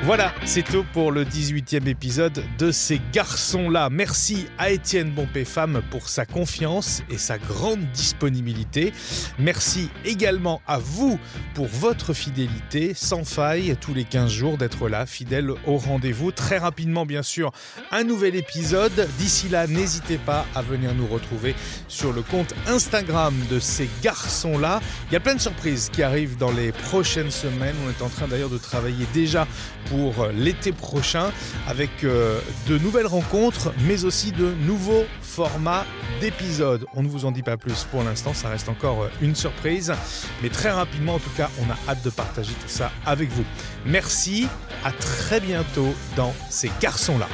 Voilà, 0.04 0.34
c'est 0.45 0.64
tout 0.64 0.86
pour 0.93 1.12
le 1.12 1.26
18e 1.26 1.86
épisode 1.88 2.41
de 2.58 2.72
Ces 2.72 3.02
garçons-là. 3.12 3.89
Merci 3.91 4.47
à 4.58 4.72
Étienne 4.72 5.12
Bompé-Femme 5.12 5.82
pour 5.91 6.08
sa 6.08 6.26
confiance 6.26 7.04
et 7.12 7.18
sa 7.18 7.38
grande 7.38 7.82
disponibilité. 7.91 8.93
Merci 9.39 9.89
également 10.06 10.62
à 10.68 10.80
vous 10.80 11.20
pour 11.54 11.68
votre 11.68 12.14
fidélité, 12.14 12.93
sans 12.95 13.26
faille, 13.26 13.76
tous 13.82 13.93
les 13.93 14.06
15 14.06 14.32
jours 14.32 14.58
d'être 14.58 14.88
là, 14.88 15.06
fidèle 15.06 15.52
au 15.68 15.78
rendez-vous. 15.78 16.32
Très 16.32 16.58
rapidement, 16.58 17.06
bien 17.06 17.22
sûr, 17.22 17.52
un 17.91 18.06
nouvel 18.06 18.38
épisode. 18.38 19.08
D'ici 19.20 19.50
là, 19.50 19.68
n'hésitez 19.68 20.18
pas 20.18 20.45
à 20.56 20.62
venir 20.62 20.95
nous 20.95 21.08
retrouver 21.08 21.54
sur 21.89 22.14
le 22.14 22.22
compte 22.22 22.56
Instagram 22.68 23.36
de 23.52 23.60
Ces 23.60 23.89
garçons-là. 24.02 24.80
Il 25.10 25.14
y 25.14 25.18
a 25.18 25.20
plein 25.20 25.36
de 25.36 25.41
surprises 25.41 25.89
qui 25.91 26.04
arrivent 26.04 26.38
dans 26.38 26.52
les 26.52 26.72
prochaines 26.72 27.32
semaines. 27.32 27.76
On 27.86 27.89
est 27.89 28.02
en 28.02 28.10
train 28.10 28.28
d'ailleurs 28.28 28.50
de 28.50 28.58
travailler 28.58 29.06
déjà 29.14 29.45
pour 29.90 30.28
l'été 30.28 30.72
prochain 30.72 31.32
avec 31.68 31.90
euh, 32.04 32.40
de 32.68 32.78
nouvelles 32.78 33.08
rencontres, 33.08 33.74
mais 33.86 34.06
aussi 34.06 34.32
de 34.32 34.54
nouveaux 34.66 35.06
formats 35.22 35.86
d'épisodes. 36.22 36.86
On 36.94 37.04
ne 37.04 37.08
vous 37.08 37.26
en 37.26 37.32
dit 37.32 37.44
pas 37.44 37.58
plus 37.58 37.86
pour 37.86 38.04
l'instant, 38.04 38.34
ça 38.34 38.50
reste 38.50 38.70
encore 38.70 39.04
euh, 39.04 39.10
une 39.22 39.36
surprise, 39.36 39.94
mais 40.42 40.50
très 40.50 40.72
rapidement 40.72 41.16
en 41.16 41.20
tout 41.20 41.30
cas, 41.36 41.50
on 41.60 41.70
a 41.70 41.92
hâte 41.92 42.04
de 42.04 42.10
partager 42.10 42.54
tout 42.54 42.68
ça 42.68 42.92
avec 43.06 43.30
vous. 43.30 43.46
Merci, 43.86 44.48
à 44.84 44.92
très 44.92 45.40
bientôt 45.40 45.94
dans 46.16 46.34
ces 46.50 46.72
garçons-là. 46.82 47.28